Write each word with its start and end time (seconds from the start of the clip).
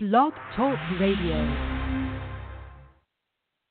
Blog 0.00 0.32
Talk 0.54 0.78
Radio. 1.00 1.42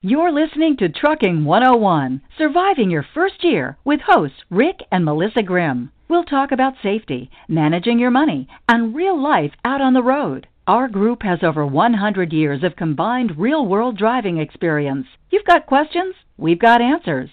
You're 0.02 0.34
listening 0.34 0.76
to 0.76 0.90
Trucking 0.90 1.46
101 1.46 2.22
Surviving 2.38 2.92
Your 2.92 3.06
First 3.14 3.46
Year 3.46 3.78
with 3.86 4.02
hosts 4.06 4.36
Rick 4.50 4.82
and 4.92 5.06
Melissa 5.06 5.42
Grimm. 5.42 5.90
We'll 6.10 6.26
talk 6.26 6.52
about 6.52 6.74
safety, 6.84 7.32
managing 7.48 7.98
your 7.98 8.12
money, 8.12 8.50
and 8.68 8.94
real 8.94 9.18
life 9.18 9.54
out 9.64 9.80
on 9.80 9.94
the 9.94 10.04
road. 10.04 10.48
Our 10.68 10.90
group 10.90 11.24
has 11.24 11.40
over 11.44 11.66
100 11.66 12.34
years 12.34 12.62
of 12.62 12.76
combined 12.76 13.40
real 13.40 13.66
world 13.66 13.98
driving 13.98 14.38
experience. 14.38 15.08
You've 15.30 15.46
got 15.46 15.66
questions? 15.66 16.14
We've 16.36 16.60
got 16.60 16.82
answers. 16.82 17.30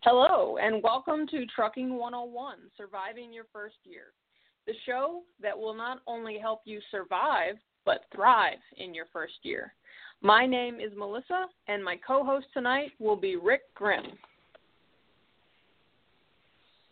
Hello, 0.00 0.56
and 0.56 0.82
welcome 0.82 1.28
to 1.28 1.46
Trucking 1.46 1.96
101 1.96 2.56
Surviving 2.76 3.32
Your 3.32 3.44
First 3.52 3.76
Year 3.84 4.06
the 4.70 4.76
show 4.86 5.22
that 5.42 5.58
will 5.58 5.74
not 5.74 5.98
only 6.06 6.38
help 6.38 6.60
you 6.64 6.80
survive, 6.92 7.56
but 7.84 8.04
thrive 8.14 8.58
in 8.76 8.94
your 8.94 9.06
first 9.12 9.34
year. 9.42 9.74
My 10.22 10.46
name 10.46 10.76
is 10.76 10.92
Melissa, 10.96 11.46
and 11.66 11.84
my 11.84 11.96
co 12.06 12.24
host 12.24 12.46
tonight 12.54 12.92
will 13.00 13.16
be 13.16 13.34
Rick 13.34 13.62
Grimm. 13.74 14.04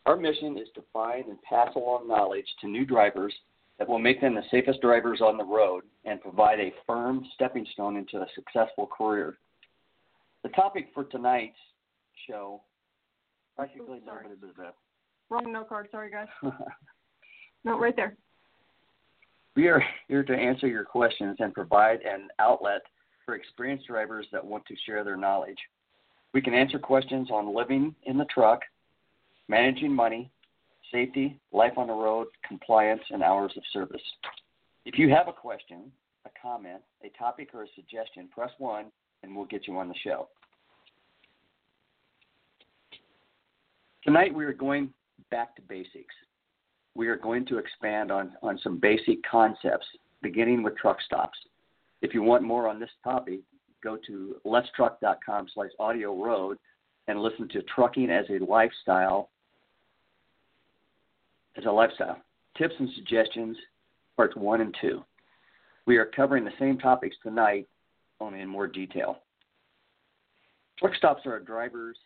Our 0.07 0.17
mission 0.17 0.59
is 0.59 0.67
to 0.75 0.83
find 0.93 1.27
and 1.27 1.41
pass 1.43 1.69
along 1.77 2.09
knowledge 2.09 2.47
to 2.63 2.67
new 2.67 2.85
drivers 2.85 3.33
that 3.79 3.89
will 3.89 4.01
make 4.01 4.21
them 4.21 4.35
the 4.35 4.43
safest 4.51 4.81
drivers 4.81 5.21
on 5.21 5.37
the 5.37 5.45
road 5.45 5.85
and 6.05 6.21
provide 6.21 6.59
a 6.59 6.75
firm 6.85 7.25
stepping 7.37 7.67
stone 7.75 7.97
into 7.97 8.17
a 8.17 8.27
successful 8.35 8.87
career. 8.87 9.39
The 10.43 10.49
topic 10.49 10.89
for 10.95 11.05
tonight's 11.05 11.55
show 12.27 12.61
practically 13.55 14.01
oh, 14.05 14.73
Wrong 15.31 15.53
note 15.53 15.69
card, 15.69 15.89
sorry 15.93 16.11
guys. 16.11 16.27
No, 17.65 17.79
right 17.79 17.95
there. 17.97 18.17
We 19.57 19.69
are 19.69 19.83
here 20.07 20.23
to 20.23 20.33
answer 20.33 20.69
your 20.69 20.85
questions 20.85 21.37
and 21.41 21.53
provide 21.53 22.01
an 22.03 22.29
outlet 22.39 22.83
for 23.27 23.35
experienced 23.35 23.89
drivers 23.89 24.27
that 24.33 24.45
want 24.45 24.65
to 24.67 24.75
share 24.87 25.03
their 25.03 25.17
knowledge. 25.17 25.59
We 26.33 26.41
can 26.41 26.55
answer 26.55 26.79
questions 26.79 27.29
on 27.31 27.55
living 27.55 27.95
in 28.05 28.17
the 28.17 28.27
truck, 28.27 28.61
managing 29.49 29.93
money, 29.93 30.31
safety, 30.93 31.39
life 31.53 31.73
on 31.77 31.89
the 31.89 31.93
road, 31.93 32.29
compliance, 32.47 33.03
and 33.11 33.23
hours 33.23 33.53
of 33.57 33.63
service. 33.73 34.03
If 34.85 34.99
you 34.99 35.11
have 35.11 35.29
a 35.29 35.33
question, 35.33 35.91
a 36.25 36.31
comment, 36.41 36.81
a 37.05 37.09
topic, 37.19 37.51
or 37.53 37.65
a 37.65 37.67
suggestion, 37.75 38.29
press 38.33 38.51
1 38.59 38.87
and 39.23 39.35
we'll 39.35 39.47
get 39.47 39.67
you 39.67 39.77
on 39.77 39.89
the 39.89 39.95
show. 40.05 40.29
Tonight 44.05 44.33
we 44.33 44.45
are 44.45 44.53
going 44.53 44.91
back 45.31 45.57
to 45.57 45.63
basics 45.63 46.15
we 46.99 47.07
are 47.07 47.17
going 47.17 47.47
to 47.47 47.59
expand 47.59 48.11
on, 48.11 48.33
on 48.43 48.59
some 48.59 48.77
basic 48.77 49.23
concepts, 49.23 49.87
beginning 50.21 50.65
with 50.65 50.77
truck 50.77 51.01
stops. 51.01 51.39
If 52.03 52.13
you 52.13 52.23
want 52.23 52.43
more 52.43 52.69
on 52.69 52.81
this 52.81 52.91
topic, 53.05 53.39
go 53.85 53.97
to 54.09 54.35
letstruck.com 54.45 55.47
slash 55.55 55.71
audio 55.79 56.13
road 56.21 56.59
and 57.07 57.23
listen 57.23 57.49
to 57.51 57.63
Trucking 57.63 58.11
as 58.11 58.25
a 58.29 58.45
Lifestyle 58.45 59.31
as 61.57 61.65
a 61.67 61.71
lifestyle. 61.71 62.19
Tips 62.57 62.75
and 62.81 62.89
suggestions, 62.97 63.57
parts 64.17 64.35
one 64.35 64.61
and 64.61 64.77
two. 64.81 65.05
We 65.87 65.99
are 65.99 66.05
covering 66.05 66.45
the 66.45 66.51
same 66.59 66.79
topics 66.79 67.17
tonight, 67.23 67.69
only 68.21 68.41
in 68.41 68.49
more 68.49 68.67
detail. 68.67 69.21
Truck 70.81 70.97
stops 70.97 71.27
are 71.27 71.37
a 71.37 71.45
driver's 71.45 71.97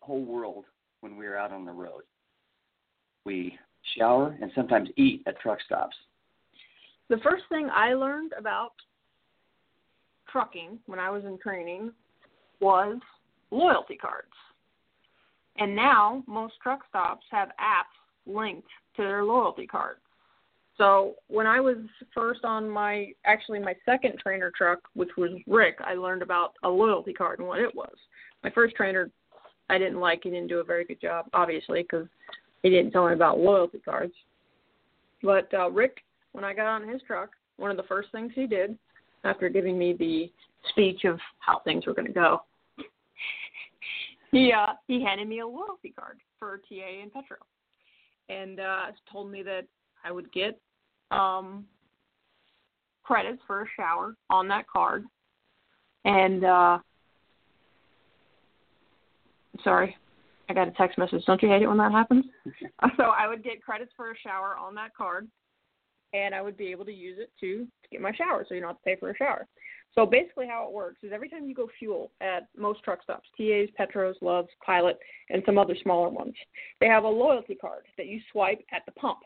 whole 0.00 0.24
world 0.24 0.64
when 1.00 1.18
we 1.18 1.26
are 1.26 1.36
out 1.36 1.52
on 1.52 1.66
the 1.66 1.72
road 1.72 2.02
we 3.28 3.58
shower, 3.96 4.36
and 4.40 4.50
sometimes 4.54 4.88
eat 4.96 5.22
at 5.26 5.38
truck 5.38 5.58
stops. 5.64 5.94
The 7.10 7.18
first 7.18 7.44
thing 7.50 7.68
I 7.72 7.92
learned 7.92 8.32
about 8.38 8.72
trucking 10.32 10.78
when 10.86 10.98
I 10.98 11.10
was 11.10 11.24
in 11.24 11.38
training 11.38 11.92
was 12.60 12.98
loyalty 13.50 13.96
cards. 13.96 14.32
And 15.58 15.76
now 15.76 16.24
most 16.26 16.54
truck 16.62 16.80
stops 16.88 17.26
have 17.30 17.48
apps 17.48 18.32
linked 18.32 18.68
to 18.96 19.02
their 19.02 19.24
loyalty 19.24 19.66
cards. 19.66 20.00
So 20.78 21.14
when 21.26 21.46
I 21.46 21.60
was 21.60 21.76
first 22.14 22.44
on 22.44 22.68
my 22.68 23.08
actually 23.26 23.58
my 23.58 23.74
second 23.84 24.14
trainer 24.22 24.50
truck, 24.56 24.78
which 24.94 25.10
was 25.18 25.30
Rick, 25.46 25.78
I 25.84 25.94
learned 25.94 26.22
about 26.22 26.52
a 26.62 26.68
loyalty 26.68 27.12
card 27.12 27.40
and 27.40 27.48
what 27.48 27.60
it 27.60 27.74
was. 27.74 27.94
My 28.42 28.50
first 28.50 28.74
trainer, 28.74 29.10
I 29.68 29.76
didn't 29.76 30.00
like. 30.00 30.20
He 30.22 30.30
didn't 30.30 30.48
do 30.48 30.60
a 30.60 30.64
very 30.64 30.84
good 30.84 31.00
job, 31.00 31.26
obviously, 31.34 31.82
because 31.82 32.06
he 32.62 32.70
didn't 32.70 32.92
tell 32.92 33.06
me 33.06 33.14
about 33.14 33.38
loyalty 33.38 33.78
cards. 33.78 34.12
But 35.22 35.52
uh, 35.54 35.70
Rick, 35.70 35.98
when 36.32 36.44
I 36.44 36.54
got 36.54 36.66
on 36.66 36.88
his 36.88 37.02
truck, 37.06 37.30
one 37.56 37.70
of 37.70 37.76
the 37.76 37.82
first 37.84 38.10
things 38.12 38.32
he 38.34 38.46
did 38.46 38.76
after 39.24 39.48
giving 39.48 39.78
me 39.78 39.94
the 39.98 40.30
speech 40.70 41.04
of 41.04 41.18
how 41.40 41.60
things 41.60 41.86
were 41.86 41.94
going 41.94 42.06
to 42.06 42.12
go, 42.12 42.42
he 44.30 44.52
uh, 44.52 44.74
he 44.86 45.02
handed 45.02 45.28
me 45.28 45.40
a 45.40 45.46
loyalty 45.46 45.92
card 45.98 46.18
for 46.38 46.60
TA 46.68 47.02
and 47.02 47.12
Petro, 47.12 47.38
and 48.28 48.60
uh, 48.60 48.86
told 49.10 49.30
me 49.30 49.42
that 49.42 49.66
I 50.04 50.12
would 50.12 50.30
get 50.32 50.60
um, 51.10 51.64
credits 53.02 53.40
for 53.46 53.62
a 53.62 53.66
shower 53.76 54.14
on 54.30 54.48
that 54.48 54.68
card, 54.68 55.04
and 56.04 56.44
uh, 56.44 56.78
sorry, 59.64 59.96
I 60.48 60.54
got 60.54 60.68
a 60.68 60.72
text 60.72 60.98
message. 60.98 61.24
Don't 61.26 61.42
you 61.42 61.48
hate 61.48 61.62
it 61.62 61.68
when 61.68 61.78
that 61.78 61.92
happens? 61.92 62.24
so 62.96 63.04
I 63.04 63.28
would 63.28 63.44
get 63.44 63.62
credits 63.62 63.92
for 63.96 64.10
a 64.10 64.18
shower 64.18 64.56
on 64.58 64.74
that 64.76 64.94
card, 64.96 65.28
and 66.12 66.34
I 66.34 66.40
would 66.40 66.56
be 66.56 66.68
able 66.68 66.86
to 66.86 66.92
use 66.92 67.18
it 67.20 67.30
to, 67.40 67.64
to 67.64 67.88
get 67.92 68.00
my 68.00 68.12
shower, 68.12 68.44
so 68.48 68.54
you 68.54 68.60
don't 68.60 68.70
have 68.70 68.78
to 68.78 68.84
pay 68.84 68.96
for 68.96 69.10
a 69.10 69.16
shower. 69.16 69.46
So 69.94 70.06
basically, 70.06 70.46
how 70.46 70.66
it 70.66 70.72
works 70.72 70.98
is 71.02 71.12
every 71.12 71.28
time 71.28 71.48
you 71.48 71.54
go 71.54 71.68
fuel 71.78 72.12
at 72.20 72.48
most 72.56 72.82
truck 72.82 73.02
stops, 73.02 73.28
TAs, 73.36 73.68
Petros, 73.76 74.16
Loves, 74.20 74.48
Pilot, 74.64 74.98
and 75.30 75.42
some 75.44 75.58
other 75.58 75.76
smaller 75.82 76.08
ones, 76.08 76.34
they 76.80 76.86
have 76.86 77.04
a 77.04 77.08
loyalty 77.08 77.54
card 77.54 77.84
that 77.96 78.06
you 78.06 78.20
swipe 78.30 78.62
at 78.72 78.82
the 78.86 78.92
pump. 78.92 79.18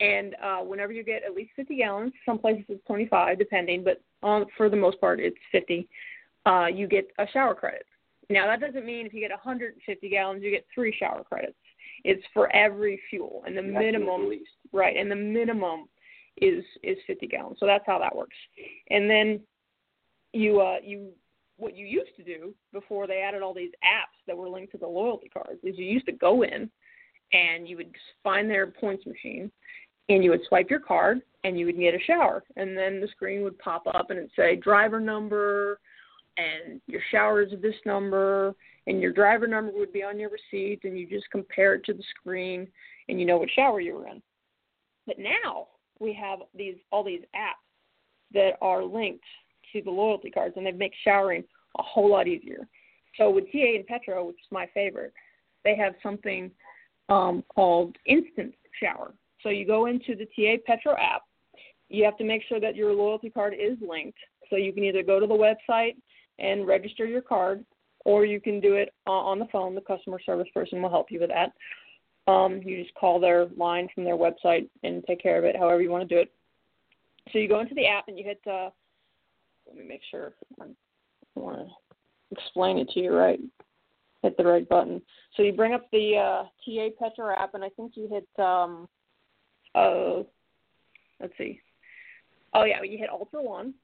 And 0.00 0.36
uh, 0.44 0.58
whenever 0.58 0.92
you 0.92 1.02
get 1.02 1.22
at 1.24 1.34
least 1.34 1.52
50 1.56 1.76
gallons, 1.76 2.12
some 2.26 2.38
places 2.38 2.64
it's 2.68 2.84
25, 2.86 3.38
depending, 3.38 3.82
but 3.82 4.02
um, 4.26 4.44
for 4.56 4.68
the 4.68 4.76
most 4.76 5.00
part 5.00 5.20
it's 5.20 5.36
50. 5.52 5.88
Uh, 6.44 6.66
you 6.66 6.86
get 6.86 7.08
a 7.18 7.26
shower 7.32 7.54
credit. 7.54 7.86
Now 8.28 8.46
that 8.46 8.60
doesn't 8.60 8.84
mean 8.84 9.06
if 9.06 9.14
you 9.14 9.20
get 9.20 9.30
150 9.30 10.08
gallons, 10.08 10.42
you 10.42 10.50
get 10.50 10.66
three 10.74 10.94
shower 10.98 11.22
credits. 11.24 11.56
It's 12.04 12.22
for 12.34 12.54
every 12.54 13.00
fuel, 13.08 13.42
and 13.46 13.56
the 13.56 13.62
that's 13.62 13.74
minimum, 13.74 14.30
right? 14.72 14.96
And 14.96 15.10
the 15.10 15.16
minimum 15.16 15.88
is 16.40 16.64
is 16.82 16.98
50 17.06 17.26
gallons. 17.26 17.56
So 17.60 17.66
that's 17.66 17.84
how 17.86 17.98
that 17.98 18.14
works. 18.14 18.36
And 18.90 19.08
then 19.08 19.40
you 20.32 20.60
uh 20.60 20.76
you 20.82 21.10
what 21.56 21.76
you 21.76 21.86
used 21.86 22.14
to 22.16 22.22
do 22.22 22.54
before 22.72 23.06
they 23.06 23.22
added 23.22 23.42
all 23.42 23.54
these 23.54 23.72
apps 23.82 24.18
that 24.26 24.36
were 24.36 24.48
linked 24.48 24.72
to 24.72 24.78
the 24.78 24.86
loyalty 24.86 25.28
cards 25.28 25.58
is 25.62 25.78
you 25.78 25.86
used 25.86 26.06
to 26.06 26.12
go 26.12 26.42
in 26.42 26.70
and 27.32 27.66
you 27.68 27.76
would 27.76 27.94
find 28.22 28.50
their 28.50 28.66
points 28.66 29.06
machine 29.06 29.50
and 30.08 30.22
you 30.22 30.30
would 30.30 30.42
swipe 30.48 30.70
your 30.70 30.80
card 30.80 31.22
and 31.44 31.58
you 31.58 31.66
would 31.66 31.78
get 31.78 31.94
a 31.94 32.00
shower 32.06 32.44
and 32.56 32.76
then 32.76 33.00
the 33.00 33.08
screen 33.08 33.42
would 33.42 33.58
pop 33.58 33.86
up 33.86 34.10
and 34.10 34.18
it'd 34.18 34.30
say 34.36 34.56
driver 34.56 35.00
number 35.00 35.80
and 36.36 36.80
your 36.86 37.00
shower 37.10 37.42
is 37.42 37.52
this 37.62 37.74
number 37.84 38.54
and 38.86 39.00
your 39.00 39.12
driver 39.12 39.46
number 39.46 39.72
would 39.74 39.92
be 39.92 40.02
on 40.02 40.18
your 40.18 40.30
receipt 40.30 40.80
and 40.84 40.98
you 40.98 41.08
just 41.08 41.30
compare 41.30 41.74
it 41.74 41.84
to 41.84 41.94
the 41.94 42.02
screen 42.18 42.68
and 43.08 43.18
you 43.18 43.26
know 43.26 43.38
what 43.38 43.48
shower 43.54 43.80
you 43.80 43.94
were 43.94 44.08
in. 44.08 44.22
But 45.06 45.18
now 45.18 45.68
we 45.98 46.12
have 46.14 46.40
these 46.54 46.76
all 46.90 47.04
these 47.04 47.22
apps 47.34 47.62
that 48.32 48.52
are 48.60 48.84
linked 48.84 49.24
to 49.72 49.82
the 49.82 49.90
loyalty 49.90 50.30
cards 50.30 50.54
and 50.56 50.66
they 50.66 50.72
make 50.72 50.92
showering 51.04 51.44
a 51.78 51.82
whole 51.82 52.10
lot 52.10 52.28
easier. 52.28 52.66
So 53.16 53.30
with 53.30 53.44
TA 53.50 53.76
and 53.76 53.86
Petro, 53.86 54.24
which 54.26 54.36
is 54.36 54.48
my 54.50 54.66
favorite, 54.74 55.12
they 55.64 55.76
have 55.76 55.94
something 56.02 56.50
um, 57.08 57.42
called 57.54 57.96
Instant 58.06 58.54
Shower. 58.80 59.14
So 59.42 59.48
you 59.48 59.66
go 59.66 59.86
into 59.86 60.14
the 60.14 60.26
TA 60.26 60.60
Petro 60.66 60.92
app. 60.92 61.22
You 61.88 62.04
have 62.04 62.18
to 62.18 62.24
make 62.24 62.42
sure 62.48 62.60
that 62.60 62.76
your 62.76 62.92
loyalty 62.92 63.30
card 63.30 63.54
is 63.54 63.78
linked. 63.86 64.18
So 64.50 64.56
you 64.56 64.72
can 64.72 64.84
either 64.84 65.02
go 65.02 65.20
to 65.20 65.26
the 65.26 65.34
website 65.34 65.96
and 66.38 66.66
register 66.66 67.06
your 67.06 67.22
card, 67.22 67.64
or 68.04 68.24
you 68.24 68.40
can 68.40 68.60
do 68.60 68.74
it 68.74 68.92
on 69.06 69.38
the 69.38 69.46
phone. 69.46 69.74
The 69.74 69.80
customer 69.80 70.20
service 70.24 70.48
person 70.54 70.82
will 70.82 70.90
help 70.90 71.10
you 71.10 71.20
with 71.20 71.30
that. 71.30 71.52
Um, 72.30 72.60
you 72.64 72.82
just 72.82 72.94
call 72.94 73.20
their 73.20 73.46
line 73.56 73.88
from 73.94 74.04
their 74.04 74.16
website 74.16 74.68
and 74.82 75.04
take 75.06 75.22
care 75.22 75.38
of 75.38 75.44
it 75.44 75.56
however 75.56 75.80
you 75.80 75.90
want 75.90 76.08
to 76.08 76.14
do 76.14 76.20
it. 76.20 76.32
So 77.32 77.38
you 77.38 77.48
go 77.48 77.60
into 77.60 77.74
the 77.74 77.86
app 77.86 78.08
and 78.08 78.18
you 78.18 78.24
hit. 78.24 78.40
Uh, 78.46 78.70
let 79.66 79.76
me 79.76 79.84
make 79.84 80.02
sure 80.10 80.32
I 80.60 80.66
want 81.34 81.58
to 81.58 81.66
explain 82.30 82.78
it 82.78 82.88
to 82.90 83.00
you 83.00 83.12
right. 83.12 83.40
Hit 84.22 84.36
the 84.36 84.44
right 84.44 84.68
button. 84.68 85.02
So 85.36 85.42
you 85.42 85.52
bring 85.52 85.74
up 85.74 85.86
the 85.92 86.16
uh, 86.16 86.42
TA 86.64 86.88
Petro 86.98 87.34
app, 87.34 87.54
and 87.54 87.64
I 87.64 87.68
think 87.70 87.92
you 87.94 88.08
hit. 88.08 88.28
Um, 88.44 88.88
uh, 89.74 90.22
let's 91.20 91.36
see. 91.36 91.60
Oh 92.54 92.64
yeah, 92.64 92.82
you 92.82 92.98
hit 92.98 93.10
Ultra 93.10 93.42
One, 93.42 93.74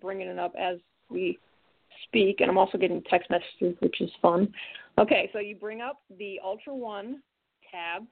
bringing 0.00 0.28
it 0.28 0.38
up 0.38 0.54
as 0.58 0.78
we 1.10 1.38
speak, 2.06 2.40
and 2.40 2.50
I'm 2.50 2.58
also 2.58 2.78
getting 2.78 3.02
text 3.08 3.30
messages, 3.30 3.76
which 3.80 4.00
is 4.00 4.10
fun. 4.20 4.52
Okay, 4.98 5.30
so 5.32 5.38
you 5.38 5.56
bring 5.56 5.80
up 5.80 6.00
the 6.18 6.40
Ultra 6.44 6.74
One 6.74 7.22
tab 7.70 8.04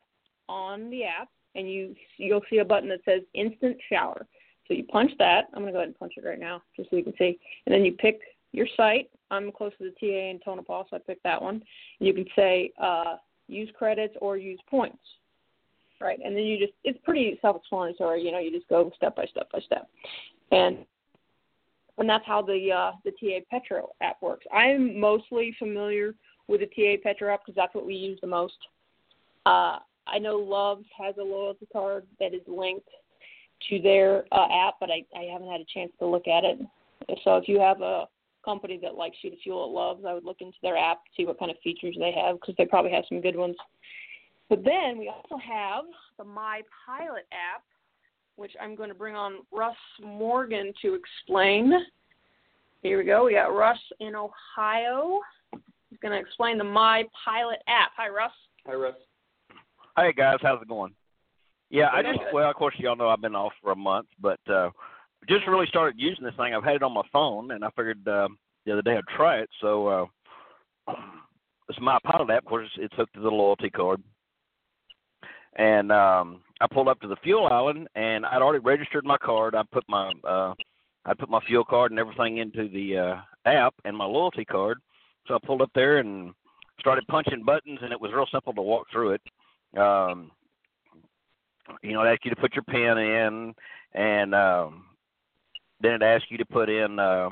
on 0.48 0.90
the 0.90 1.04
app, 1.04 1.28
and 1.54 1.70
you 1.70 1.94
you'll 2.16 2.42
see 2.50 2.58
a 2.58 2.64
button 2.64 2.88
that 2.88 3.00
says 3.04 3.22
instant 3.34 3.76
shower. 3.88 4.26
So 4.68 4.74
you 4.74 4.84
punch 4.84 5.12
that. 5.18 5.48
I'm 5.54 5.62
gonna 5.62 5.72
go 5.72 5.78
ahead 5.78 5.88
and 5.88 5.98
punch 5.98 6.14
it 6.16 6.24
right 6.24 6.40
now, 6.40 6.62
just 6.76 6.90
so 6.90 6.96
you 6.96 7.04
can 7.04 7.16
see. 7.18 7.38
And 7.66 7.74
then 7.74 7.84
you 7.84 7.92
pick 7.92 8.20
your 8.52 8.66
site. 8.76 9.10
I'm 9.30 9.50
close 9.50 9.72
to 9.78 9.84
the 9.84 9.90
TA 10.00 10.30
in 10.30 10.40
Tonopah, 10.44 10.84
so 10.90 10.96
I 10.96 10.98
picked 11.00 11.24
that 11.24 11.40
one. 11.40 11.62
And 12.00 12.06
you 12.06 12.14
can 12.14 12.26
say 12.36 12.72
uh, 12.80 13.16
use 13.48 13.70
credits 13.76 14.14
or 14.20 14.36
use 14.36 14.60
points. 14.68 14.98
Right, 16.00 16.18
and 16.24 16.34
then 16.34 16.42
you 16.42 16.58
just 16.58 16.72
it's 16.82 16.98
pretty 17.04 17.38
self-explanatory. 17.40 18.22
You 18.22 18.32
know, 18.32 18.40
you 18.40 18.50
just 18.50 18.68
go 18.68 18.90
step 18.96 19.14
by 19.14 19.24
step 19.26 19.48
by 19.52 19.60
step, 19.60 19.88
and 20.50 20.78
and 21.98 22.08
that's 22.08 22.26
how 22.26 22.42
the 22.42 22.70
uh, 22.72 22.92
the 23.04 23.12
TA 23.12 23.44
Petro 23.50 23.90
app 24.00 24.20
works. 24.22 24.46
I'm 24.52 24.98
mostly 24.98 25.54
familiar 25.58 26.14
with 26.48 26.60
the 26.60 26.66
TA 26.66 27.00
Petro 27.02 27.32
app 27.32 27.40
because 27.44 27.56
that's 27.56 27.74
what 27.74 27.86
we 27.86 27.94
use 27.94 28.18
the 28.20 28.26
most. 28.26 28.56
Uh, 29.46 29.78
I 30.06 30.18
know 30.18 30.36
Love's 30.36 30.86
has 30.98 31.14
a 31.18 31.22
loyalty 31.22 31.66
card 31.72 32.06
that 32.18 32.34
is 32.34 32.42
linked 32.46 32.88
to 33.70 33.80
their 33.80 34.24
uh, 34.32 34.46
app, 34.52 34.74
but 34.80 34.90
I, 34.90 35.04
I 35.16 35.24
haven't 35.32 35.50
had 35.50 35.60
a 35.60 35.66
chance 35.72 35.92
to 35.98 36.06
look 36.06 36.26
at 36.26 36.44
it. 36.44 36.58
So 37.24 37.36
if 37.36 37.48
you 37.48 37.60
have 37.60 37.80
a 37.80 38.06
company 38.44 38.78
that 38.82 38.94
likes 38.94 39.16
you 39.22 39.30
to 39.30 39.36
fuel 39.36 39.64
at 39.64 39.70
Love's, 39.70 40.04
I 40.06 40.14
would 40.14 40.24
look 40.24 40.40
into 40.40 40.56
their 40.62 40.76
app, 40.76 41.04
to 41.04 41.10
see 41.16 41.24
what 41.24 41.38
kind 41.38 41.50
of 41.50 41.56
features 41.62 41.96
they 41.98 42.12
have, 42.12 42.40
because 42.40 42.54
they 42.58 42.64
probably 42.64 42.90
have 42.92 43.04
some 43.08 43.20
good 43.20 43.36
ones. 43.36 43.56
But 44.48 44.64
then 44.64 44.98
we 44.98 45.08
also 45.08 45.36
have 45.38 45.84
the 46.18 46.24
My 46.24 46.62
Pilot 46.86 47.26
app, 47.32 47.62
which 48.42 48.52
I'm 48.60 48.74
going 48.74 48.88
to 48.88 48.94
bring 48.94 49.14
on 49.14 49.34
Russ 49.52 49.76
Morgan 50.04 50.72
to 50.82 50.94
explain. 50.94 51.72
Here 52.82 52.98
we 52.98 53.04
go. 53.04 53.26
We 53.26 53.34
got 53.34 53.54
Russ 53.56 53.78
in 54.00 54.14
Ohio. 54.16 55.20
He's 55.88 56.00
going 56.00 56.10
to 56.10 56.18
explain 56.18 56.58
the 56.58 56.64
My 56.64 57.04
Pilot 57.24 57.60
app. 57.68 57.92
Hi, 57.96 58.08
Russ. 58.08 58.32
Hi, 58.66 58.74
Russ. 58.74 58.96
Hey 59.96 60.12
guys, 60.12 60.38
how's 60.40 60.60
it 60.60 60.68
going? 60.68 60.92
Yeah, 61.70 61.88
I 61.92 62.02
just 62.02 62.18
well, 62.32 62.48
of 62.48 62.56
course, 62.56 62.74
y'all 62.78 62.96
know 62.96 63.10
I've 63.10 63.20
been 63.20 63.34
off 63.34 63.52
for 63.62 63.72
a 63.72 63.76
month, 63.76 64.06
but 64.20 64.40
uh 64.50 64.70
just 65.28 65.46
really 65.46 65.66
started 65.66 66.00
using 66.00 66.24
this 66.24 66.34
thing. 66.36 66.54
I've 66.54 66.64
had 66.64 66.76
it 66.76 66.82
on 66.82 66.94
my 66.94 67.02
phone, 67.12 67.50
and 67.50 67.62
I 67.62 67.68
figured 67.76 68.08
uh, 68.08 68.28
the 68.64 68.72
other 68.72 68.82
day 68.82 68.96
I'd 68.96 69.16
try 69.16 69.40
it. 69.40 69.50
So 69.60 69.86
uh 70.88 70.94
it's 71.68 71.78
my 71.80 71.98
pilot 72.04 72.30
app. 72.30 72.44
Of 72.44 72.48
course, 72.48 72.68
it's 72.78 72.94
hooked 72.96 73.14
to 73.14 73.20
the 73.20 73.28
loyalty 73.28 73.68
card, 73.68 74.02
and 75.56 75.92
um 75.92 76.40
I 76.60 76.66
pulled 76.72 76.88
up 76.88 77.00
to 77.00 77.08
the 77.08 77.16
fuel 77.16 77.46
island, 77.46 77.88
and 77.94 78.24
I'd 78.26 78.42
already 78.42 78.64
registered 78.64 79.04
my 79.04 79.18
card. 79.18 79.54
I 79.54 79.62
put 79.72 79.84
my 79.88 80.12
uh 80.24 80.54
I 81.04 81.14
put 81.14 81.28
my 81.28 81.40
fuel 81.46 81.64
card 81.64 81.90
and 81.90 82.00
everything 82.00 82.38
into 82.38 82.68
the 82.68 82.98
uh 82.98 83.16
app 83.46 83.74
and 83.84 83.96
my 83.96 84.04
loyalty 84.04 84.44
card. 84.44 84.78
So 85.26 85.34
I 85.34 85.38
pulled 85.46 85.62
up 85.62 85.70
there 85.74 85.98
and 85.98 86.32
started 86.80 87.06
punching 87.06 87.44
buttons, 87.44 87.78
and 87.82 87.92
it 87.92 88.00
was 88.00 88.12
real 88.12 88.26
simple 88.32 88.52
to 88.54 88.62
walk 88.62 88.86
through 88.90 89.12
it 89.12 89.22
um, 89.76 90.30
you 91.82 91.92
know, 91.92 92.02
it 92.02 92.08
asked 92.08 92.24
you 92.24 92.30
to 92.30 92.40
put 92.40 92.54
your 92.54 92.64
pin 92.64 92.98
in, 92.98 93.54
and 93.94 94.34
um, 94.34 94.84
then 95.80 95.92
it 95.94 96.02
asked 96.02 96.30
you 96.30 96.38
to 96.38 96.44
put 96.44 96.68
in. 96.68 96.98
Uh, 96.98 97.30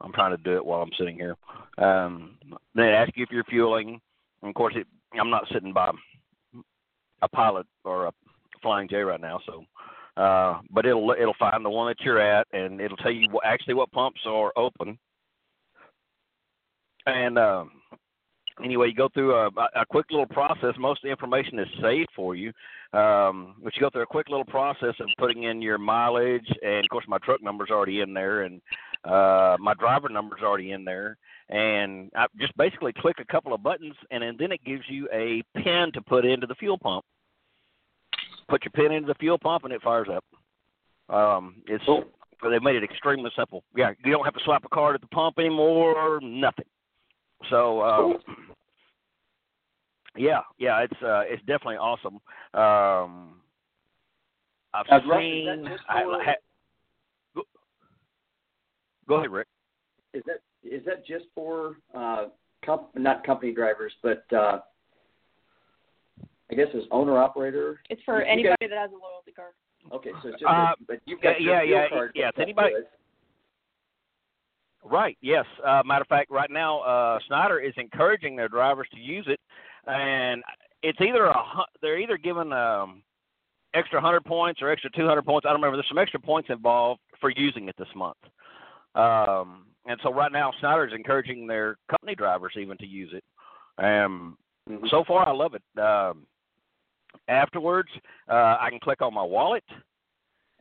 I'm 0.00 0.12
trying 0.12 0.36
to 0.36 0.42
do 0.42 0.56
it 0.56 0.64
while 0.64 0.82
I'm 0.82 0.90
sitting 0.98 1.16
here. 1.16 1.36
Um, 1.78 2.36
then 2.74 2.86
it 2.86 2.92
asks 2.92 3.16
you 3.16 3.24
if 3.24 3.30
you're 3.30 3.44
fueling. 3.44 4.00
And 4.42 4.48
of 4.48 4.54
course, 4.54 4.74
it, 4.76 4.86
I'm 5.18 5.30
not 5.30 5.46
sitting 5.52 5.72
by 5.72 5.90
a 7.22 7.28
pilot 7.28 7.66
or 7.84 8.06
a 8.06 8.12
flying 8.62 8.88
J 8.88 8.96
right 8.98 9.20
now, 9.20 9.40
so. 9.46 9.64
Uh, 10.14 10.60
but 10.70 10.84
it'll 10.84 11.14
it'll 11.18 11.34
find 11.38 11.64
the 11.64 11.70
one 11.70 11.88
that 11.88 12.04
you're 12.04 12.20
at, 12.20 12.46
and 12.52 12.82
it'll 12.82 12.98
tell 12.98 13.10
you 13.10 13.26
actually 13.44 13.72
what 13.72 13.90
pumps 13.92 14.20
are 14.26 14.52
open. 14.56 14.98
And 17.06 17.38
um, 17.38 17.70
anyway, 18.62 18.88
you 18.88 18.94
go 18.94 19.08
through 19.08 19.34
a, 19.34 19.46
a 19.74 19.86
quick 19.88 20.06
little 20.10 20.26
process. 20.26 20.74
Most 20.78 20.98
of 20.98 21.04
the 21.04 21.10
information 21.10 21.58
is 21.58 21.68
saved 21.80 22.10
for 22.14 22.34
you, 22.34 22.48
um, 22.92 23.54
but 23.62 23.74
you 23.74 23.80
go 23.80 23.90
through 23.90 24.02
a 24.02 24.06
quick 24.06 24.28
little 24.28 24.44
process 24.44 24.94
of 25.00 25.08
putting 25.18 25.44
in 25.44 25.62
your 25.62 25.78
mileage, 25.78 26.46
and 26.62 26.84
of 26.84 26.90
course, 26.90 27.06
my 27.08 27.18
truck 27.18 27.42
number's 27.42 27.70
already 27.70 28.00
in 28.00 28.12
there, 28.12 28.42
and 28.42 28.60
uh, 29.04 29.56
my 29.58 29.74
driver 29.74 30.08
number's 30.08 30.42
already 30.42 30.72
in 30.72 30.84
there, 30.84 31.16
and 31.48 32.10
I 32.14 32.26
just 32.38 32.56
basically 32.56 32.92
click 32.92 33.16
a 33.18 33.32
couple 33.32 33.54
of 33.54 33.62
buttons, 33.62 33.94
and, 34.10 34.22
and 34.22 34.38
then 34.38 34.52
it 34.52 34.64
gives 34.64 34.84
you 34.88 35.08
a 35.12 35.42
pin 35.56 35.90
to 35.94 36.02
put 36.02 36.24
into 36.24 36.46
the 36.46 36.54
fuel 36.54 36.78
pump. 36.78 37.04
Put 38.52 38.66
your 38.66 38.72
pin 38.72 38.92
into 38.94 39.06
the 39.06 39.14
fuel 39.14 39.38
pump, 39.38 39.64
and 39.64 39.72
it 39.72 39.80
fires 39.80 40.08
up. 40.14 40.24
Um, 41.08 41.62
it's 41.66 41.82
cool. 41.86 42.04
they 42.42 42.58
made 42.58 42.76
it 42.76 42.84
extremely 42.84 43.30
simple. 43.34 43.64
Yeah, 43.74 43.92
you 44.04 44.12
don't 44.12 44.26
have 44.26 44.34
to 44.34 44.40
swipe 44.44 44.62
a 44.62 44.68
card 44.68 44.94
at 44.94 45.00
the 45.00 45.06
pump 45.06 45.38
anymore. 45.38 46.20
Nothing. 46.22 46.66
So 47.48 47.80
uh, 47.80 48.18
yeah, 50.18 50.40
yeah, 50.58 50.80
it's 50.80 51.02
uh, 51.02 51.22
it's 51.24 51.40
definitely 51.46 51.76
awesome. 51.76 52.16
Um, 52.52 53.40
I've 54.74 54.84
Now, 54.90 55.18
seen. 55.18 55.46
Russ, 55.46 55.58
is 55.58 55.64
that 55.64 55.70
just 55.70 55.84
I, 55.88 56.02
ha, 56.02 56.34
go, 57.34 57.42
go 59.08 59.14
ahead, 59.14 59.30
Rick. 59.30 59.46
Is 60.12 60.22
that 60.26 60.40
is 60.62 60.84
that 60.84 61.06
just 61.06 61.24
for 61.34 61.76
uh, 61.94 62.26
comp- 62.62 62.94
not 62.96 63.24
company 63.24 63.54
drivers, 63.54 63.94
but 64.02 64.30
uh, 64.30 64.58
I 66.52 66.54
guess 66.54 66.68
as 66.74 66.82
owner 66.90 67.16
operator? 67.18 67.80
It's 67.88 68.02
for 68.02 68.18
You- 68.20 68.26
you 68.26 68.30
anybody 68.30 68.66
that 68.68 68.78
has 68.78 68.90
a 68.92 68.96
loyalty 68.96 69.32
card. 69.32 69.54
Okay, 69.90 70.10
so 70.22 70.28
it's 70.28 70.38
just 70.38 70.44
Uh, 70.44 70.74
but 70.86 71.00
you've 71.06 71.20
got 71.22 71.40
yeah, 71.40 71.46
your 71.46 71.54
yeah, 71.54 71.60
fuel 71.64 71.80
yeah, 71.80 71.88
card. 71.88 72.12
yeah, 72.14 72.28
it's 72.28 72.38
anybody- 72.38 72.74
to 72.74 72.80
it. 72.80 72.90
Right. 74.84 75.16
Yes. 75.20 75.46
Uh, 75.64 75.82
matter 75.84 76.02
of 76.02 76.08
fact, 76.08 76.30
right 76.30 76.50
now, 76.50 76.80
uh, 76.80 77.18
Schneider 77.20 77.58
is 77.60 77.72
encouraging 77.78 78.36
their 78.36 78.48
drivers 78.48 78.88
to 78.90 78.98
use 78.98 79.26
it, 79.28 79.40
and 79.86 80.42
it's 80.82 81.00
either 81.00 81.26
a 81.26 81.64
they're 81.80 81.98
either 81.98 82.18
given 82.18 82.52
um, 82.52 83.02
extra 83.74 84.00
hundred 84.00 84.24
points 84.24 84.60
or 84.60 84.68
extra 84.70 84.90
two 84.90 85.06
hundred 85.06 85.24
points. 85.24 85.46
I 85.46 85.50
don't 85.50 85.60
remember. 85.60 85.76
There's 85.76 85.88
some 85.88 85.98
extra 85.98 86.20
points 86.20 86.50
involved 86.50 87.00
for 87.20 87.30
using 87.30 87.68
it 87.68 87.76
this 87.78 87.94
month. 87.94 88.18
Um, 88.96 89.68
and 89.86 89.98
so 90.02 90.12
right 90.12 90.32
now, 90.32 90.52
Schneider 90.58 90.86
is 90.86 90.92
encouraging 90.92 91.46
their 91.46 91.76
company 91.88 92.14
drivers 92.16 92.56
even 92.56 92.76
to 92.78 92.86
use 92.86 93.12
it. 93.14 93.24
Um, 93.82 94.36
Mhm. 94.68 94.88
so 94.90 95.02
far, 95.04 95.26
I 95.26 95.32
love 95.32 95.54
it. 95.54 95.62
Um, 95.80 96.26
afterwards, 97.28 97.88
uh, 98.28 98.56
I 98.60 98.68
can 98.70 98.80
click 98.80 99.02
on 99.02 99.14
my 99.14 99.22
wallet 99.22 99.64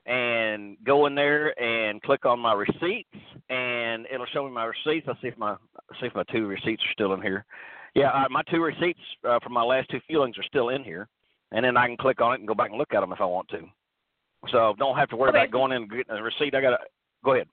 and 0.06 0.78
go 0.84 1.06
in 1.06 1.16
there 1.16 1.60
and 1.62 2.02
click 2.02 2.26
on 2.26 2.40
my 2.40 2.54
receipts, 2.54 3.18
and 3.50 4.08
it'll 4.12 4.26
show 4.28 4.46
me 4.46 4.52
my 4.52 4.66
receipts. 4.66 5.08
I'll 5.08 5.18
see 5.22 5.28
if 5.28 5.38
my 5.38 5.56
see 6.00 6.08
if 6.08 6.16
my 6.16 6.24
two 6.32 6.48
receipts 6.48 6.84
are 6.84 6.94
still 6.94 7.14
in 7.14 7.22
here. 7.22 7.46
Yeah, 7.94 8.10
uh, 8.10 8.28
my 8.30 8.42
two 8.50 8.62
receipts 8.62 9.00
uh, 9.28 9.40
from 9.44 9.54
my 9.54 9.64
last 9.64 9.90
two 9.90 10.00
fuelings 10.10 10.40
are 10.40 10.44
still 10.44 10.70
in 10.70 10.84
here, 10.84 11.08
and 11.52 11.64
then 11.64 11.78
I 11.78 11.88
can 11.88 11.98
click 11.98 12.22
on 12.22 12.34
it 12.34 12.40
and 12.40 12.48
go 12.48 12.56
back 12.56 12.70
and 12.70 12.80
look 12.80 12.94
at 12.94 13.02
them 13.02 13.12
if 13.12 13.22
I 13.22 13.26
want 13.26 13.48
to. 13.50 13.62
So 14.50 14.74
don't 14.80 14.98
have 14.98 15.10
to 15.10 15.16
worry 15.16 15.30
Okay. 15.30 15.40
about 15.40 15.52
going 15.52 15.72
in 15.72 15.84
and 15.84 15.92
getting 15.92 16.16
a 16.16 16.24
receipt. 16.24 16.56
I 16.56 16.62
got 16.62 16.72
to 16.72 16.78
go 17.24 17.34
ahead. 17.34 17.48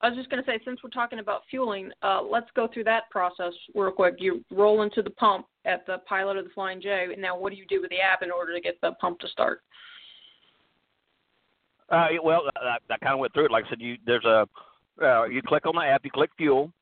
I 0.00 0.08
was 0.08 0.18
just 0.18 0.28
going 0.28 0.42
to 0.42 0.50
say, 0.50 0.58
since 0.66 0.80
we're 0.84 0.90
talking 0.90 1.18
about 1.18 1.42
fueling, 1.48 1.90
uh, 2.02 2.20
let's 2.20 2.48
go 2.54 2.68
through 2.68 2.84
that 2.84 3.08
process 3.10 3.54
real 3.74 3.90
quick. 3.90 4.16
You 4.18 4.44
roll 4.50 4.82
into 4.82 5.00
the 5.00 5.10
pump 5.10 5.46
at 5.64 5.86
the 5.86 5.98
pilot 6.08 6.36
of 6.36 6.44
the 6.44 6.50
Flying 6.50 6.80
J. 6.80 7.08
and 7.12 7.22
Now, 7.22 7.38
what 7.38 7.50
do 7.50 7.56
you 7.56 7.66
do 7.68 7.80
with 7.80 7.90
the 7.90 8.00
app 8.00 8.22
in 8.22 8.30
order 8.30 8.54
to 8.54 8.60
get 8.60 8.80
the 8.80 8.92
pump 9.00 9.18
to 9.20 9.28
start? 9.28 9.62
Uh, 11.88 12.08
well, 12.22 12.42
I, 12.56 12.76
I 12.90 12.96
kind 12.98 13.14
of 13.14 13.18
went 13.18 13.32
through 13.34 13.46
it. 13.46 13.50
Like 13.50 13.66
I 13.66 13.70
said, 13.70 13.80
you 13.80 13.96
there's 14.06 14.24
a 14.24 14.48
uh, 15.02 15.24
you 15.24 15.42
click 15.42 15.66
on 15.66 15.74
the 15.74 15.82
app, 15.82 16.04
you 16.04 16.10
click 16.10 16.30
fuel, 16.36 16.72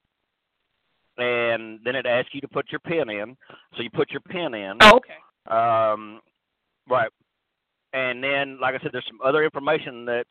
and 1.18 1.80
then 1.84 1.96
it 1.96 2.06
asks 2.06 2.30
you 2.32 2.40
to 2.40 2.48
put 2.48 2.70
your 2.70 2.80
pin 2.80 3.10
in. 3.10 3.36
So 3.76 3.82
you 3.82 3.90
put 3.90 4.10
your 4.10 4.20
pin 4.20 4.54
in. 4.54 4.78
Oh, 4.80 4.98
okay. 4.98 5.14
Um, 5.46 6.20
right. 6.88 7.10
And 7.92 8.22
then, 8.22 8.58
like 8.60 8.74
I 8.74 8.82
said, 8.82 8.90
there's 8.92 9.06
some 9.06 9.20
other 9.24 9.44
information 9.44 10.04
that's, 10.04 10.28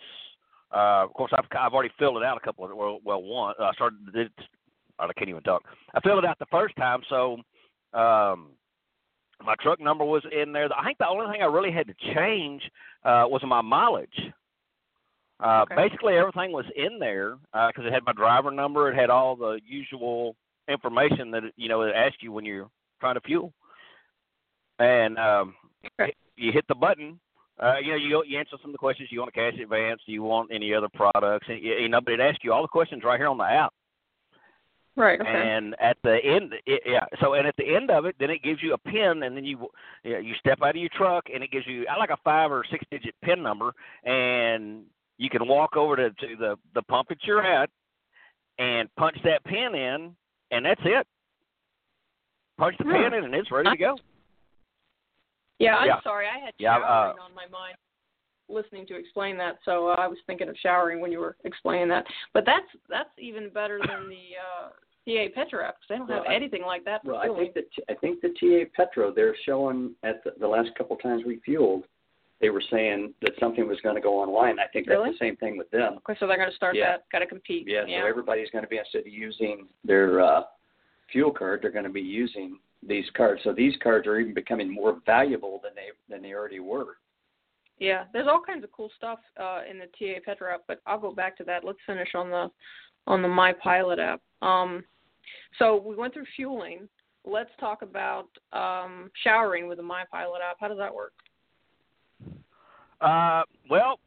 uh, 0.74 1.04
of 1.04 1.14
course, 1.14 1.32
I've 1.36 1.46
I've 1.58 1.74
already 1.74 1.92
filled 2.00 2.18
it 2.18 2.24
out 2.24 2.38
a 2.38 2.40
couple 2.40 2.66
of 2.66 2.76
well, 2.76 3.00
well 3.04 3.22
one. 3.22 3.54
I 3.60 3.74
started 3.74 4.00
it. 4.14 4.32
I 5.00 5.12
can't 5.14 5.30
even 5.30 5.44
talk. 5.44 5.64
I 5.94 6.00
filled 6.00 6.20
it 6.20 6.26
out 6.26 6.40
the 6.40 6.46
first 6.52 6.76
time, 6.76 7.02
so 7.10 7.38
um, 7.94 8.50
my 9.44 9.56
truck 9.62 9.80
number 9.80 10.06
was 10.06 10.24
in 10.32 10.54
there. 10.54 10.70
I 10.78 10.86
think 10.86 10.98
the 10.98 11.08
only 11.08 11.32
thing 11.32 11.42
I 11.42 11.46
really 11.46 11.72
had 11.72 11.88
to 11.88 12.14
change 12.14 12.62
uh, 13.04 13.26
was 13.28 13.42
my 13.46 13.62
mileage. 13.62 14.10
Uh, 15.40 15.64
Okay. 15.64 15.76
Basically, 15.76 16.16
everything 16.16 16.52
was 16.52 16.66
in 16.76 17.00
there 17.00 17.38
because 17.52 17.86
it 17.86 17.94
had 17.94 18.04
my 18.06 18.14
driver 18.14 18.52
number. 18.52 18.92
It 18.92 18.96
had 18.96 19.10
all 19.10 19.36
the 19.36 19.60
usual 19.66 20.36
information 20.68 21.32
that 21.32 21.44
you 21.56 21.68
know 21.68 21.82
it 21.82 21.94
asks 21.96 22.22
you 22.22 22.32
when 22.32 22.46
you're 22.46 22.70
trying 23.00 23.16
to 23.16 23.22
fuel. 23.22 23.52
And 24.80 25.18
um, 25.18 25.56
Okay. 26.00 26.14
you 26.36 26.52
hit 26.52 26.66
the 26.68 26.76
button. 26.76 27.20
Uh, 27.62 27.78
you 27.84 27.92
know, 27.92 27.98
you 27.98 28.24
you 28.28 28.38
answer 28.40 28.58
some 28.62 28.70
of 28.70 28.74
the 28.74 28.78
questions. 28.78 29.10
You 29.12 29.20
want 29.20 29.30
a 29.30 29.32
cash 29.34 29.60
advance? 29.62 30.02
Do 30.06 30.12
you 30.12 30.24
want 30.24 30.52
any 30.54 30.74
other 30.74 30.90
products? 30.94 31.48
And, 31.50 31.62
you 31.62 31.90
know, 31.90 32.02
but 32.02 32.14
it 32.14 32.20
asks 32.20 32.44
you 32.44 32.54
all 32.54 32.62
the 32.62 32.68
questions 32.68 33.04
right 33.04 33.20
here 33.20 33.28
on 33.28 33.38
the 33.38 33.44
app. 33.44 33.74
Right. 35.02 35.20
Okay. 35.20 35.32
And 35.32 35.76
at 35.82 35.98
the 36.04 36.24
end, 36.24 36.54
it, 36.68 36.84
yeah. 36.86 37.06
So, 37.20 37.34
and 37.34 37.48
at 37.48 37.56
the 37.58 37.76
end 37.76 37.90
of 37.90 38.06
it, 38.06 38.16
then 38.20 38.30
it 38.30 38.44
gives 38.44 38.62
you 38.62 38.76
a 38.76 38.78
pin, 38.78 39.24
and 39.24 39.36
then 39.36 39.44
you 39.44 39.68
you, 40.04 40.14
know, 40.14 40.20
you 40.20 40.36
step 40.40 40.60
out 40.62 40.70
of 40.70 40.76
your 40.76 40.92
truck, 40.96 41.26
and 41.34 41.44
it 41.44 41.50
gives 41.52 41.66
you 41.66 41.88
I 41.88 41.98
like 41.98 42.12
a 42.12 42.18
five 42.24 42.52
or 42.52 42.64
six 42.70 42.86
digit 42.92 43.16
pin 43.24 43.42
number, 43.42 43.74
and 44.04 44.84
you 45.18 45.32
can 45.32 45.48
walk 45.48 45.76
over 45.76 45.96
to, 45.96 46.12
to 46.12 46.36
the 46.38 46.56
the 46.76 46.84
pump 46.84 47.10
that 47.10 47.18
you're 47.24 47.44
at, 47.44 47.72
and 48.60 48.94
punch 48.96 49.18
that 49.24 49.44
pin 49.44 49.74
in, 49.74 50.16
and 50.52 50.64
that's 50.64 50.82
it. 50.86 51.08
Punch 52.60 52.78
the 52.78 52.84
Hmm. 52.84 52.92
pin 52.92 53.14
in, 53.16 53.24
and 53.24 53.34
it's 53.34 53.50
ready 53.50 53.72
to 53.72 53.78
go. 53.78 53.98
Yeah, 55.58 55.78
I'm 55.78 55.88
Yeah. 55.88 56.02
sorry. 56.04 56.28
I 56.28 56.38
had 56.38 56.54
Yeah, 56.60 56.76
showering 56.76 57.18
uh, 57.18 57.24
on 57.24 57.34
my 57.34 57.48
mind 57.48 57.76
listening 58.50 58.86
to 58.86 58.96
explain 58.96 59.36
that, 59.38 59.58
so 59.66 59.88
uh, 59.88 59.96
I 59.98 60.06
was 60.08 60.20
thinking 60.28 60.48
of 60.48 60.56
showering 60.58 61.00
when 61.00 61.12
you 61.12 61.20
were 61.20 61.38
explaining 61.44 61.88
that. 61.88 62.06
But 62.36 62.46
that's 62.46 62.68
that's 62.88 63.10
even 63.18 63.50
better 63.50 63.80
than 63.80 64.08
the 64.08 64.38
uh, 64.38 64.70
TA 65.08 65.30
Petro 65.34 65.64
app 65.64 65.76
'cause 65.80 65.88
they 65.90 65.98
don't 65.98 66.10
have 66.10 66.26
I- 66.28 66.34
anything 66.36 66.62
like 66.64 66.84
that 66.86 67.04
for 67.04 67.14
Well, 67.14 67.22
I 67.22 67.28
think 67.36 67.54
that 67.56 67.66
I 67.90 67.94
think 67.96 68.22
the 68.22 68.30
TA 68.30 68.66
Petro 68.76 69.12
they're 69.12 69.36
showing 69.46 69.96
at 70.04 70.24
the, 70.24 70.32
the 70.38 70.48
last 70.48 70.74
couple 70.76 70.96
times 70.98 71.24
we 71.26 71.38
fueled, 71.40 71.86
they 72.40 72.50
were 72.50 72.62
saying 72.62 73.14
that 73.22 73.32
something 73.40 73.68
was 73.68 73.80
going 73.82 73.96
to 73.96 74.02
go 74.02 74.20
online. 74.20 74.60
I 74.60 74.68
think 74.68 74.88
that's 74.88 75.02
the 75.04 75.18
same 75.20 75.36
thing 75.38 75.58
with 75.58 75.70
them. 75.72 75.98
Okay, 75.98 76.18
so 76.20 76.28
they're 76.28 76.38
going 76.38 76.50
to 76.50 76.56
start 76.56 76.76
Yeah. 76.76 76.92
that. 76.94 77.10
Got 77.12 77.20
to 77.20 77.28
compete. 77.28 77.68
Yeah, 77.68 77.86
yeah. 77.88 78.02
so 78.02 78.08
everybody's 78.08 78.50
going 78.52 78.64
to 78.64 78.70
be 78.70 78.78
instead 78.78 79.02
of 79.02 79.08
using 79.08 79.68
their 79.84 80.22
uh, 80.22 80.44
fuel 81.12 81.32
card, 81.32 81.62
they're 81.62 81.72
going 81.72 81.86
to 81.86 81.92
be 81.92 82.02
using 82.02 82.60
these 82.84 83.06
cards. 83.12 83.42
So 83.44 83.54
these 83.54 83.76
cards 83.84 84.08
are 84.08 84.20
even 84.20 84.34
becoming 84.34 84.72
more 84.72 85.00
valuable 85.06 85.60
than 85.64 85.74
they 85.76 85.90
than 86.10 86.22
they 86.24 86.34
already 86.34 86.60
were. 86.60 86.98
Yeah, 87.80 88.06
there's 88.14 88.28
all 88.28 88.42
kinds 88.42 88.64
of 88.64 88.72
cool 88.72 88.92
stuff 88.96 89.20
uh, 89.40 89.62
in 89.70 89.80
the 89.80 89.88
TA 89.98 90.20
Petro 90.24 90.54
app, 90.54 90.62
but 90.68 90.82
I'll 90.86 91.00
go 91.00 91.12
back 91.14 91.36
to 91.38 91.44
that. 91.46 91.64
Let's 91.64 91.80
finish 91.86 92.10
on 92.16 92.30
the 92.30 92.52
on 93.08 93.22
the 93.24 93.28
My 93.28 93.54
Pilot 93.54 94.00
app. 94.00 94.22
Um, 94.42 94.84
so 95.60 95.82
we 95.86 95.96
went 95.96 96.14
through 96.14 96.26
fueling. 96.36 96.88
Let's 97.26 97.52
talk 97.60 97.82
about 97.82 98.28
um, 98.52 99.12
showering 99.24 99.68
with 99.68 99.78
the 99.78 99.84
My 99.84 100.04
Pilot 100.12 100.40
app. 100.48 100.58
How 100.60 100.68
does 100.68 100.78
that 100.78 100.94
work? 100.94 101.14
Uh, 103.00 103.44
well, 103.70 104.00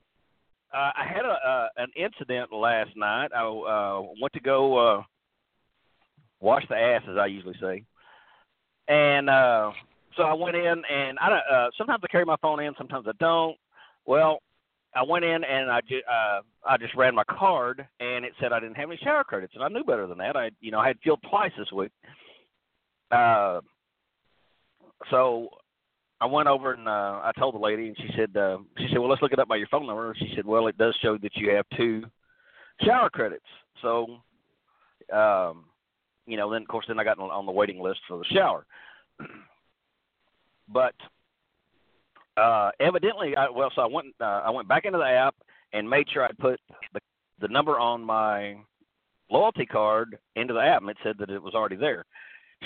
uh, 0.72 0.90
I 0.96 1.06
had 1.06 1.24
a 1.24 1.48
uh, 1.48 1.68
an 1.76 1.88
incident 1.96 2.52
last 2.52 2.90
night. 2.96 3.30
I 3.34 3.44
uh, 3.44 4.02
went 4.20 4.32
to 4.34 4.40
go 4.40 4.76
uh, 4.76 5.02
wash 6.40 6.64
the 6.68 6.76
ass, 6.76 7.02
as 7.08 7.16
I 7.16 7.26
usually 7.26 7.56
say, 7.60 7.84
and 8.88 9.30
uh, 9.30 9.70
so 10.16 10.24
I 10.24 10.34
went 10.34 10.56
in, 10.56 10.82
and 10.90 11.18
I 11.18 11.28
don't, 11.28 11.42
uh, 11.52 11.70
sometimes 11.76 12.02
I 12.04 12.08
carry 12.08 12.24
my 12.24 12.36
phone 12.40 12.60
in, 12.60 12.72
sometimes 12.76 13.06
I 13.08 13.12
don't. 13.18 13.56
Well, 14.06 14.38
I 14.94 15.02
went 15.02 15.24
in 15.24 15.44
and 15.44 15.70
I 15.70 15.80
ju- 15.80 16.02
uh, 16.10 16.40
I 16.66 16.76
just 16.76 16.94
ran 16.94 17.14
my 17.14 17.24
card, 17.24 17.86
and 18.00 18.24
it 18.24 18.32
said 18.40 18.52
I 18.52 18.60
didn't 18.60 18.76
have 18.76 18.90
any 18.90 18.98
shower 19.02 19.24
credits, 19.24 19.54
and 19.54 19.64
I 19.64 19.68
knew 19.68 19.84
better 19.84 20.06
than 20.06 20.18
that. 20.18 20.36
I 20.36 20.50
you 20.60 20.70
know 20.70 20.78
I 20.78 20.86
had 20.88 20.98
fueled 21.02 21.24
twice 21.28 21.52
this 21.58 21.72
week. 21.72 21.90
Uh, 23.10 23.60
so 25.10 25.48
I 26.20 26.26
went 26.26 26.48
over 26.48 26.72
and 26.72 26.88
uh, 26.88 27.20
I 27.22 27.32
told 27.38 27.54
the 27.54 27.58
lady, 27.58 27.88
and 27.88 27.96
she 27.96 28.08
said, 28.16 28.36
uh, 28.36 28.58
she 28.78 28.86
said, 28.88 28.98
well, 28.98 29.10
let's 29.10 29.20
look 29.20 29.32
it 29.32 29.38
up 29.38 29.48
by 29.48 29.56
your 29.56 29.66
phone 29.68 29.86
number. 29.86 30.08
And 30.08 30.18
she 30.18 30.32
said, 30.34 30.46
well, 30.46 30.68
it 30.68 30.78
does 30.78 30.96
show 31.02 31.18
that 31.18 31.36
you 31.36 31.50
have 31.50 31.66
two 31.76 32.04
shower 32.80 33.10
credits. 33.10 33.44
So, 33.82 34.06
um, 35.12 35.66
you 36.26 36.36
know, 36.36 36.50
then 36.50 36.62
of 36.62 36.68
course, 36.68 36.86
then 36.88 36.98
I 36.98 37.04
got 37.04 37.18
on, 37.18 37.30
on 37.30 37.46
the 37.46 37.52
waiting 37.52 37.80
list 37.80 38.00
for 38.08 38.18
the 38.18 38.24
shower. 38.32 38.64
but 40.72 40.94
uh, 42.36 42.70
evidently, 42.80 43.36
I, 43.36 43.48
well, 43.48 43.70
so 43.74 43.82
I 43.82 43.86
went, 43.86 44.14
uh, 44.20 44.42
I 44.44 44.50
went 44.50 44.68
back 44.68 44.84
into 44.84 44.98
the 44.98 45.04
app 45.04 45.34
and 45.72 45.88
made 45.88 46.08
sure 46.10 46.24
I 46.24 46.30
put 46.38 46.60
the 46.92 47.00
the 47.40 47.48
number 47.48 47.78
on 47.78 48.02
my 48.02 48.56
loyalty 49.30 49.66
card 49.66 50.18
into 50.36 50.54
the 50.54 50.60
app, 50.60 50.82
and 50.82 50.90
it 50.90 50.96
said 51.02 51.16
that 51.18 51.30
it 51.30 51.42
was 51.42 51.54
already 51.54 51.76
there. 51.76 52.04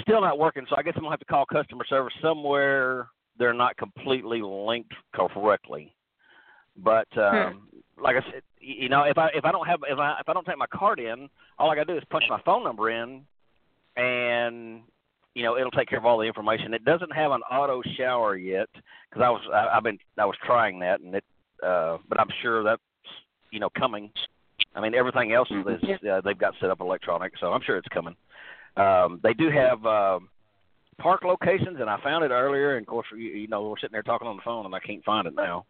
Still 0.03 0.21
not 0.21 0.39
working, 0.39 0.65
so 0.69 0.77
I 0.77 0.83
guess 0.83 0.93
I'm 0.97 1.03
gonna 1.03 1.13
have 1.13 1.21
to 1.21 1.25
call 1.25 1.47
customer 1.47 1.85
service 1.89 2.13
somewhere. 2.23 3.09
They're 3.39 3.55
not 3.55 3.77
completely 3.77 4.43
linked 4.43 4.93
correctly, 5.15 5.95
but 6.77 7.09
um, 7.17 7.69
like 8.01 8.17
I 8.17 8.21
said, 8.31 8.43
y- 8.61 8.77
you 8.81 8.89
know, 8.89 9.03
if 9.05 9.17
I 9.19 9.29
if 9.35 9.45
I 9.45 9.53
don't 9.53 9.67
have 9.67 9.81
if 9.89 9.99
I 9.99 10.19
if 10.21 10.29
I 10.29 10.33
don't 10.33 10.47
take 10.47 10.59
my 10.59 10.67
card 10.67 11.01
in, 11.01 11.29
all 11.59 11.71
I 11.71 11.75
gotta 11.75 11.93
do 11.93 11.99
is 11.99 12.05
punch 12.11 12.25
my 12.29 12.41
phone 12.43 12.63
number 12.63 12.91
in, 12.91 13.23
and 13.97 14.83
you 15.39 15.45
know 15.45 15.57
it'll 15.57 15.71
take 15.71 15.89
care 15.89 16.01
of 16.01 16.05
all 16.05 16.19
the 16.19 16.25
information. 16.25 16.75
It 16.75 16.85
doesn't 16.85 17.15
have 17.15 17.31
an 17.31 17.43
auto 17.43 17.81
shower 17.97 18.37
yet 18.37 18.69
because 19.09 19.23
I 19.25 19.31
was 19.31 19.41
I, 19.55 19.77
I've 19.77 19.85
been 19.85 19.97
I 20.19 20.25
was 20.25 20.35
trying 20.45 20.81
that, 20.81 21.01
and 21.01 21.15
it 21.15 21.25
uh, 21.63 21.99
but 22.09 22.19
I'm 22.19 22.29
sure 22.43 22.65
that's 22.65 22.83
you 23.53 23.61
know 23.61 23.71
coming. 23.79 24.11
I 24.75 24.81
mean 24.81 24.97
everything 24.97 25.33
else 25.33 25.49
is 25.49 26.01
uh, 26.11 26.21
they've 26.25 26.37
got 26.37 26.55
set 26.61 26.71
up 26.71 26.81
electronic, 26.81 27.35
so 27.39 27.53
I'm 27.53 27.63
sure 27.65 27.77
it's 27.77 27.87
coming. 27.89 28.17
Um, 28.77 29.21
they 29.23 29.33
do 29.33 29.49
have 29.49 29.87
um, 29.87 30.29
park 30.99 31.23
locations, 31.23 31.79
and 31.81 31.89
I 31.89 32.01
found 32.03 32.25
it 32.25 32.33
earlier. 32.33 32.77
And 32.77 32.83
of 32.83 32.89
course, 32.89 33.07
you, 33.13 33.29
you 33.29 33.47
know, 33.47 33.63
we're 33.63 33.79
sitting 33.79 33.93
there 33.93 34.03
talking 34.03 34.27
on 34.27 34.37
the 34.37 34.43
phone, 34.45 34.67
and 34.67 34.75
I 34.75 34.81
can't 34.81 35.05
find 35.05 35.29
it 35.29 35.35
now. 35.37 35.67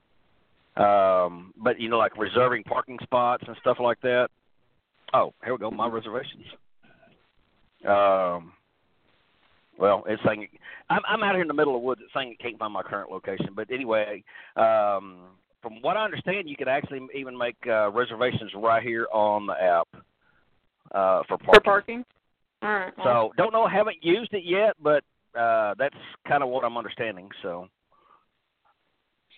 Um, 0.82 1.52
but 1.62 1.78
you 1.78 1.90
know, 1.90 1.98
like 1.98 2.16
reserving 2.16 2.64
parking 2.64 2.98
spots 3.02 3.44
and 3.46 3.56
stuff 3.60 3.76
like 3.80 4.00
that. 4.00 4.28
Oh, 5.12 5.34
here 5.44 5.52
we 5.52 5.58
go. 5.58 5.70
My 5.70 5.88
reservations. 5.88 6.44
Um, 7.86 8.52
well, 9.78 10.04
it's 10.06 10.22
saying 10.26 10.48
I'm, 10.90 11.02
I'm 11.08 11.22
out 11.22 11.34
here 11.34 11.42
in 11.42 11.48
the 11.48 11.54
middle 11.54 11.74
of 11.76 11.82
the 11.82 11.86
woods. 11.86 12.00
It's 12.04 12.12
saying 12.12 12.32
it 12.32 12.38
can't 12.40 12.58
find 12.58 12.72
my 12.72 12.82
current 12.82 13.10
location. 13.10 13.50
But 13.54 13.70
anyway, 13.70 14.24
um, 14.56 15.28
from 15.62 15.80
what 15.80 15.96
I 15.96 16.04
understand, 16.04 16.48
you 16.48 16.56
could 16.56 16.68
actually 16.68 17.00
even 17.14 17.36
make 17.36 17.56
uh, 17.66 17.90
reservations 17.90 18.52
right 18.56 18.82
here 18.82 19.06
on 19.12 19.46
the 19.46 19.54
app 19.54 19.88
uh, 20.92 21.22
for 21.28 21.38
parking. 21.38 21.52
For 21.54 21.60
parking? 21.60 22.04
All 22.62 22.68
right. 22.70 22.92
So 23.04 23.32
don't 23.36 23.52
know, 23.52 23.68
haven't 23.68 24.02
used 24.02 24.32
it 24.34 24.44
yet, 24.44 24.74
but 24.82 25.04
uh, 25.38 25.74
that's 25.78 25.94
kind 26.26 26.42
of 26.42 26.48
what 26.48 26.64
I'm 26.64 26.76
understanding. 26.76 27.28
So 27.42 27.68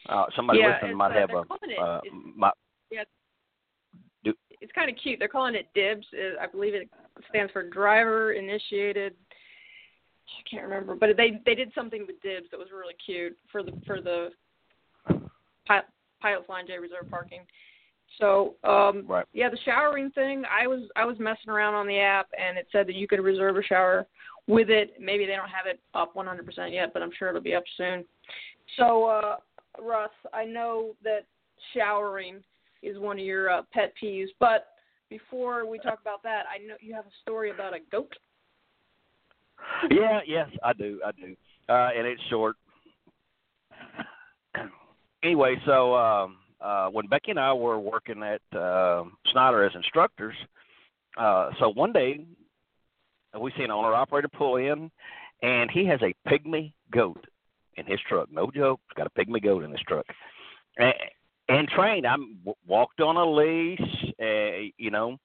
uh, 0.09 0.25
somebody 0.35 0.61
yeah, 0.61 0.75
listening 0.75 0.97
might 0.97 1.13
uh, 1.13 1.21
have 1.21 1.31
a 1.31 1.41
it, 1.41 1.79
uh, 1.79 2.01
it's, 2.03 2.15
my, 2.35 2.51
it's 4.61 4.73
kind 4.73 4.91
of 4.91 4.97
cute. 5.03 5.19
They're 5.19 5.29
calling 5.29 5.55
it 5.55 5.69
DIBS. 5.75 6.05
I 6.41 6.47
believe 6.47 6.75
it 6.75 6.89
stands 7.29 7.53
for 7.53 7.69
Driver 7.69 8.33
Initiated. 8.33 9.15
I 10.39 10.49
can't 10.49 10.63
remember, 10.63 10.95
but 10.95 11.17
they 11.17 11.41
they 11.45 11.55
did 11.55 11.73
something 11.75 12.07
with 12.07 12.21
DIBS 12.23 12.51
that 12.51 12.59
was 12.59 12.69
really 12.73 12.95
cute 13.05 13.37
for 13.51 13.63
the 13.63 13.73
for 13.87 14.01
the 14.01 14.31
pilot, 15.67 15.85
pilot 16.21 16.47
flying 16.47 16.67
J 16.67 16.79
reserve 16.79 17.11
parking. 17.11 17.41
So 18.19 18.55
um 18.65 19.05
Right. 19.07 19.27
yeah, 19.33 19.49
the 19.49 19.59
showering 19.65 20.11
thing. 20.11 20.45
I 20.51 20.67
was 20.67 20.89
I 20.97 21.05
was 21.05 21.19
messing 21.19 21.51
around 21.51 21.75
on 21.75 21.87
the 21.87 21.99
app 21.99 22.29
and 22.39 22.59
it 22.59 22.67
said 22.73 22.87
that 22.89 22.95
you 22.95 23.07
could 23.07 23.21
reserve 23.21 23.57
a 23.57 23.63
shower 23.63 24.07
with 24.47 24.71
it. 24.71 24.95
Maybe 25.01 25.27
they 25.27 25.37
don't 25.37 25.49
have 25.49 25.67
it 25.67 25.81
up 25.95 26.15
100% 26.15 26.73
yet, 26.73 26.93
but 26.93 27.03
I'm 27.03 27.13
sure 27.19 27.29
it'll 27.29 27.41
be 27.41 27.55
up 27.55 27.65
soon. 27.77 28.05
So 28.77 29.05
uh 29.07 29.37
Russ, 29.81 30.11
I 30.33 30.45
know 30.45 30.97
that 31.05 31.27
showering 31.75 32.43
is 32.83 32.99
one 32.99 33.19
of 33.19 33.25
your 33.25 33.51
uh, 33.51 33.63
pet 33.73 33.93
peeves, 34.03 34.29
but 34.41 34.69
before 35.09 35.69
we 35.69 35.79
talk 35.79 36.01
about 36.01 36.23
that, 36.23 36.45
I 36.53 36.59
know 36.65 36.75
you 36.81 36.95
have 36.95 37.05
a 37.05 37.21
story 37.23 37.51
about 37.51 37.75
a 37.75 37.79
goat. 37.91 38.13
Yeah, 39.91 40.21
yes, 40.27 40.49
I 40.63 40.73
do, 40.73 41.01
I 41.05 41.13
do, 41.13 41.37
uh, 41.69 41.91
and 41.97 42.07
it's 42.07 42.23
short. 42.29 42.57
anyway, 45.23 45.57
so 45.65 45.95
um, 45.95 46.37
uh, 46.61 46.89
when 46.89 47.07
Becky 47.07 47.31
and 47.31 47.41
I 47.41 47.53
were 47.53 47.79
working 47.79 48.23
at 48.23 48.59
uh, 48.59 49.05
Schneider 49.27 49.65
as 49.65 49.75
instructors, 49.75 50.35
uh, 51.17 51.51
so 51.59 51.71
one 51.71 51.93
day 51.93 52.25
we 53.39 53.53
see 53.57 53.63
an 53.63 53.71
owner 53.71 53.95
operator 53.95 54.29
pull 54.29 54.57
in, 54.57 54.91
and 55.43 55.71
he 55.71 55.87
has 55.87 56.01
a 56.03 56.15
pygmy 56.29 56.73
goat 56.93 57.25
in 57.77 57.87
his 57.87 58.01
truck. 58.09 58.31
No 58.31 58.51
joke, 58.51 58.81
he's 58.89 58.97
got 58.97 59.07
a 59.07 59.19
pygmy 59.19 59.43
goat 59.43 59.65
in 59.65 59.71
his 59.71 59.81
truck, 59.87 60.07
and, 60.79 60.95
and 61.49 61.69
trained. 61.69 62.07
I'm 62.07 62.39
walked 62.67 63.01
on 63.01 63.17
a 63.17 63.25
leash, 63.25 63.81
uh, 64.21 64.71
you 64.77 64.91
know, 64.91 65.17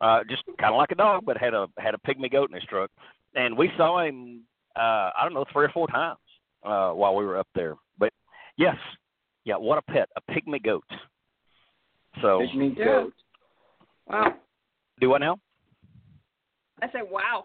uh, 0.00 0.20
just 0.28 0.44
kind 0.58 0.74
of 0.74 0.78
like 0.78 0.92
a 0.92 0.96
dog, 0.96 1.24
but 1.24 1.36
had 1.36 1.54
a 1.54 1.66
had 1.78 1.94
a 1.94 1.98
pygmy 1.98 2.30
goat 2.30 2.50
in 2.50 2.54
his 2.54 2.64
truck, 2.64 2.90
and 3.34 3.56
we 3.56 3.70
saw 3.76 4.00
him. 4.00 4.42
Uh, 4.76 5.10
I 5.16 5.20
don't 5.22 5.34
know, 5.34 5.44
three 5.52 5.66
or 5.66 5.70
four 5.70 5.86
times 5.86 6.18
uh, 6.64 6.90
while 6.90 7.14
we 7.14 7.24
were 7.24 7.38
up 7.38 7.46
there. 7.54 7.76
But 7.96 8.12
yes, 8.56 8.74
yeah, 9.44 9.56
what 9.56 9.78
a 9.78 9.82
pet, 9.82 10.08
a 10.16 10.32
pygmy 10.32 10.62
goat. 10.62 10.84
So 12.20 12.40
Pygmy 12.40 12.76
goat. 12.76 13.12
Wow. 14.06 14.34
do 15.00 15.08
what 15.08 15.20
now? 15.20 15.38
I 16.82 16.86
said 16.92 17.02
wow. 17.10 17.44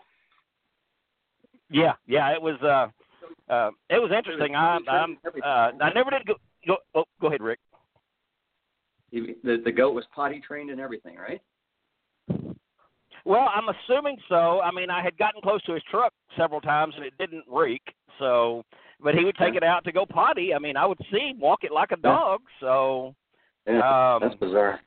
Yeah, 1.69 1.93
yeah, 2.07 2.33
it 2.33 2.41
was 2.41 2.59
uh 2.63 2.87
uh 3.51 3.71
it 3.89 4.01
was 4.01 4.11
interesting. 4.15 4.55
I 4.55 4.79
I'm 4.87 5.17
uh 5.43 5.71
I 5.81 5.93
never 5.93 6.09
did 6.09 6.25
go 6.25 6.35
go 6.67 6.77
oh, 6.95 7.05
go 7.21 7.27
ahead, 7.27 7.41
Rick. 7.41 7.59
The 9.11 9.61
the 9.63 9.71
goat 9.71 9.93
was 9.93 10.05
potty 10.13 10.41
trained 10.45 10.69
and 10.71 10.79
everything, 10.79 11.15
right? 11.15 11.41
Well, 13.25 13.49
I'm 13.53 13.69
assuming 13.69 14.17
so. 14.27 14.61
I 14.61 14.71
mean, 14.71 14.89
I 14.89 15.01
had 15.03 15.17
gotten 15.17 15.41
close 15.41 15.61
to 15.63 15.73
his 15.73 15.83
truck 15.89 16.13
several 16.37 16.61
times 16.61 16.93
and 16.95 17.05
it 17.05 17.13
didn't 17.19 17.43
reek. 17.47 17.81
So, 18.17 18.63
but 19.01 19.15
he 19.15 19.23
would 19.23 19.37
take 19.37 19.55
it 19.55 19.63
out 19.63 19.83
to 19.85 19.91
go 19.91 20.05
potty. 20.05 20.53
I 20.53 20.59
mean, 20.59 20.75
I 20.75 20.85
would 20.85 20.99
see 21.11 21.29
him 21.29 21.39
walk 21.39 21.63
it 21.63 21.71
like 21.71 21.91
a 21.91 21.97
Yeah. 21.97 22.09
dog. 22.11 22.41
So, 22.59 23.15
Yeah, 23.65 24.15
Um, 24.15 24.21
that's 24.21 24.35
bizarre. 24.35 24.81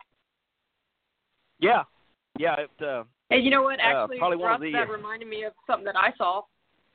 yeah, 1.60 1.84
yeah. 2.38 2.56
It, 2.60 2.82
uh, 2.82 3.04
Hey, 3.30 3.38
you 3.38 3.50
know 3.50 3.62
what? 3.62 3.78
Uh, 3.78 3.82
Actually, 3.82 4.18
probably 4.18 4.36
one 4.38 4.48
Russ, 4.48 4.56
of 4.56 4.62
the, 4.62 4.72
that 4.72 4.88
uh, 4.88 4.92
reminded 4.92 5.28
me 5.28 5.44
of 5.44 5.54
something 5.66 5.84
that 5.84 5.96
I 5.96 6.12
saw. 6.18 6.42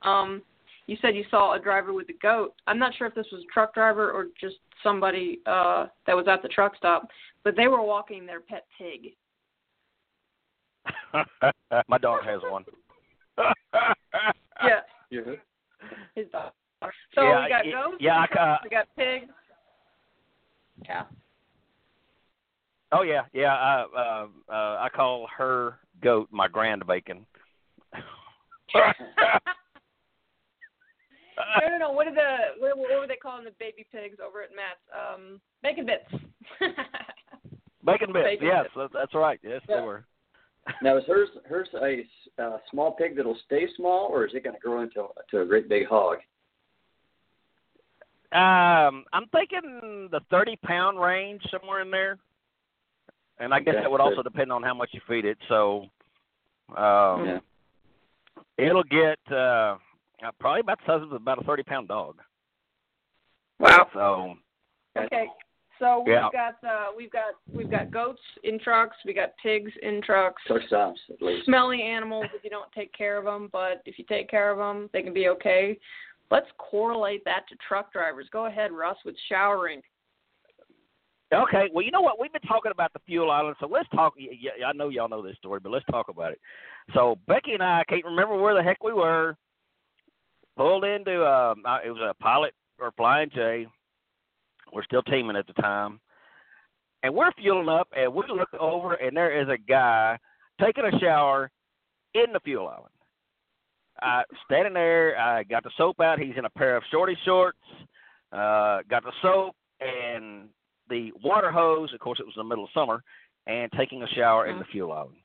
Um, 0.04 0.44
you 0.86 0.98
said 1.02 1.16
you 1.16 1.26
saw 1.32 1.54
a 1.54 1.60
driver 1.60 1.94
with 1.94 2.10
a 2.10 2.14
goat. 2.22 2.54
I'm 2.68 2.78
not 2.78 2.94
sure 2.96 3.08
if 3.08 3.16
this 3.16 3.28
was 3.32 3.42
a 3.44 3.54
truck 3.54 3.74
driver 3.74 4.12
or 4.12 4.28
just 4.40 4.58
somebody 4.84 5.40
uh, 5.46 5.88
that 6.06 6.16
was 6.16 6.28
at 6.28 6.42
the 6.42 6.48
truck 6.48 6.76
stop, 6.76 7.08
but 7.44 7.56
they 7.56 7.68
were 7.68 7.82
walking 7.82 8.26
their 8.26 8.40
pet 8.40 8.66
pig. 8.78 9.14
my 11.88 11.98
dog 11.98 12.24
has 12.24 12.42
one. 12.50 12.66
Yeah, 14.64 14.82
Yeah. 15.10 15.22
his 16.16 16.28
dog. 16.32 16.52
So 17.16 17.24
yeah, 17.24 17.44
we 17.44 17.50
got 17.50 17.66
y- 17.66 17.72
goats, 17.72 17.98
yeah, 18.00 18.20
I 18.20 18.28
ca- 18.28 18.60
we 18.64 18.70
got 18.70 18.88
pigs. 18.96 19.32
Yeah. 20.86 21.04
Oh 22.92 23.02
yeah, 23.02 23.24
yeah. 23.34 23.56
I 23.56 23.86
uh, 23.98 24.28
uh, 24.52 24.78
I 24.80 24.90
call 24.96 25.28
her 25.36 25.80
goat 26.02 26.30
my 26.32 26.48
grand 26.48 26.86
bacon. 26.88 27.26
no, 28.76 28.82
no, 31.70 31.78
no. 31.80 31.92
What 31.92 32.08
are 32.08 32.14
the 32.14 32.38
what, 32.60 32.78
what 32.78 33.00
were 33.00 33.08
they 33.08 33.16
calling 33.16 33.46
the 33.46 33.52
baby 33.60 33.86
pigs 33.92 34.18
over 34.26 34.42
at 34.44 34.50
Matt's? 34.56 34.80
Um, 34.94 35.42
bacon 35.64 35.86
bits. 35.86 36.06
bacon 37.84 38.14
bits. 38.14 38.26
Bacon 38.26 38.48
yes, 38.48 38.64
bits. 38.64 38.74
that's, 38.76 38.94
that's 38.94 39.16
right. 39.16 39.40
Yes, 39.44 39.62
Yeah. 39.68 39.78
they 39.78 39.82
were. 39.86 40.06
Now, 40.82 40.98
is 40.98 41.04
hers 41.08 41.30
hers 41.48 41.70
a 41.82 42.04
uh, 42.42 42.58
small 42.72 42.92
pig 42.92 43.16
that'll 43.16 43.38
stay 43.46 43.68
small, 43.76 44.08
or 44.12 44.26
is 44.26 44.34
it 44.34 44.44
going 44.44 44.56
to 44.56 44.60
grow 44.60 44.82
into 44.82 45.08
to 45.32 45.42
a 45.42 45.46
great 45.46 45.70
big 45.70 45.88
hog? 45.88 46.18
Um, 48.34 49.06
I'm 49.14 49.28
thinking 49.32 50.10
the 50.12 50.20
30 50.30 50.58
pound 50.58 51.00
range 51.00 51.42
somewhere 51.50 51.82
in 51.82 51.90
there, 51.90 52.18
and 53.40 53.54
I 53.54 53.60
guess 53.60 53.76
Okay, 53.76 53.84
that 53.84 53.92
would 53.92 54.02
also 54.02 54.22
depend 54.22 54.52
on 54.52 54.64
how 54.64 54.74
much 54.74 54.90
you 54.92 55.02
feed 55.08 55.26
it. 55.26 55.38
So, 55.48 55.86
um, 56.76 57.26
Yeah. 57.26 57.40
it'll 58.58 58.84
get 58.84 59.20
uh, 59.32 59.78
uh, 60.22 60.32
probably 60.40 60.60
about 60.60 60.80
the 60.80 60.86
size 60.86 61.04
of 61.04 61.14
about 61.14 61.40
a 61.42 61.46
30 61.46 61.64
pound 61.64 61.88
dog. 61.88 62.22
Wow. 63.60 63.90
So, 63.94 64.38
Okay. 64.98 65.30
So 65.80 66.04
we've 66.06 66.16
Yeah. 66.16 66.30
got 66.32 66.64
uh, 66.64 66.88
we've 66.96 67.12
got 67.12 67.36
we've 67.56 67.70
got 67.70 67.92
goats 67.92 68.22
in 68.44 68.60
trucks. 68.60 68.96
We 69.06 69.14
got 69.14 69.36
pigs 69.42 69.72
in 69.82 70.02
trucks. 70.02 70.42
Truck 70.46 70.64
stops 70.68 71.00
at 71.10 71.22
least. 71.22 71.46
Smelly 71.46 71.82
animals 71.82 72.26
if 72.34 72.44
you 72.44 72.50
don't 72.50 72.72
take 72.72 72.92
care 72.94 73.18
of 73.18 73.26
them, 73.26 73.50
but 73.52 73.82
if 73.86 73.98
you 74.00 74.06
take 74.08 74.30
care 74.30 74.52
of 74.52 74.58
them, 74.58 74.90
they 74.94 75.02
can 75.04 75.14
be 75.14 75.30
okay. 75.30 75.78
Let's 76.30 76.48
correlate 76.58 77.24
that 77.26 77.48
to 77.50 77.56
truck 77.68 77.94
drivers. 77.94 78.28
Go 78.32 78.48
ahead, 78.48 78.72
Russ, 78.72 78.98
with 79.06 79.16
showering. 79.30 79.82
Okay, 81.34 81.70
well, 81.74 81.84
you 81.84 81.92
know 81.92 82.02
what? 82.02 82.20
We've 82.20 82.32
been 82.32 82.42
talking 82.42 82.72
about 82.72 82.94
the 82.94 83.00
fuel 83.06 83.32
island, 83.32 83.58
so 83.60 83.68
let's 83.68 83.90
talk. 83.90 84.14
I 84.66 84.72
know 84.74 84.88
y'all 84.88 85.10
know 85.10 85.22
this 85.22 85.36
story, 85.38 85.60
but 85.60 85.72
let's 85.72 85.86
talk 85.92 86.08
about 86.08 86.32
it. 86.32 86.40
So 86.94 87.18
Becky 87.28 87.54
and 87.54 87.62
I, 87.62 87.82
I 87.82 87.84
can't 87.84 88.06
remember 88.06 88.38
where 88.38 88.54
the 88.54 88.64
heck 88.64 88.82
we 88.84 88.94
were. 88.94 89.36
Pulled 90.56 90.86
into 90.86 91.26
um, 91.26 91.64
uh, 91.66 91.80
it 91.86 91.92
was 91.92 92.02
a 92.02 92.14
pilot 92.24 92.54
or 92.80 92.92
flying 92.94 93.30
J. 93.34 93.68
We're 94.74 94.84
still 94.84 95.04
teaming 95.04 95.38
at 95.38 95.48
the 95.48 95.54
time, 95.54 96.00
and 97.04 97.14
we're 97.14 97.32
fueling 97.34 97.70
up, 97.70 97.88
and 97.96 98.14
we 98.14 98.24
look 98.28 98.54
over, 98.60 98.94
and 98.96 99.16
there 99.16 99.42
is 99.42 99.48
a 99.48 99.58
guy 99.58 100.18
taking 100.62 100.86
a 100.86 101.00
shower 101.00 101.50
in 102.14 102.34
the 102.34 102.40
fuel 102.42 102.68
island. 102.68 102.94
I 104.02 104.24
standing 104.46 104.74
there, 104.74 105.18
I 105.18 105.44
got 105.44 105.64
the 105.64 105.72
soap 105.78 106.00
out. 106.00 106.20
He's 106.20 106.38
in 106.38 106.46
a 106.46 106.50
pair 106.50 106.78
of 106.78 106.84
shorty 106.92 107.18
shorts. 107.26 107.58
Uh, 108.32 108.80
got 108.90 109.04
the 109.04 109.12
soap 109.22 109.56
and 109.80 110.50
the 110.90 111.12
water 111.24 111.52
hose. 111.52 111.94
Of 111.94 112.00
course, 112.00 112.20
it 112.20 112.26
was 112.26 112.36
in 112.36 112.42
the 112.42 112.50
middle 112.50 112.66
of 112.66 112.70
summer, 112.74 113.02
and 113.48 113.72
taking 113.72 114.04
a 114.04 114.08
shower 114.10 114.48
in 114.48 114.60
the 114.60 114.66
fuel 114.66 114.92
island. 114.92 115.16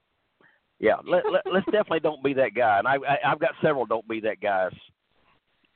Yeah, 0.78 0.96
let, 1.08 1.24
let, 1.30 1.42
let's 1.52 1.66
definitely 1.66 2.00
don't 2.00 2.24
be 2.24 2.34
that 2.34 2.54
guy. 2.54 2.78
And 2.78 2.88
I, 2.88 2.94
I, 2.94 3.30
I've 3.30 3.38
got 3.38 3.52
several 3.62 3.86
don't 3.86 4.08
be 4.08 4.20
that 4.20 4.40
guys 4.40 4.72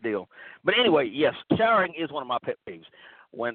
deal. 0.03 0.29
But 0.65 0.75
anyway, 0.79 1.11
yes, 1.13 1.35
showering 1.57 1.95
is 1.99 2.11
one 2.11 2.23
of 2.23 2.29
my 2.29 2.39
pet 2.43 2.57
peeves. 2.69 2.85
When 3.37 3.55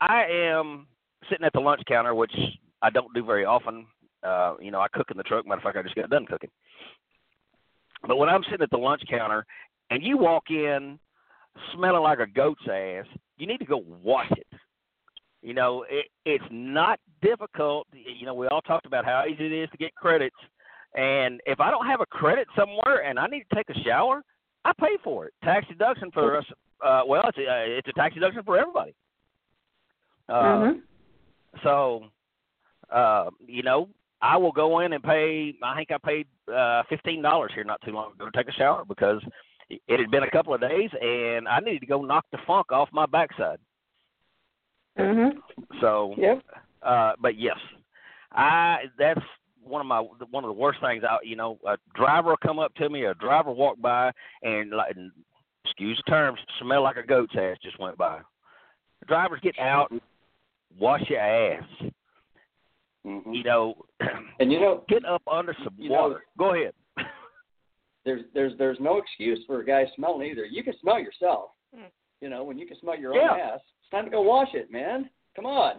I 0.00 0.24
am 0.30 0.86
sitting 1.28 1.44
at 1.44 1.52
the 1.52 1.60
lunch 1.60 1.82
counter, 1.86 2.14
which 2.14 2.32
I 2.82 2.90
don't 2.90 3.12
do 3.14 3.24
very 3.24 3.44
often, 3.44 3.86
uh, 4.22 4.54
you 4.60 4.70
know, 4.70 4.80
I 4.80 4.88
cook 4.88 5.10
in 5.10 5.16
the 5.16 5.22
truck. 5.22 5.46
Matter 5.46 5.58
of 5.58 5.62
fact, 5.62 5.76
I 5.76 5.82
just 5.82 5.94
got 5.94 6.10
done 6.10 6.26
cooking. 6.26 6.50
But 8.06 8.16
when 8.16 8.28
I'm 8.28 8.42
sitting 8.44 8.62
at 8.62 8.70
the 8.70 8.78
lunch 8.78 9.02
counter 9.08 9.44
and 9.90 10.02
you 10.02 10.16
walk 10.16 10.44
in 10.50 10.98
smelling 11.74 12.02
like 12.02 12.20
a 12.20 12.26
goat's 12.26 12.62
ass, 12.70 13.06
you 13.36 13.46
need 13.46 13.58
to 13.58 13.64
go 13.64 13.84
wash 14.02 14.30
it. 14.30 14.46
You 15.42 15.54
know, 15.54 15.84
it, 15.90 16.06
it's 16.24 16.44
not 16.50 17.00
difficult. 17.22 17.86
You 17.92 18.26
know, 18.26 18.34
we 18.34 18.46
all 18.48 18.60
talked 18.62 18.86
about 18.86 19.04
how 19.04 19.24
easy 19.28 19.46
it 19.46 19.52
is 19.52 19.70
to 19.70 19.78
get 19.78 19.94
credits. 19.94 20.36
And 20.94 21.40
if 21.46 21.60
I 21.60 21.70
don't 21.70 21.86
have 21.86 22.00
a 22.00 22.06
credit 22.06 22.46
somewhere 22.56 23.04
and 23.04 23.18
I 23.18 23.26
need 23.26 23.44
to 23.50 23.56
take 23.56 23.70
a 23.70 23.80
shower, 23.80 24.22
I 24.64 24.72
pay 24.78 24.96
for 25.02 25.26
it. 25.26 25.34
Tax 25.42 25.66
deduction 25.68 26.10
for 26.10 26.36
us. 26.36 26.44
Uh, 26.82 27.02
well, 27.06 27.22
it's 27.28 27.38
a, 27.38 27.42
uh, 27.42 27.64
it's 27.78 27.88
a 27.88 27.92
tax 27.92 28.14
deduction 28.14 28.42
for 28.42 28.58
everybody. 28.58 28.94
Uh, 30.28 30.32
Mm-hmm. 30.32 30.78
So, 31.64 32.04
uh, 32.92 33.30
you 33.44 33.64
know, 33.64 33.88
I 34.22 34.36
will 34.36 34.52
go 34.52 34.80
in 34.80 34.92
and 34.92 35.02
pay. 35.02 35.56
I 35.62 35.74
think 35.74 35.90
I 35.90 35.98
paid 35.98 36.26
uh, 36.52 36.84
fifteen 36.88 37.22
dollars 37.22 37.50
here 37.54 37.64
not 37.64 37.80
too 37.82 37.90
long 37.90 38.12
ago 38.12 38.26
to 38.26 38.30
take 38.30 38.48
a 38.48 38.56
shower 38.56 38.84
because 38.84 39.20
it 39.68 40.00
had 40.00 40.10
been 40.12 40.22
a 40.22 40.30
couple 40.30 40.54
of 40.54 40.60
days 40.60 40.90
and 41.02 41.48
I 41.48 41.58
needed 41.58 41.80
to 41.80 41.86
go 41.86 42.02
knock 42.02 42.24
the 42.30 42.38
funk 42.46 42.70
off 42.70 42.88
my 42.92 43.06
backside. 43.06 43.58
Mhm. 44.96 45.32
So, 45.80 46.14
Yep. 46.16 46.42
uh, 46.82 47.12
but 47.20 47.36
yes, 47.36 47.58
I 48.32 48.84
that's 48.96 49.20
one 49.62 49.80
of 49.80 49.86
my 49.88 49.98
one 49.98 50.44
of 50.44 50.48
the 50.48 50.60
worst 50.60 50.80
things. 50.80 51.02
I 51.02 51.18
you 51.24 51.34
know 51.34 51.58
a 51.66 51.78
driver 51.94 52.30
will 52.30 52.36
come 52.36 52.60
up 52.60 52.74
to 52.76 52.88
me, 52.88 53.06
a 53.06 53.14
driver 53.14 53.50
walk 53.50 53.80
by 53.80 54.12
and 54.42 54.70
like 54.70 54.94
and, 54.94 55.10
excuse 55.70 56.00
the 56.04 56.10
terms, 56.10 56.38
smell 56.60 56.82
like 56.82 56.96
a 56.96 57.02
goat's 57.06 57.34
ass 57.38 57.56
just 57.62 57.78
went 57.78 57.96
by. 57.96 58.20
Drivers 59.06 59.40
get 59.42 59.58
out, 59.58 59.90
and 59.90 60.00
wash 60.78 61.02
your 61.08 61.20
ass. 61.20 61.64
hmm 63.04 63.32
You 63.32 63.44
know, 63.44 63.74
And 64.40 64.52
you 64.52 64.60
know, 64.60 64.84
get 64.88 65.04
up 65.04 65.22
under 65.30 65.54
some 65.64 65.74
You 65.78 65.88
know- 65.90 66.02
water. 66.02 66.24
Go 66.38 66.54
ahead. 66.54 66.72
there's 68.04 68.22
there's 68.34 68.52
there's 68.58 68.78
no 68.80 68.98
excuse 68.98 69.40
for 69.46 69.60
a 69.60 69.64
guy 69.64 69.84
smelling 69.96 70.28
either. 70.30 70.44
You 70.44 70.62
can 70.62 70.74
smell 70.80 70.98
yourself. 70.98 71.50
Hmm. 71.74 71.84
You 72.20 72.28
know, 72.28 72.44
when 72.44 72.58
you 72.58 72.66
can 72.66 72.78
smell 72.80 72.98
your 72.98 73.14
Yeah. 73.14 73.30
own 73.32 73.40
ass, 73.40 73.60
it's 73.80 73.90
time 73.90 74.04
to 74.04 74.10
go 74.10 74.20
wash 74.22 74.48
it, 74.54 74.70
man. 74.70 75.08
Come 75.36 75.46
on. 75.46 75.76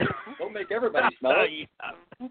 Don't 0.38 0.52
make 0.52 0.70
everybody 0.72 1.14
smell 1.18 1.34
it. 1.38 1.68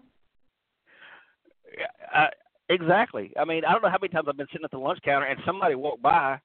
Yeah. 1.76 1.86
Uh, 2.14 2.28
exactly. 2.68 3.32
I 3.38 3.44
mean, 3.44 3.64
I 3.64 3.72
don't 3.72 3.82
know 3.82 3.90
how 3.90 3.98
many 4.00 4.08
times 4.08 4.26
I've 4.28 4.36
been 4.36 4.46
sitting 4.52 4.64
at 4.64 4.70
the 4.70 4.78
lunch 4.78 4.98
counter 5.04 5.26
and 5.26 5.38
somebody 5.44 5.74
walked 5.74 6.00
by, 6.02 6.38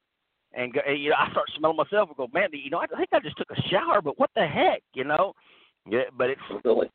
and, 0.54 0.74
go, 0.74 0.80
and 0.86 1.02
you 1.02 1.10
know, 1.10 1.16
I 1.18 1.32
start 1.32 1.50
smelling 1.58 1.78
myself 1.78 2.10
and 2.10 2.18
go, 2.18 2.28
man, 2.34 2.50
you 2.52 2.70
know, 2.70 2.80
I 2.80 2.88
think 2.88 3.10
I 3.12 3.20
just 3.20 3.38
took 3.38 3.52
a 3.52 3.62
shower, 3.70 4.02
but 4.02 4.20
what 4.20 4.30
the 4.36 4.46
heck, 4.46 4.82
you 4.94 5.04
know? 5.04 5.34
Yeah, 5.90 6.04
but 6.18 6.30
it's 6.30 6.42
Really. 6.64 6.90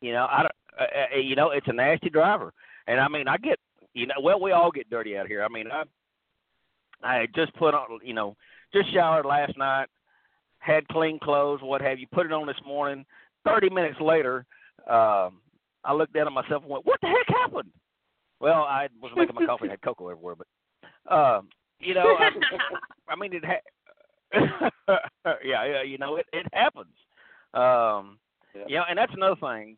you 0.00 0.12
know, 0.12 0.26
I 0.30 0.42
don't, 0.42 0.52
uh, 0.80 1.16
uh, 1.16 1.18
you 1.18 1.36
know, 1.36 1.50
it's 1.50 1.68
a 1.68 1.72
nasty 1.72 2.10
driver, 2.10 2.52
and 2.86 3.00
I 3.00 3.08
mean, 3.08 3.28
I 3.28 3.36
get, 3.36 3.58
you 3.92 4.06
know, 4.06 4.14
well, 4.22 4.40
we 4.40 4.52
all 4.52 4.70
get 4.70 4.90
dirty 4.90 5.16
out 5.16 5.26
here. 5.26 5.44
I 5.44 5.48
mean, 5.48 5.66
I, 5.70 5.82
I 7.02 7.26
just 7.34 7.54
put 7.56 7.74
on, 7.74 8.00
you 8.02 8.14
know, 8.14 8.36
just 8.72 8.92
showered 8.92 9.26
last 9.26 9.56
night, 9.58 9.88
had 10.58 10.88
clean 10.88 11.18
clothes, 11.18 11.60
what 11.62 11.82
have 11.82 11.98
you, 11.98 12.06
put 12.12 12.26
it 12.26 12.32
on 12.32 12.46
this 12.46 12.56
morning. 12.66 13.04
Thirty 13.44 13.68
minutes 13.68 14.00
later, 14.00 14.46
um, 14.88 15.40
I 15.84 15.92
looked 15.92 16.14
down 16.14 16.26
at 16.26 16.32
myself 16.32 16.62
and 16.62 16.70
went, 16.70 16.86
"What 16.86 17.00
the 17.02 17.08
heck 17.08 17.36
happened?" 17.36 17.70
Well, 18.40 18.62
I 18.62 18.88
was 19.02 19.12
making 19.14 19.34
my 19.34 19.44
coffee, 19.46 19.64
and 19.64 19.70
had 19.72 19.82
cocoa 19.82 20.08
everywhere, 20.08 20.34
but, 20.34 21.14
um, 21.14 21.48
you 21.84 21.94
know, 21.94 22.16
I, 22.18 22.30
I 23.08 23.16
mean, 23.16 23.32
it 23.32 23.44
ha- 23.44 23.60
yeah, 25.44 25.64
yeah, 25.64 25.82
you 25.82 25.98
know, 25.98 26.16
it 26.16 26.26
it 26.32 26.46
happens. 26.52 26.94
Um, 27.52 28.18
Yeah. 28.54 28.64
you 28.66 28.76
know, 28.76 28.84
and 28.88 28.98
that's 28.98 29.12
another 29.14 29.36
thing. 29.36 29.76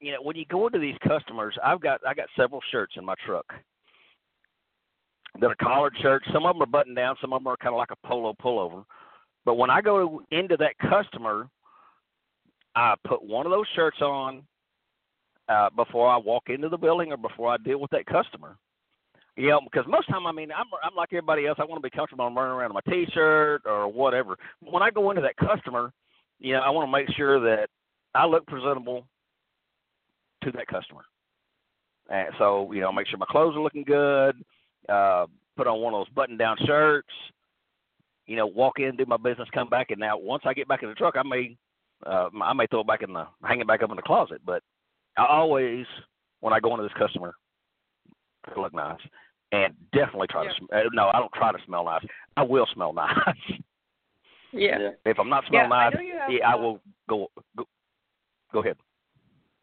You 0.00 0.12
know, 0.12 0.22
when 0.22 0.36
you 0.36 0.44
go 0.46 0.66
into 0.66 0.78
these 0.78 0.96
customers, 1.06 1.56
I've 1.64 1.80
got 1.80 2.00
I 2.06 2.14
got 2.14 2.28
several 2.36 2.60
shirts 2.70 2.94
in 2.96 3.04
my 3.04 3.14
truck. 3.24 3.46
That 5.40 5.50
are 5.50 5.56
collared 5.56 5.94
shirts. 6.00 6.26
Some 6.32 6.46
of 6.46 6.54
them 6.54 6.62
are 6.62 6.66
buttoned 6.66 6.96
down. 6.96 7.16
Some 7.20 7.32
of 7.32 7.40
them 7.40 7.46
are 7.48 7.56
kind 7.56 7.74
of 7.74 7.78
like 7.78 7.90
a 7.90 8.06
polo 8.06 8.34
pullover. 8.42 8.84
But 9.44 9.54
when 9.54 9.70
I 9.70 9.80
go 9.80 10.20
into 10.30 10.56
that 10.56 10.76
customer, 10.78 11.48
I 12.74 12.94
put 13.06 13.22
one 13.22 13.46
of 13.46 13.52
those 13.52 13.66
shirts 13.74 14.00
on 14.00 14.42
uh, 15.48 15.70
before 15.70 16.08
I 16.08 16.16
walk 16.16 16.44
into 16.48 16.68
the 16.68 16.76
building 16.76 17.12
or 17.12 17.16
before 17.16 17.50
I 17.50 17.56
deal 17.56 17.78
with 17.78 17.90
that 17.90 18.06
customer. 18.06 18.56
Know, 19.46 19.60
because 19.62 19.86
most 19.88 20.08
time, 20.08 20.26
I 20.26 20.32
mean, 20.32 20.50
I'm 20.50 20.66
I'm 20.82 20.96
like 20.96 21.10
everybody 21.12 21.46
else. 21.46 21.58
I 21.60 21.64
want 21.64 21.80
to 21.80 21.88
be 21.88 21.96
comfortable. 21.96 22.24
I'm 22.24 22.36
running 22.36 22.52
around 22.52 22.72
in 22.72 22.74
my 22.74 22.92
T-shirt 22.92 23.62
or 23.66 23.86
whatever. 23.86 24.36
When 24.60 24.82
I 24.82 24.90
go 24.90 25.10
into 25.10 25.22
that 25.22 25.36
customer, 25.36 25.92
you 26.40 26.54
know, 26.54 26.60
I 26.60 26.70
want 26.70 26.88
to 26.88 26.92
make 26.92 27.08
sure 27.16 27.38
that 27.40 27.68
I 28.14 28.26
look 28.26 28.46
presentable 28.46 29.04
to 30.42 30.50
that 30.52 30.66
customer. 30.66 31.02
And 32.10 32.28
so, 32.38 32.72
you 32.72 32.80
know, 32.80 32.90
make 32.90 33.06
sure 33.06 33.18
my 33.18 33.26
clothes 33.30 33.54
are 33.54 33.62
looking 33.62 33.84
good. 33.84 34.44
Uh, 34.88 35.26
put 35.56 35.66
on 35.66 35.80
one 35.80 35.94
of 35.94 36.00
those 36.00 36.14
button-down 36.14 36.56
shirts. 36.66 37.08
You 38.26 38.36
know, 38.36 38.46
walk 38.46 38.80
in, 38.80 38.96
do 38.96 39.06
my 39.06 39.16
business, 39.16 39.48
come 39.54 39.68
back, 39.68 39.90
and 39.90 40.00
now 40.00 40.18
once 40.18 40.42
I 40.46 40.52
get 40.52 40.68
back 40.68 40.82
in 40.82 40.88
the 40.88 40.94
truck, 40.94 41.14
I 41.16 41.22
may, 41.22 41.56
uh, 42.04 42.28
I 42.42 42.52
may 42.54 42.66
throw 42.66 42.80
it 42.80 42.86
back 42.86 43.02
in 43.02 43.12
the, 43.12 43.26
hang 43.44 43.60
it 43.60 43.66
back 43.66 43.82
up 43.82 43.90
in 43.90 43.96
the 43.96 44.02
closet. 44.02 44.40
But 44.44 44.62
I 45.16 45.26
always, 45.26 45.86
when 46.40 46.52
I 46.52 46.60
go 46.60 46.72
into 46.72 46.82
this 46.82 46.98
customer, 46.98 47.34
look 48.56 48.74
nice, 48.74 48.98
and 49.52 49.74
definitely 49.92 50.26
try 50.28 50.44
Yeah. 50.44 50.50
to. 50.50 50.54
Sm- 50.56 50.72
uh, 50.72 50.80
no, 50.92 51.08
I 51.12 51.18
don't 51.18 51.32
try 51.32 51.52
to 51.52 51.58
smell 51.66 51.84
nice. 51.84 52.04
I 52.36 52.42
will 52.42 52.66
smell 52.74 52.92
nice. 52.92 53.16
Yeah. 54.50 54.78
Yeah. 54.80 54.90
if 55.04 55.18
I'm 55.18 55.28
not 55.28 55.44
smelling 55.46 55.70
I 55.70 55.90
nice, 55.90 55.94
know 55.94 56.00
you 56.00 56.16
have, 56.18 56.30
yeah, 56.30 56.50
I 56.50 56.54
will 56.54 56.80
go. 57.06 57.30
Go, 57.54 57.64
go 58.50 58.60
ahead. 58.60 58.78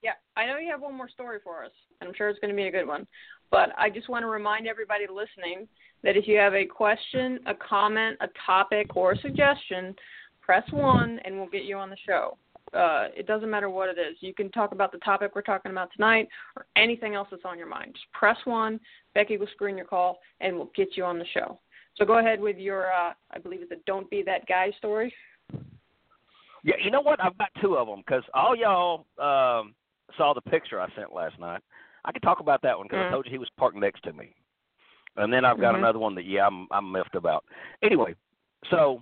Yeah, 0.03 0.11
I 0.37 0.45
know 0.45 0.57
you 0.57 0.69
have 0.69 0.81
one 0.81 0.93
more 0.93 1.09
story 1.09 1.39
for 1.43 1.65
us, 1.65 1.71
and 1.99 2.07
I'm 2.07 2.13
sure 2.15 2.29
it's 2.29 2.37
going 2.37 2.51
to 2.51 2.55
be 2.55 2.67
a 2.67 2.71
good 2.71 2.87
one. 2.87 3.07
But 3.49 3.69
I 3.79 3.89
just 3.89 4.09
want 4.09 4.21
to 4.21 4.27
remind 4.27 4.67
everybody 4.67 5.05
listening 5.07 5.67
that 6.03 6.15
if 6.15 6.27
you 6.27 6.37
have 6.37 6.53
a 6.53 6.65
question, 6.67 7.39
a 7.47 7.55
comment, 7.55 8.17
a 8.21 8.27
topic, 8.45 8.95
or 8.95 9.13
a 9.13 9.17
suggestion, 9.21 9.95
press 10.39 10.63
one 10.71 11.19
and 11.25 11.35
we'll 11.35 11.49
get 11.49 11.63
you 11.63 11.77
on 11.77 11.89
the 11.89 11.97
show. 12.05 12.37
Uh, 12.75 13.07
it 13.15 13.25
doesn't 13.25 13.49
matter 13.49 13.69
what 13.69 13.89
it 13.89 13.97
is. 13.97 14.17
You 14.19 14.33
can 14.33 14.51
talk 14.51 14.71
about 14.71 14.91
the 14.91 14.97
topic 14.99 15.31
we're 15.33 15.41
talking 15.41 15.71
about 15.71 15.89
tonight 15.95 16.27
or 16.57 16.65
anything 16.75 17.15
else 17.15 17.27
that's 17.31 17.45
on 17.45 17.57
your 17.57 17.69
mind. 17.69 17.91
Just 17.93 18.11
press 18.11 18.37
one. 18.45 18.79
Becky 19.13 19.37
will 19.37 19.47
screen 19.53 19.77
your 19.77 19.85
call 19.85 20.19
and 20.41 20.55
we'll 20.55 20.71
get 20.75 20.89
you 20.97 21.05
on 21.05 21.17
the 21.17 21.25
show. 21.33 21.59
So 21.95 22.05
go 22.05 22.19
ahead 22.19 22.41
with 22.41 22.57
your, 22.57 22.91
uh, 22.91 23.13
I 23.31 23.39
believe 23.39 23.61
it's 23.61 23.71
a 23.71 23.77
"Don't 23.85 24.09
Be 24.09 24.21
That 24.23 24.45
Guy" 24.47 24.71
story. 24.77 25.13
Yeah, 26.63 26.75
you 26.83 26.91
know 26.91 27.01
what? 27.01 27.23
I've 27.23 27.37
got 27.37 27.49
two 27.61 27.77
of 27.77 27.87
them 27.87 28.03
because 28.05 28.23
all 28.33 28.55
y'all 28.55 29.05
um, 29.19 29.73
saw 30.17 30.33
the 30.33 30.41
picture 30.41 30.81
I 30.81 30.87
sent 30.95 31.13
last 31.13 31.39
night. 31.39 31.61
I 32.03 32.11
can 32.11 32.21
talk 32.21 32.39
about 32.39 32.61
that 32.63 32.77
one 32.77 32.87
because 32.87 33.03
mm. 33.03 33.07
I 33.07 33.11
told 33.11 33.25
you 33.25 33.31
he 33.31 33.37
was 33.37 33.49
parked 33.57 33.77
next 33.77 34.03
to 34.03 34.13
me. 34.13 34.33
And 35.17 35.31
then 35.31 35.45
I've 35.45 35.59
got 35.59 35.73
mm-hmm. 35.73 35.83
another 35.83 35.99
one 35.99 36.15
that 36.15 36.25
yeah 36.25 36.45
I'm 36.45 36.67
I'm 36.71 36.91
miffed 36.91 37.15
about. 37.15 37.45
Anyway, 37.81 38.15
so 38.69 39.01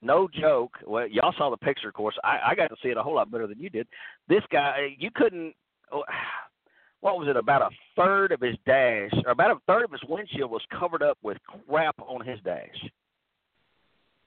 no 0.00 0.28
joke. 0.28 0.72
Well, 0.86 1.08
y'all 1.08 1.34
saw 1.36 1.50
the 1.50 1.56
picture, 1.56 1.88
of 1.88 1.94
course. 1.94 2.16
I, 2.22 2.38
I 2.50 2.54
got 2.54 2.68
to 2.68 2.76
see 2.82 2.88
it 2.88 2.96
a 2.96 3.02
whole 3.02 3.16
lot 3.16 3.30
better 3.30 3.46
than 3.46 3.58
you 3.58 3.70
did. 3.70 3.86
This 4.28 4.42
guy, 4.50 4.96
you 4.98 5.10
couldn't. 5.14 5.54
Oh, 5.92 6.04
what 7.00 7.18
was 7.18 7.28
it? 7.28 7.36
About 7.36 7.62
a 7.62 7.70
third 7.96 8.32
of 8.32 8.40
his 8.40 8.56
dash, 8.66 9.12
or 9.24 9.32
about 9.32 9.50
a 9.50 9.60
third 9.66 9.84
of 9.84 9.92
his 9.92 10.00
windshield 10.08 10.50
was 10.50 10.62
covered 10.78 11.02
up 11.02 11.18
with 11.22 11.38
crap 11.68 11.96
on 12.00 12.24
his 12.24 12.38
dash. 12.44 12.90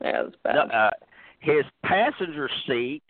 Yeah, 0.02 0.24
that's 0.24 0.36
bad. 0.44 0.58
Uh, 0.58 0.90
his 1.40 1.64
passenger 1.84 2.50
seat, 2.68 3.04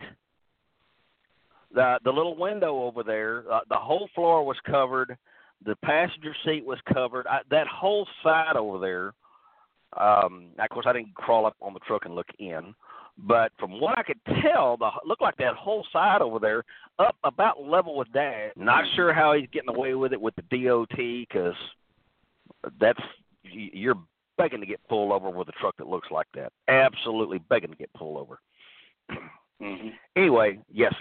the 1.74 2.00
the 2.04 2.12
little 2.12 2.38
window 2.38 2.84
over 2.84 3.04
there, 3.04 3.44
uh, 3.52 3.60
the 3.70 3.76
whole 3.76 4.10
floor 4.14 4.46
was 4.46 4.58
covered. 4.66 5.18
The 5.64 5.76
passenger 5.84 6.36
seat 6.44 6.66
was 6.66 6.80
covered. 6.92 7.28
I, 7.28 7.40
that 7.52 7.68
whole 7.68 8.08
side 8.24 8.56
over 8.56 8.80
there 8.80 9.14
um, 10.00 10.48
of 10.58 10.70
course, 10.70 10.86
I 10.88 10.94
didn't 10.94 11.16
crawl 11.16 11.46
up 11.46 11.56
on 11.62 11.74
the 11.74 11.80
truck 11.82 12.06
and 12.06 12.16
look 12.16 12.30
in, 12.40 12.74
but 13.18 13.52
from 13.60 13.80
what 13.80 13.98
I 13.98 14.04
could 14.04 14.20
tell, 14.42 14.78
the 14.78 14.90
looked 15.06 15.22
like 15.22 15.38
that 15.38 15.56
whole 15.56 15.86
side 15.92 16.22
over 16.22 16.40
there 16.40 16.64
up 17.00 17.16
about 17.24 17.62
level 17.62 17.98
with 17.98 18.12
that. 18.14 18.52
Not 18.56 18.86
sure 18.96 19.14
how 19.14 19.34
he's 19.34 19.50
getting 19.52 19.70
away 19.70 19.96
with 19.96 20.14
it 20.14 20.22
with 20.22 20.34
the 20.36 20.64
DOT 20.66 20.96
because 20.96 21.56
that's 22.80 23.00
you're 23.44 23.98
begging 24.38 24.62
to 24.62 24.66
get 24.66 24.80
pulled 24.88 25.12
over 25.12 25.30
with 25.30 25.50
a 25.50 25.54
truck 25.54 25.76
that 25.78 25.88
looks 25.88 26.10
like 26.10 26.28
that. 26.36 26.52
Absolutely 26.68 27.40
begging 27.50 27.72
to 27.72 27.76
get 27.76 27.94
pulled 27.94 28.18
over. 28.18 28.40
mm-hmm. 29.62 29.90
Anyway, 30.16 30.60
yes. 30.72 30.94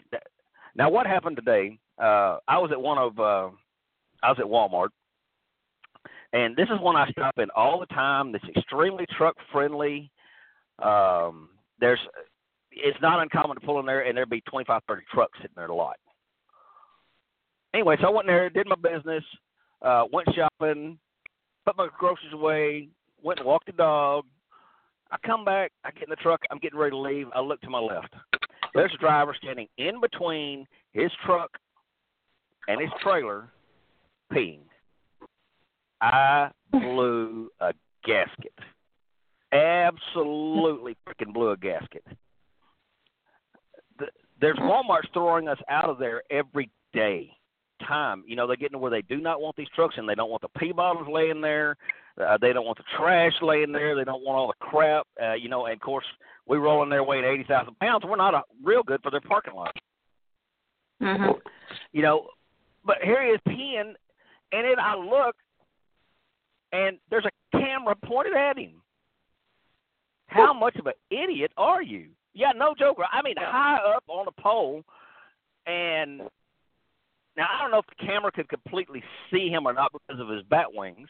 Now, 0.75 0.91
what 0.91 1.07
happened 1.07 1.37
today? 1.37 1.79
Uh, 1.99 2.39
I 2.49 2.59
was 2.59 2.71
at 2.73 2.81
one 2.81 2.99
of 2.99 3.19
uh, 3.19 3.51
I 4.23 4.31
was 4.31 4.39
at 4.39 4.47
Walmart 4.47 4.89
and 6.33 6.57
this 6.57 6.69
is 6.73 6.81
one 6.81 6.97
I 6.97 7.11
stop 7.11 7.39
in 7.39 7.49
all 7.57 7.81
the 7.81 7.87
time. 7.87 8.33
That's 8.33 8.45
extremely 8.57 9.07
truck 9.17 9.37
friendly. 9.51 10.11
Um, 10.81 11.51
there's, 11.81 11.99
it's 12.71 13.01
not 13.03 13.21
uncommon 13.21 13.57
to 13.59 13.67
pull 13.67 13.81
in 13.81 13.87
there 13.87 14.07
and 14.07 14.17
there'd 14.17 14.31
be 14.31 14.43
25, 14.43 14.83
30 14.87 15.03
trucks 15.13 15.39
sitting 15.39 15.55
there 15.57 15.67
a 15.67 15.75
lot. 15.75 15.97
Anyway, 17.75 17.97
so 18.01 18.09
I 18.09 18.11
went 18.11 18.27
there, 18.27 18.51
did 18.51 18.67
my 18.67 18.77
business, 18.77 19.25
uh, 19.83 20.05
went 20.13 20.29
shopping, 20.35 20.99
put 21.65 21.77
my 21.77 21.89
groceries 21.99 22.33
away, 22.33 22.89
went 23.23 23.39
and 23.39 23.47
walked 23.47 23.67
the 23.67 23.73
dog. 23.73 24.25
I 25.13 25.17
come 25.27 25.45
back, 25.45 25.73
I 25.85 25.91
get 25.91 26.05
in 26.05 26.11
the 26.11 26.17
truck, 26.17 26.41
I'm 26.51 26.59
getting 26.59 26.79
ready 26.79 26.93
to 26.93 26.99
leave. 26.99 27.27
I 27.35 27.41
look 27.41 27.61
to 27.63 27.71
my 27.71 27.81
left. 27.81 28.15
There's 28.75 28.93
a 28.95 28.99
driver 28.99 29.35
standing 29.41 29.67
in 29.79 30.01
between 30.01 30.67
his 30.93 31.11
truck 31.25 31.51
and 32.69 32.81
his 32.81 32.91
trailer, 33.03 33.49
peeing. 34.33 34.61
I 36.01 36.51
blew 36.73 37.51
a 37.61 37.73
gasket. 38.05 38.55
Absolutely 39.53 40.97
freaking 41.07 41.33
blew 41.33 41.51
a 41.51 41.57
gasket. 41.57 42.05
There's 44.41 44.57
Walmart's 44.59 45.09
throwing 45.13 45.49
us 45.49 45.59
out 45.69 45.91
of 45.91 45.99
there 45.99 46.23
every 46.31 46.71
day. 46.95 47.31
Time, 47.87 48.23
you 48.27 48.37
know, 48.37 48.47
they're 48.47 48.57
getting 48.57 48.73
to 48.73 48.79
where 48.79 48.91
they 48.91 49.01
do 49.01 49.21
not 49.21 49.41
want 49.41 49.57
these 49.57 49.69
trucks, 49.75 49.95
and 49.97 50.07
they 50.07 50.15
don't 50.15 50.31
want 50.31 50.43
the 50.43 50.61
pee 50.61 50.71
bottles 50.71 51.09
laying 51.11 51.41
there. 51.41 51.77
Uh, 52.23 52.37
they 52.39 52.53
don't 52.53 52.67
want 52.67 52.77
the 52.77 52.85
trash 52.99 53.33
laying 53.41 53.73
there. 53.73 53.97
They 53.97 54.05
don't 54.05 54.23
want 54.23 54.37
all 54.37 54.49
the 54.49 54.67
crap. 54.67 55.07
Uh, 55.21 55.33
you 55.33 55.49
know, 55.49 55.65
and 55.65 55.75
of 55.75 55.81
course, 55.81 56.05
we 56.47 56.59
roll 56.59 56.83
in 56.83 56.91
there 56.91 57.03
weighing 57.03 57.25
eighty 57.25 57.45
thousand 57.45 57.79
pounds. 57.79 58.05
We're 58.07 58.17
not 58.17 58.35
a, 58.35 58.43
real 58.63 58.83
good 58.83 59.01
for 59.03 59.11
their 59.11 59.23
parking 59.23 59.55
lot. 59.55 59.75
Mm-hmm. 61.03 61.39
You 61.93 62.03
know, 62.03 62.27
but 62.85 62.97
here 63.03 63.25
he 63.25 63.31
is 63.31 63.41
peeing, 63.49 63.95
and 64.53 64.65
then 64.67 64.79
I 64.79 64.95
look, 64.95 65.35
and 66.73 66.99
there's 67.11 67.25
a 67.25 67.59
camera 67.59 67.95
pointed 68.05 68.35
at 68.35 68.59
him. 68.59 68.83
How 70.27 70.53
much 70.53 70.77
of 70.77 70.87
an 70.87 70.93
idiot 71.11 71.51
are 71.57 71.83
you? 71.83 72.07
Yeah, 72.35 72.53
no 72.55 72.75
joke. 72.79 72.99
I 73.13 73.23
mean, 73.23 73.35
high 73.37 73.79
up 73.97 74.05
on 74.07 74.29
a 74.29 74.41
pole, 74.41 74.85
and 75.67 76.19
now 77.37 77.47
I 77.53 77.61
don't 77.61 77.73
know 77.73 77.79
if 77.79 77.87
the 77.87 78.07
camera 78.07 78.31
could 78.31 78.49
completely 78.49 79.03
see 79.33 79.49
him 79.49 79.67
or 79.67 79.73
not 79.73 79.93
because 79.93 80.21
of 80.21 80.29
his 80.29 80.43
bat 80.49 80.67
wings. 80.73 81.09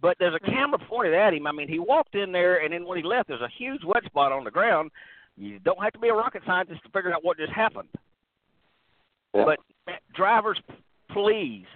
But 0.00 0.16
there's 0.18 0.34
a 0.34 0.38
mm-hmm. 0.38 0.52
camera 0.52 0.78
pointed 0.88 1.14
at 1.14 1.34
him. 1.34 1.46
I 1.46 1.52
mean, 1.52 1.68
he 1.68 1.78
walked 1.78 2.14
in 2.14 2.32
there, 2.32 2.64
and 2.64 2.72
then 2.72 2.86
when 2.86 2.98
he 2.98 3.04
left, 3.04 3.28
there's 3.28 3.42
a 3.42 3.48
huge 3.58 3.84
wet 3.84 4.04
spot 4.04 4.32
on 4.32 4.44
the 4.44 4.50
ground. 4.50 4.90
You 5.36 5.58
don't 5.60 5.82
have 5.82 5.92
to 5.92 5.98
be 5.98 6.08
a 6.08 6.14
rocket 6.14 6.42
scientist 6.46 6.82
to 6.84 6.90
figure 6.90 7.12
out 7.14 7.24
what 7.24 7.38
just 7.38 7.52
happened. 7.52 7.88
Yeah. 9.34 9.44
But 9.44 9.58
drivers, 10.14 10.60
please 11.10 11.66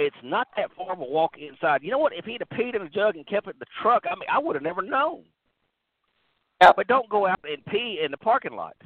it's 0.00 0.16
not 0.22 0.48
that 0.56 0.70
far 0.76 0.92
of 0.92 1.00
a 1.00 1.04
walk 1.04 1.34
inside. 1.38 1.82
You 1.82 1.90
know 1.90 1.98
what? 1.98 2.12
If 2.12 2.24
he'd 2.24 2.40
have 2.40 2.58
peed 2.58 2.74
in 2.74 2.82
a 2.82 2.88
jug 2.88 3.16
and 3.16 3.26
kept 3.26 3.46
it 3.46 3.50
in 3.50 3.58
the 3.58 3.66
truck, 3.82 4.04
I 4.06 4.14
mean, 4.14 4.28
I 4.32 4.38
would 4.38 4.56
have 4.56 4.62
never 4.62 4.82
known. 4.82 5.24
Yeah. 6.60 6.72
But 6.74 6.88
don't 6.88 7.08
go 7.08 7.26
out 7.26 7.40
and 7.44 7.64
pee 7.66 8.00
in 8.04 8.10
the 8.10 8.16
parking 8.16 8.54
lot. 8.54 8.76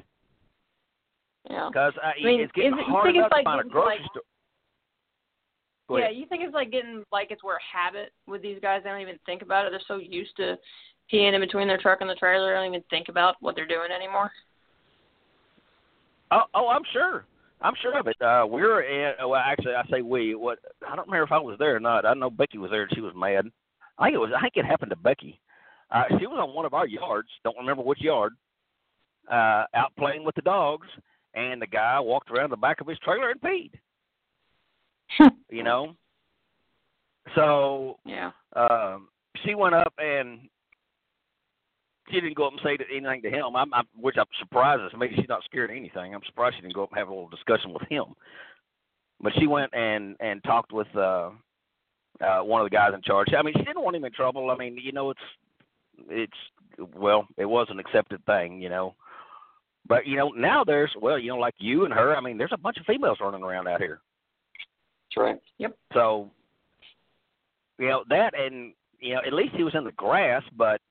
Yeah. 1.49 1.69
Because 1.71 1.93
uh, 2.03 2.11
I 2.19 2.23
mean, 2.23 2.41
it's 2.41 2.51
getting 2.53 2.73
is 2.73 2.85
hard 2.85 3.15
enough 3.15 3.29
think 3.29 3.33
to 3.33 3.37
it's 3.39 3.45
find 3.45 3.57
like 3.57 3.65
a 3.65 3.69
grocery 3.69 3.99
like, 3.99 4.11
store. 4.11 5.99
Yeah, 5.99 6.09
you 6.09 6.25
think 6.25 6.41
it's 6.43 6.53
like 6.53 6.71
getting 6.71 7.03
like 7.11 7.29
it's 7.29 7.43
where 7.43 7.59
habit 7.59 8.11
with 8.27 8.41
these 8.41 8.57
guys. 8.61 8.81
They 8.83 8.89
don't 8.89 9.01
even 9.01 9.19
think 9.25 9.41
about 9.41 9.65
it. 9.65 9.71
They're 9.71 9.81
so 9.87 9.97
used 9.97 10.35
to 10.37 10.57
peeing 11.13 11.33
in 11.33 11.41
between 11.41 11.67
their 11.67 11.77
truck 11.77 12.01
and 12.01 12.09
the 12.09 12.15
trailer. 12.15 12.49
They 12.49 12.55
don't 12.55 12.67
even 12.67 12.83
think 12.89 13.07
about 13.07 13.35
what 13.39 13.55
they're 13.55 13.67
doing 13.67 13.91
anymore. 13.95 14.31
Oh, 16.31 16.43
oh, 16.55 16.69
I'm 16.69 16.81
sure. 16.91 17.25
I'm 17.65 17.73
sure 17.81 17.97
of 17.97 18.05
it. 18.05 18.21
Uh, 18.21 18.45
we 18.47 18.61
were 18.61 18.83
at, 18.83 19.27
well, 19.27 19.41
actually, 19.43 19.73
I 19.73 19.83
say 19.89 20.03
we. 20.03 20.35
What 20.35 20.59
I 20.87 20.95
don't 20.95 21.07
remember 21.07 21.23
if 21.23 21.31
I 21.31 21.39
was 21.39 21.57
there 21.57 21.75
or 21.75 21.79
not. 21.79 22.05
I 22.05 22.13
know 22.13 22.29
Becky 22.29 22.59
was 22.59 22.69
there 22.69 22.83
and 22.83 22.91
she 22.93 23.01
was 23.01 23.13
mad. 23.15 23.47
I 23.97 24.05
think 24.05 24.15
it 24.15 24.19
was. 24.19 24.29
I 24.37 24.41
think 24.41 24.53
it 24.57 24.65
happened 24.65 24.91
to 24.91 24.95
Becky. 24.97 25.39
Uh, 25.89 26.03
she 26.19 26.27
was 26.27 26.39
on 26.39 26.53
one 26.53 26.65
of 26.65 26.75
our 26.75 26.85
yards. 26.85 27.29
Don't 27.43 27.57
remember 27.57 27.81
which 27.81 28.01
yard. 28.01 28.33
Uh, 29.31 29.65
out 29.73 29.91
playing 29.97 30.23
with 30.23 30.35
the 30.35 30.43
dogs, 30.43 30.87
and 31.33 31.59
the 31.59 31.65
guy 31.65 31.99
walked 31.99 32.29
around 32.29 32.51
the 32.51 32.57
back 32.57 32.81
of 32.81 32.87
his 32.87 32.99
trailer 32.99 33.31
and 33.31 33.41
peed. 33.41 33.71
you 35.49 35.63
know. 35.63 35.95
So 37.33 37.97
yeah. 38.05 38.29
Um, 38.55 39.07
she 39.43 39.55
went 39.55 39.73
up 39.73 39.93
and 39.97 40.41
she 42.09 42.21
didn't 42.21 42.35
go 42.35 42.47
up 42.47 42.53
and 42.53 42.61
say 42.63 42.77
anything 42.91 43.21
to 43.23 43.29
him. 43.29 43.55
I'm, 43.55 43.73
I'm 43.73 43.85
which 43.99 44.15
I'm 44.17 44.25
surprised. 44.39 44.81
Maybe 44.97 45.15
she's 45.15 45.29
not 45.29 45.43
scared 45.45 45.71
of 45.71 45.77
anything. 45.77 46.13
I'm 46.13 46.21
surprised 46.25 46.55
she 46.55 46.61
didn't 46.61 46.75
go 46.75 46.83
up 46.83 46.91
and 46.91 46.99
have 46.99 47.07
a 47.07 47.13
little 47.13 47.29
discussion 47.29 47.73
with 47.73 47.83
him. 47.89 48.05
But 49.21 49.33
she 49.39 49.47
went 49.47 49.73
and 49.73 50.15
and 50.19 50.43
talked 50.43 50.71
with 50.71 50.87
uh, 50.95 51.31
uh, 52.21 52.39
one 52.41 52.61
of 52.61 52.65
the 52.65 52.75
guys 52.75 52.91
in 52.93 53.01
charge. 53.01 53.29
I 53.37 53.41
mean, 53.41 53.53
she 53.57 53.63
didn't 53.63 53.83
want 53.83 53.95
him 53.95 54.05
in 54.05 54.11
trouble. 54.11 54.51
I 54.51 54.55
mean, 54.57 54.77
you 54.81 54.91
know, 54.91 55.09
it's 55.09 55.19
it's 56.09 56.93
well, 56.95 57.27
it 57.37 57.45
was 57.45 57.67
an 57.69 57.79
accepted 57.79 58.23
thing, 58.25 58.61
you 58.61 58.69
know. 58.69 58.95
But 59.87 60.05
you 60.05 60.17
know, 60.17 60.29
now 60.29 60.63
there's 60.63 60.91
well, 60.99 61.17
you 61.17 61.29
know, 61.29 61.37
like 61.37 61.55
you 61.57 61.85
and 61.85 61.93
her. 61.93 62.15
I 62.15 62.21
mean, 62.21 62.37
there's 62.37 62.51
a 62.53 62.57
bunch 62.57 62.77
of 62.77 62.85
females 62.85 63.19
running 63.21 63.43
around 63.43 63.67
out 63.67 63.81
here. 63.81 64.01
That's 65.09 65.23
right. 65.23 65.39
Yep. 65.59 65.77
So, 65.93 66.29
you 67.79 67.87
know 67.87 68.03
that, 68.09 68.37
and 68.37 68.73
you 68.99 69.13
know, 69.15 69.21
at 69.25 69.33
least 69.33 69.55
he 69.55 69.63
was 69.63 69.75
in 69.75 69.83
the 69.83 69.91
grass, 69.93 70.43
but. 70.55 70.81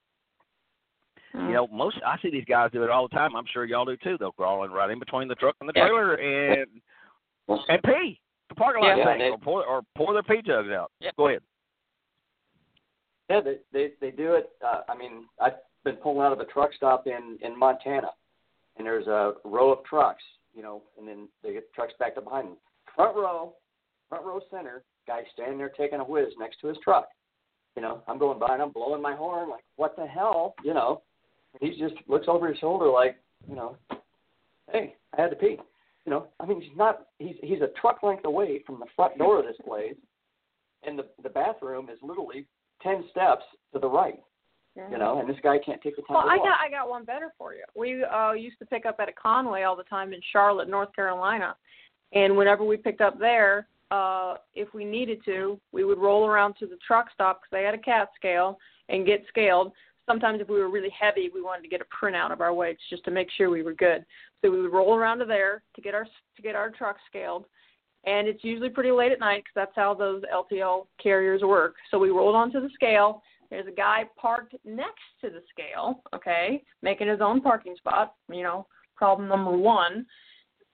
You 1.35 1.53
know, 1.53 1.67
most 1.73 1.97
I 2.07 2.17
see 2.23 2.31
these 2.31 2.45
guys 2.45 2.71
do 2.73 2.85
it 2.85 2.91
all 2.91 3.09
the 3.09 3.15
time. 3.17 3.35
I'm 3.35 3.45
sure 3.53 3.65
y'all 3.65 3.85
do 3.85 3.97
too. 3.97 4.17
They'll 4.19 4.33
crawl 4.33 4.65
in 4.65 4.71
right 4.71 4.91
in 4.91 5.01
between 5.01 5.27
the 5.27 5.35
truck 5.35 5.57
and 5.61 5.69
the 5.69 5.73
yeah. 5.75 5.89
trailer 5.89 6.15
and 6.15 6.67
and 7.49 7.83
pee 7.83 8.21
the 8.49 8.55
parking 8.55 8.83
lot 8.83 8.97
yeah, 8.97 9.05
thing, 9.05 9.19
they, 9.19 9.31
or 9.31 9.39
pour 9.39 9.65
or 9.65 9.83
pour 9.97 10.13
their 10.13 10.23
pee 10.23 10.43
jugs 10.47 10.69
out. 10.71 10.93
Yeah. 11.01 11.11
Go 11.17 11.29
ahead. 11.29 11.41
Yeah, 13.29 13.41
they 13.41 13.57
they 13.73 13.93
they 14.01 14.11
do 14.11 14.35
it. 14.35 14.51
Uh, 14.65 14.83
I 14.89 14.97
mean, 14.97 15.25
I've 15.41 15.55
been 15.85 15.97
pulling 15.97 16.25
out 16.25 16.33
of 16.33 16.41
a 16.41 16.45
truck 16.45 16.71
stop 16.77 17.07
in 17.07 17.39
in 17.43 17.59
Montana, 17.59 18.11
and 18.77 18.87
there's 18.87 19.07
a 19.07 19.33
row 19.45 19.73
of 19.73 19.85
trucks, 19.85 20.23
you 20.55 20.63
know, 20.63 20.83
and 20.99 21.09
then 21.09 21.29
they 21.43 21.55
get 21.55 21.73
trucks 21.75 21.95
backed 21.99 22.19
up 22.19 22.25
behind 22.25 22.49
them. 22.49 22.57
Front 22.95 23.17
row, 23.17 23.55
front 24.09 24.25
row 24.25 24.41
center, 24.51 24.85
guy 25.07 25.23
standing 25.33 25.59
there 25.59 25.71
taking 25.71 26.01
a 26.01 26.05
whiz 26.05 26.29
next 26.39 26.61
to 26.61 26.69
his 26.69 26.77
truck. 26.85 27.09
You 27.77 27.83
know, 27.83 28.03
I'm 28.07 28.19
going 28.19 28.39
by 28.39 28.53
and 28.53 28.63
I'm 28.63 28.71
blowing 28.71 29.03
my 29.03 29.17
horn 29.17 29.51
like, 29.51 29.65
what 29.77 29.97
the 29.97 30.07
hell, 30.07 30.55
you 30.63 30.75
know? 30.75 31.03
He 31.61 31.71
just 31.71 31.95
looks 32.09 32.27
over 32.29 32.49
his 32.49 32.59
shoulder 32.59 32.89
like, 32.89 33.17
you 33.49 33.55
know, 33.55 33.77
hey, 34.73 34.95
I 35.17 35.21
had 35.23 35.31
to 35.31 35.37
pee. 35.37 35.59
you 36.07 36.11
know, 36.11 36.27
I 36.41 36.47
mean, 36.47 36.61
he's 36.61 36.77
not. 36.77 37.07
He's 37.19 37.37
he's 37.43 37.61
a 37.61 37.69
truck 37.81 38.03
length 38.03 38.25
away 38.25 38.63
from 38.67 38.79
the 38.81 38.87
front 38.97 39.19
door 39.19 39.39
of 39.41 39.47
this 39.47 39.57
place, 39.67 39.95
and 40.87 40.99
the 40.99 41.07
the 41.23 41.29
bathroom 41.29 41.89
is 41.91 41.99
literally 42.03 42.47
ten 42.83 43.05
steps 43.11 43.45
to 43.73 43.79
the 43.79 43.89
right. 43.89 44.21
Mm-hmm. 44.79 44.93
You 44.93 44.99
know, 44.99 45.21
and 45.21 45.29
this 45.29 45.37
guy 45.43 45.59
can't 45.65 45.81
take 45.83 45.97
the 45.97 46.03
time. 46.03 46.17
Well, 46.17 46.29
I 46.29 46.37
got 46.39 46.59
I 46.61 46.69
got 46.71 46.89
one 46.89 47.05
better 47.05 47.33
for 47.39 47.55
you. 47.55 47.65
We 47.77 48.03
uh 48.05 48.33
used 48.33 48.59
to 48.59 48.67
pick 48.67 48.87
up 48.87 48.97
at 48.99 49.09
a 49.09 49.13
Conway 49.13 49.63
all 49.63 49.77
the 49.77 49.85
time 49.85 50.13
in 50.13 50.21
Charlotte, 50.33 50.69
North 50.69 50.93
Carolina, 50.95 51.55
and 52.13 52.37
whenever 52.37 52.65
we 52.65 52.77
picked 52.77 53.01
up 53.01 53.19
there, 53.19 53.69
uh 53.93 54.35
if 54.55 54.75
we 54.75 54.85
needed 54.85 55.21
to, 55.27 55.61
we 55.73 55.85
would 55.85 55.99
roll 55.99 56.27
around 56.27 56.57
to 56.59 56.67
the 56.67 56.77
truck 56.87 57.07
stop 57.15 57.41
because 57.41 57.51
they 57.53 57.65
had 57.65 57.75
a 57.75 57.79
cat 57.79 58.09
scale 58.17 58.59
and 58.89 59.07
get 59.07 59.23
scaled. 59.29 59.73
Sometimes 60.07 60.41
if 60.41 60.49
we 60.49 60.59
were 60.59 60.71
really 60.71 60.93
heavy, 60.99 61.31
we 61.33 61.43
wanted 61.43 61.63
to 61.63 61.69
get 61.69 61.81
a 61.81 62.05
printout 62.05 62.33
of 62.33 62.41
our 62.41 62.53
weights 62.53 62.83
just 62.91 63.05
to 63.05 63.11
make 63.11 63.29
sure 63.31 63.51
we 63.51 63.63
were 63.63 63.75
good. 63.75 64.05
So 64.43 64.51
we 64.51 64.61
would 64.61 64.73
roll 64.73 64.95
around 64.95 65.19
to 65.21 65.25
there 65.25 65.63
to 65.75 65.81
get 65.81 65.95
our 65.95 66.05
to 66.05 66.43
get 66.43 66.55
our 66.55 66.71
truck 66.71 66.97
scaled, 67.09 67.47
and 68.05 68.29
it's 68.29 68.45
usually 68.45 68.69
pretty 68.69 68.91
late 68.91 69.13
at 69.13 69.21
night 69.21 69.45
because 69.45 69.55
that's 69.55 69.77
how 69.77 69.95
those 69.95 70.23
LTL 70.33 70.87
carriers 71.03 71.43
work. 71.43 71.77
So 71.91 71.99
we 71.99 72.11
rolled 72.11 72.37
onto 72.37 72.61
the 72.61 72.71
scale. 72.75 73.23
There's 73.51 73.67
a 73.67 73.75
guy 73.75 74.05
parked 74.17 74.55
next 74.65 75.03
to 75.23 75.31
the 75.31 75.43
scale, 75.51 76.03
okay, 76.15 76.63
making 76.83 77.09
his 77.09 77.21
own 77.21 77.41
parking 77.41 77.77
spot. 77.77 78.15
You 78.31 78.43
know, 78.43 78.67
problem 78.97 79.29
number 79.29 79.57
one. 79.57 80.07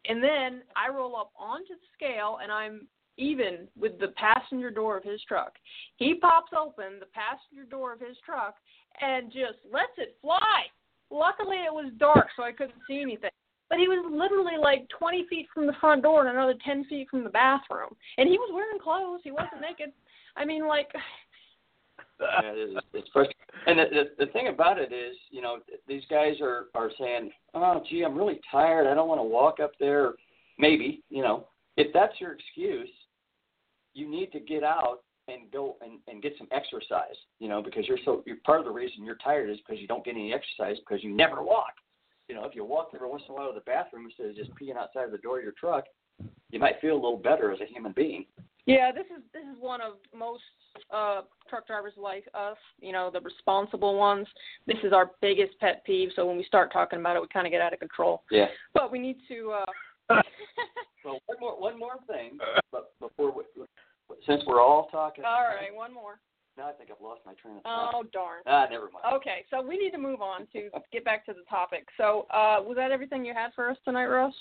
And 0.06 0.22
then 0.22 0.62
I 0.74 0.88
roll 0.92 1.14
up 1.14 1.30
onto 1.38 1.74
the 1.74 1.88
scale, 1.94 2.38
and 2.42 2.50
I'm 2.50 2.88
even 3.20 3.68
with 3.78 3.98
the 4.00 4.08
passenger 4.16 4.70
door 4.70 4.96
of 4.96 5.04
his 5.04 5.20
truck. 5.28 5.52
He 5.96 6.14
pops 6.14 6.52
open 6.58 6.98
the 6.98 7.06
passenger 7.06 7.68
door 7.68 7.92
of 7.92 8.00
his 8.00 8.16
truck 8.24 8.56
and 9.00 9.30
just 9.30 9.60
lets 9.70 9.92
it 9.98 10.16
fly. 10.22 10.64
Luckily, 11.10 11.56
it 11.56 11.72
was 11.72 11.92
dark, 11.98 12.28
so 12.36 12.42
I 12.42 12.52
couldn't 12.52 12.80
see 12.88 13.02
anything. 13.02 13.30
But 13.68 13.78
he 13.78 13.88
was 13.88 14.04
literally 14.10 14.58
like 14.60 14.88
20 14.98 15.26
feet 15.28 15.46
from 15.52 15.66
the 15.66 15.74
front 15.80 16.02
door 16.02 16.26
and 16.26 16.30
another 16.30 16.54
10 16.64 16.86
feet 16.86 17.08
from 17.10 17.22
the 17.22 17.30
bathroom. 17.30 17.94
And 18.18 18.28
he 18.28 18.38
was 18.38 18.50
wearing 18.52 18.80
clothes. 18.82 19.20
He 19.22 19.30
wasn't 19.30 19.60
naked. 19.60 19.92
I 20.36 20.44
mean, 20.44 20.66
like. 20.66 20.88
it's 22.94 23.08
frustrating. 23.12 23.36
And 23.66 23.78
the, 23.78 23.84
the 23.92 24.26
the 24.26 24.32
thing 24.32 24.48
about 24.48 24.78
it 24.78 24.92
is, 24.92 25.16
you 25.30 25.42
know, 25.42 25.58
these 25.86 26.02
guys 26.10 26.34
are 26.40 26.66
are 26.74 26.90
saying, 26.98 27.30
"Oh, 27.54 27.82
gee, 27.88 28.02
I'm 28.02 28.16
really 28.16 28.40
tired. 28.50 28.86
I 28.86 28.94
don't 28.94 29.08
want 29.08 29.20
to 29.20 29.24
walk 29.24 29.60
up 29.60 29.72
there." 29.78 30.14
Maybe, 30.58 31.02
you 31.08 31.22
know, 31.22 31.46
if 31.76 31.92
that's 31.94 32.20
your 32.20 32.32
excuse, 32.32 32.88
you 34.00 34.10
need 34.10 34.32
to 34.32 34.40
get 34.40 34.64
out 34.64 35.00
and 35.28 35.50
go 35.52 35.76
and, 35.80 35.98
and 36.08 36.22
get 36.22 36.32
some 36.38 36.48
exercise, 36.50 37.16
you 37.38 37.48
know, 37.48 37.62
because 37.62 37.86
you're 37.86 37.98
so 38.04 38.22
you're 38.26 38.38
part 38.44 38.58
of 38.58 38.64
the 38.64 38.72
reason 38.72 39.04
you're 39.04 39.18
tired 39.22 39.50
is 39.50 39.58
because 39.58 39.80
you 39.80 39.86
don't 39.86 40.04
get 40.04 40.14
any 40.14 40.32
exercise 40.32 40.76
because 40.80 41.04
you 41.04 41.14
never 41.14 41.42
walk 41.42 41.74
you 42.30 42.36
know, 42.36 42.44
if 42.44 42.54
you 42.54 42.64
walk 42.64 42.90
every 42.94 43.08
once 43.08 43.24
in 43.28 43.34
a 43.34 43.36
while 43.36 43.48
to 43.48 43.54
the 43.54 43.60
bathroom 43.62 44.04
instead 44.06 44.26
of 44.26 44.36
just 44.36 44.50
peeing 44.50 44.76
outside 44.76 45.04
of 45.04 45.10
the 45.10 45.18
door 45.18 45.38
of 45.38 45.42
your 45.42 45.52
truck, 45.58 45.86
you 46.52 46.60
might 46.60 46.80
feel 46.80 46.92
a 46.92 46.94
little 46.94 47.16
better 47.16 47.50
as 47.50 47.60
a 47.60 47.64
human 47.64 47.90
being. 47.90 48.24
Yeah, 48.66 48.92
this 48.92 49.06
is 49.06 49.24
this 49.34 49.42
is 49.42 49.60
one 49.60 49.80
of 49.80 49.94
most 50.16 50.42
uh 50.94 51.22
truck 51.48 51.66
drivers 51.66 51.94
like 51.96 52.28
us, 52.34 52.56
you 52.80 52.92
know, 52.92 53.10
the 53.12 53.20
responsible 53.20 53.96
ones. 53.96 54.28
This 54.68 54.76
is 54.84 54.92
our 54.92 55.10
biggest 55.20 55.58
pet 55.58 55.84
peeve, 55.84 56.10
so 56.14 56.24
when 56.24 56.36
we 56.36 56.44
start 56.44 56.72
talking 56.72 57.00
about 57.00 57.16
it 57.16 57.22
we 57.22 57.26
kinda 57.32 57.50
get 57.50 57.60
out 57.60 57.72
of 57.72 57.80
control. 57.80 58.22
Yeah. 58.30 58.46
But 58.74 58.92
we 58.92 59.00
need 59.00 59.16
to 59.26 59.54
uh 60.10 60.20
well 61.04 61.18
one 61.26 61.38
more 61.40 61.60
one 61.60 61.78
more 61.80 61.96
thing 62.06 62.38
but 62.70 62.92
before 63.00 63.32
we, 63.32 63.42
since 64.26 64.42
we're 64.46 64.60
all 64.60 64.88
talking 64.90 65.24
All 65.24 65.44
right, 65.44 65.74
one 65.74 65.92
more. 65.92 66.20
Now 66.56 66.68
I 66.68 66.72
think 66.72 66.90
I've 66.90 67.02
lost 67.02 67.20
my 67.24 67.34
train 67.34 67.56
of 67.56 67.62
thought. 67.62 67.92
Oh 67.94 68.04
darn. 68.12 68.42
Ah, 68.46 68.66
never 68.70 68.90
mind. 68.92 69.04
Okay, 69.14 69.44
so 69.50 69.62
we 69.62 69.78
need 69.78 69.90
to 69.92 69.98
move 69.98 70.20
on 70.20 70.46
to 70.52 70.68
get 70.92 71.04
back 71.04 71.24
to 71.26 71.32
the 71.32 71.44
topic. 71.48 71.86
So, 71.96 72.26
uh, 72.30 72.58
was 72.60 72.76
that 72.76 72.90
everything 72.90 73.24
you 73.24 73.34
had 73.34 73.50
for 73.54 73.70
us 73.70 73.76
tonight, 73.84 74.06
Russ? 74.06 74.34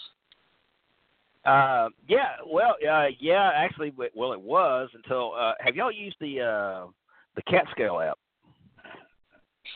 Uh, 1.45 1.89
yeah. 2.07 2.35
Well, 2.45 2.75
uh, 2.89 3.07
yeah. 3.19 3.51
Actually, 3.55 3.93
well, 4.15 4.33
it 4.33 4.41
was 4.41 4.89
until. 4.93 5.33
Uh, 5.39 5.53
have 5.59 5.75
y'all 5.75 5.91
used 5.91 6.17
the 6.19 6.41
uh, 6.41 6.87
the 7.35 7.41
Cat 7.43 7.65
Scale 7.71 7.99
app? 8.01 8.17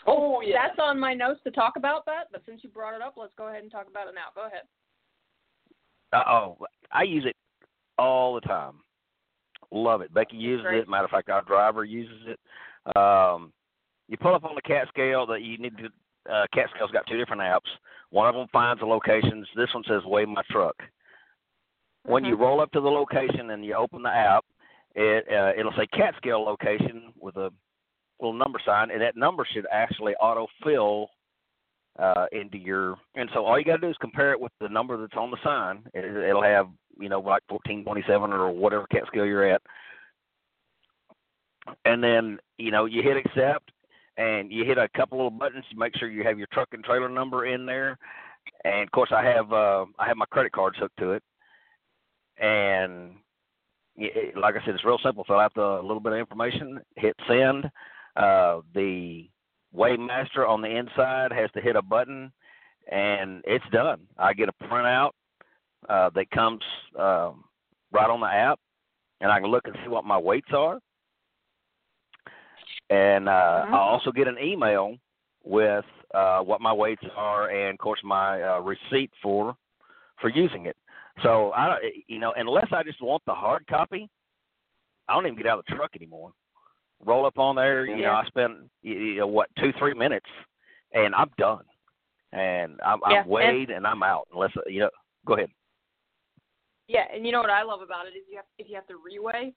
Oh, 0.08 0.42
yeah. 0.42 0.68
That's 0.68 0.80
on 0.80 1.00
my 1.00 1.14
notes 1.14 1.40
to 1.46 1.52
talk 1.52 1.74
about 1.78 2.06
that. 2.08 2.28
But 2.32 2.42
since 2.46 2.62
you 2.64 2.70
brought 2.70 2.96
it 2.96 3.02
up, 3.02 3.14
let's 3.16 3.34
go 3.38 3.48
ahead 3.48 3.64
and 3.64 3.72
talk 3.72 3.88
about 3.88 4.08
it 4.08 4.16
now. 4.16 4.34
Go 4.36 4.48
ahead. 4.48 4.64
Uh 6.12 6.30
oh, 6.30 6.58
I 6.92 7.04
use 7.04 7.26
it 7.26 7.36
all 7.98 8.36
the 8.36 8.42
time. 8.42 8.76
Love 9.74 10.02
it. 10.02 10.14
Becky 10.14 10.38
uses 10.38 10.64
Great. 10.64 10.80
it. 10.82 10.90
Matter 10.90 11.06
of 11.06 11.10
fact, 11.10 11.30
our 11.30 11.42
driver 11.42 11.84
uses 11.84 12.28
it. 12.28 12.40
Um, 12.96 13.52
you 14.08 14.18
pull 14.18 14.36
up 14.36 14.44
on 14.44 14.54
the 14.54 14.62
cat 14.62 14.88
scale 14.90 15.26
that 15.26 15.42
you 15.42 15.58
need 15.58 15.76
to. 15.78 15.86
Uh, 16.32 16.46
cat 16.54 16.68
scale's 16.74 16.92
got 16.92 17.08
two 17.08 17.18
different 17.18 17.42
apps. 17.42 17.70
One 18.12 18.30
of 18.30 18.36
them 18.36 18.48
finds 18.54 18.80
the 18.80 18.86
locations. 18.86 19.48
This 19.56 19.74
one 19.74 19.84
says 19.88 20.04
weigh 20.06 20.26
my 20.26 20.44
truck. 20.52 20.76
When 22.06 22.24
you 22.24 22.36
mm-hmm. 22.36 22.44
roll 22.44 22.62
up 22.62 22.72
to 22.74 22.82
the 22.82 22.90
location 22.90 23.50
and 23.50 23.66
you 23.66 23.74
open 23.74 24.04
the 24.04 24.10
app, 24.10 24.46
it 24.94 25.26
uh, 25.28 25.60
it'll 25.60 25.74
say 25.74 25.88
cat 25.88 26.14
scale 26.18 26.44
location 26.44 27.12
with 27.20 27.36
a 27.38 27.50
little 28.20 28.38
number 28.38 28.60
sign, 28.64 28.92
and 28.92 29.02
that 29.02 29.18
number 29.18 29.46
should 29.52 29.66
actually 29.72 30.14
autofill 30.22 31.08
uh, 32.00 32.26
into 32.32 32.58
your. 32.58 32.96
And 33.16 33.30
so 33.34 33.46
all 33.46 33.58
you 33.58 33.66
got 33.66 33.76
to 33.76 33.82
do 33.82 33.90
is 33.90 33.98
compare 34.02 34.32
it 34.32 34.40
with 34.40 34.52
the 34.60 34.70
number 34.70 34.98
that's 34.98 35.18
on 35.18 35.32
the 35.32 35.38
sign. 35.44 35.84
It, 35.94 36.06
it'll 36.06 36.44
have 36.44 36.68
you 37.00 37.10
know 37.10 37.20
like 37.20 37.44
1427 37.50 38.32
or 38.32 38.52
whatever 38.52 38.88
cat 38.88 39.04
scale 39.08 39.26
you're 39.26 39.50
at, 39.50 39.62
and 41.86 42.04
then 42.04 42.40
you 42.58 42.72
know 42.72 42.86
you 42.86 43.02
hit 43.02 43.18
accept, 43.18 43.72
and 44.18 44.52
you 44.52 44.66
hit 44.66 44.78
a 44.78 44.90
couple 44.96 45.28
of 45.28 45.38
buttons 45.38 45.66
to 45.70 45.78
make 45.78 45.96
sure 45.98 46.10
you 46.10 46.24
have 46.24 46.38
your 46.38 46.48
truck 46.52 46.70
and 46.74 46.84
trailer 46.84 47.10
number 47.10 47.46
in 47.46 47.66
there. 47.66 47.98
And 48.66 48.84
of 48.84 48.92
course, 48.92 49.12
I 49.16 49.24
have 49.24 49.52
uh, 49.54 49.86
I 50.00 50.08
have 50.08 50.18
my 50.18 50.26
credit 50.26 50.52
cards 50.52 50.78
hooked 50.80 50.98
to 50.98 51.12
it, 51.12 51.24
and 52.38 53.12
it, 53.96 54.38
like 54.38 54.56
I 54.56 54.66
said, 54.66 54.76
it's 54.76 54.86
real 54.86 55.00
simple. 55.04 55.24
Fill 55.26 55.40
out 55.40 55.54
the 55.54 55.80
little 55.82 56.00
bit 56.00 56.14
of 56.14 56.20
information, 56.20 56.80
hit 56.96 57.16
send. 57.28 57.70
Uh, 58.16 58.62
the 58.76 59.28
Weighmaster 59.76 60.48
on 60.48 60.62
the 60.62 60.70
inside 60.70 61.32
has 61.32 61.50
to 61.52 61.62
hit 61.62 61.76
a 61.76 61.82
button, 61.82 62.32
and 62.92 63.42
it's 63.46 63.66
done. 63.72 64.02
I 64.18 64.34
get 64.34 64.50
a 64.50 64.64
printout 64.66 65.12
uh, 65.90 66.10
that 66.16 66.30
comes 66.32 66.62
um, 66.98 67.44
right 67.92 68.10
on 68.10 68.20
the 68.20 68.28
app, 68.28 68.60
and 69.22 69.32
I 69.32 69.40
can 69.40 69.50
look 69.50 69.68
and 69.68 69.76
see 69.84 69.90
what 69.90 70.06
my 70.06 70.18
weights 70.18 70.50
are. 70.54 70.80
And 72.90 73.28
uh. 73.28 73.66
I 73.68 73.78
also 73.78 74.12
get 74.12 74.28
an 74.28 74.38
email 74.42 74.96
with 75.44 75.86
uh, 76.14 76.40
what 76.40 76.62
my 76.62 76.74
weights 76.74 77.04
are, 77.16 77.50
and 77.50 77.74
of 77.74 77.80
course 77.80 78.00
my 78.04 78.42
uh, 78.42 78.60
receipt 78.60 79.12
for 79.22 79.56
for 80.22 80.30
using 80.30 80.68
it. 80.68 80.78
So 81.24 81.52
I, 81.52 81.78
you 82.08 82.20
know, 82.20 82.34
unless 82.36 82.68
I 82.72 82.84
just 82.84 83.02
want 83.02 83.24
the 83.26 83.34
hard 83.34 83.66
copy, 83.68 84.10
I 85.08 85.14
don't 85.14 85.26
even 85.26 85.38
get 85.38 85.48
out 85.48 85.60
of 85.60 85.66
the 85.68 85.76
truck 85.76 85.92
anymore 85.96 86.32
roll 87.06 87.26
up 87.26 87.38
on 87.38 87.56
there. 87.56 87.86
You 87.86 87.96
yeah. 87.96 88.08
know, 88.08 88.14
I 88.14 88.26
spend 88.28 88.70
you 88.82 89.18
know 89.18 89.28
what 89.28 89.50
two 89.60 89.72
three 89.80 89.94
minutes, 89.94 90.26
and 90.94 91.14
I'm 91.16 91.30
done, 91.38 91.64
and 92.32 92.80
I'm, 92.86 93.00
yeah. 93.10 93.22
I'm 93.22 93.28
weighed 93.28 93.70
and, 93.70 93.78
and 93.78 93.88
I'm 93.88 94.04
out. 94.04 94.28
Unless 94.34 94.52
you 94.68 94.82
know, 94.82 94.90
go 95.26 95.36
ahead. 95.36 95.50
Yeah, 96.88 97.06
and 97.14 97.26
you 97.26 97.32
know 97.32 97.42
what 97.42 97.50
I 97.50 97.64
love 97.64 97.82
about 97.82 98.08
it 98.08 98.18
is 98.18 98.24
you 98.30 98.38
have 98.38 98.46
if 98.58 98.68
you 98.70 98.76
have 98.76 98.88
to 98.88 98.94
reweigh. 98.94 99.54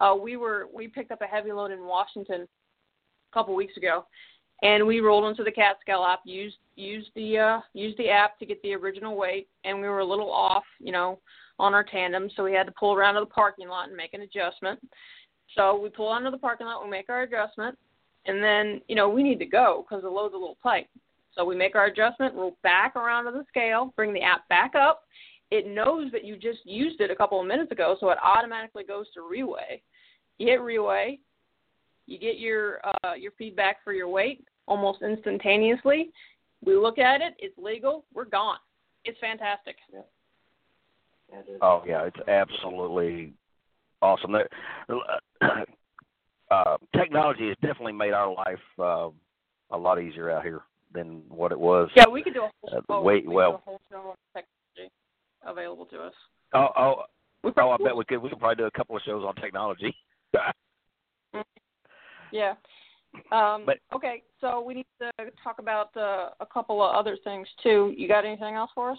Uh, 0.00 0.14
we 0.14 0.36
were 0.36 0.68
we 0.74 0.88
picked 0.88 1.12
up 1.12 1.22
a 1.22 1.26
heavy 1.26 1.52
load 1.52 1.70
in 1.70 1.84
Washington 1.84 2.42
a 2.42 3.34
couple 3.34 3.54
weeks 3.54 3.76
ago, 3.76 4.04
and 4.62 4.86
we 4.86 5.00
rolled 5.00 5.28
into 5.28 5.44
the 5.44 5.50
cat 5.50 5.76
scale 5.80 6.04
app, 6.04 6.20
used 6.24 6.56
used 6.76 7.10
the 7.14 7.38
uh, 7.38 7.60
used 7.74 7.98
the 7.98 8.08
app 8.08 8.38
to 8.38 8.46
get 8.46 8.62
the 8.62 8.74
original 8.74 9.16
weight, 9.16 9.48
and 9.64 9.80
we 9.80 9.88
were 9.88 10.00
a 10.00 10.04
little 10.04 10.30
off, 10.30 10.64
you 10.78 10.92
know, 10.92 11.18
on 11.58 11.74
our 11.74 11.84
tandem, 11.84 12.30
so 12.34 12.42
we 12.42 12.52
had 12.52 12.66
to 12.66 12.72
pull 12.78 12.94
around 12.94 13.14
to 13.14 13.20
the 13.20 13.26
parking 13.26 13.68
lot 13.68 13.88
and 13.88 13.96
make 13.96 14.14
an 14.14 14.22
adjustment. 14.22 14.80
So 15.56 15.78
we 15.80 15.88
pull 15.88 16.08
onto 16.08 16.30
the 16.30 16.38
parking 16.38 16.66
lot, 16.66 16.84
we 16.84 16.90
make 16.90 17.08
our 17.08 17.22
adjustment, 17.22 17.76
and 18.26 18.42
then 18.42 18.80
you 18.88 18.94
know 18.94 19.08
we 19.08 19.22
need 19.22 19.38
to 19.40 19.46
go 19.46 19.84
because 19.86 20.02
the 20.02 20.10
load's 20.10 20.34
a 20.34 20.38
little 20.38 20.58
tight. 20.62 20.88
So 21.34 21.44
we 21.44 21.56
make 21.56 21.76
our 21.76 21.86
adjustment, 21.86 22.34
roll 22.34 22.56
back 22.62 22.96
around 22.96 23.24
to 23.26 23.30
the 23.30 23.44
scale, 23.48 23.92
bring 23.96 24.12
the 24.12 24.22
app 24.22 24.48
back 24.48 24.74
up. 24.74 25.02
It 25.50 25.66
knows 25.66 26.10
that 26.12 26.24
you 26.24 26.36
just 26.36 26.60
used 26.64 27.00
it 27.00 27.10
a 27.10 27.16
couple 27.16 27.40
of 27.40 27.46
minutes 27.46 27.72
ago, 27.72 27.96
so 27.98 28.10
it 28.10 28.18
automatically 28.22 28.84
goes 28.84 29.06
to 29.14 29.20
reweigh. 29.20 29.80
You 30.38 30.48
hit 30.48 30.60
reweigh, 30.60 31.18
you 32.06 32.18
get 32.18 32.38
your 32.38 32.80
uh, 32.84 33.14
your 33.14 33.32
feedback 33.32 33.78
for 33.84 33.92
your 33.92 34.08
weight 34.08 34.44
almost 34.66 35.02
instantaneously. 35.02 36.10
We 36.64 36.76
look 36.76 36.98
at 36.98 37.20
it, 37.20 37.34
it's 37.38 37.56
legal, 37.58 38.04
we're 38.12 38.26
gone. 38.26 38.58
It's 39.04 39.18
fantastic. 39.18 39.76
Yeah. 39.92 40.00
Oh 41.62 41.82
yeah, 41.86 42.04
it's 42.04 42.28
absolutely 42.28 43.32
awesome. 44.02 44.36
Uh, 46.50 46.76
technology 46.96 47.46
has 47.46 47.56
definitely 47.62 47.92
made 47.92 48.12
our 48.12 48.34
life 48.34 48.58
uh, 48.80 49.08
a 49.70 49.78
lot 49.78 50.02
easier 50.02 50.30
out 50.30 50.42
here 50.42 50.62
than 50.92 51.22
what 51.28 51.52
it 51.52 51.58
was. 51.58 51.88
Yeah, 51.94 52.08
we 52.12 52.24
could 52.24 52.34
do 52.34 52.42
a 52.42 52.50
whole 52.60 52.78
uh, 52.78 52.80
show. 52.88 53.02
Wait, 53.02 53.24
we 53.24 53.34
well, 53.34 53.62
whole 53.64 53.80
show 53.88 53.98
on 53.98 54.16
technology 54.34 54.92
available 55.46 55.86
to 55.86 56.00
us. 56.00 56.12
Oh, 56.52 56.68
oh, 56.76 57.04
oh! 57.56 57.70
I 57.70 57.76
bet 57.76 57.96
we 57.96 58.04
could. 58.04 58.18
We 58.18 58.28
could 58.28 58.40
probably 58.40 58.56
do 58.56 58.64
a 58.64 58.70
couple 58.72 58.96
of 58.96 59.02
shows 59.02 59.24
on 59.24 59.36
technology. 59.36 59.94
yeah. 62.32 62.54
Um, 63.32 63.64
but 63.64 63.78
okay, 63.94 64.22
so 64.40 64.60
we 64.60 64.74
need 64.74 64.86
to 65.00 65.10
talk 65.42 65.60
about 65.60 65.96
uh, 65.96 66.30
a 66.40 66.46
couple 66.52 66.82
of 66.82 66.94
other 66.94 67.16
things 67.22 67.46
too. 67.62 67.94
You 67.96 68.08
got 68.08 68.24
anything 68.24 68.54
else 68.54 68.70
for 68.74 68.90
us? 68.90 68.98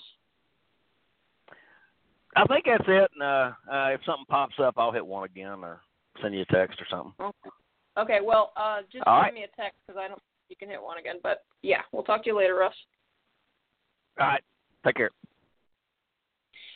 I 2.36 2.46
think 2.46 2.65
that's 2.65 2.84
it. 2.88 3.12
And 3.13 3.24
uh, 3.24 3.52
uh, 3.72 3.88
if 3.89 4.02
something 4.06 4.26
pops 4.30 4.56
up, 4.62 4.76
I'll 4.78 4.91
hit 4.91 5.06
one 5.06 5.26
again 5.26 5.63
or 5.63 5.82
send 6.22 6.34
you 6.34 6.41
a 6.41 6.46
text 6.46 6.80
or 6.80 6.88
something. 6.89 7.13
Okay. 7.20 7.50
Okay. 7.98 8.20
Well, 8.24 8.54
uh, 8.56 8.80
just 8.91 9.06
All 9.06 9.17
send 9.17 9.26
right. 9.26 9.34
me 9.34 9.44
a 9.44 9.62
text 9.62 9.78
because 9.86 10.00
I 10.00 10.08
don't. 10.08 10.22
You 10.50 10.56
can 10.58 10.70
hit 10.70 10.82
one 10.82 10.98
again, 10.98 11.15
but 11.24 11.46
yeah, 11.62 11.82
we'll 11.94 12.04
talk 12.04 12.24
to 12.24 12.30
you 12.30 12.38
later, 12.38 12.56
Russ. 12.56 12.74
All 14.20 14.28
right. 14.28 14.44
Take 14.86 14.96
care. 14.96 15.12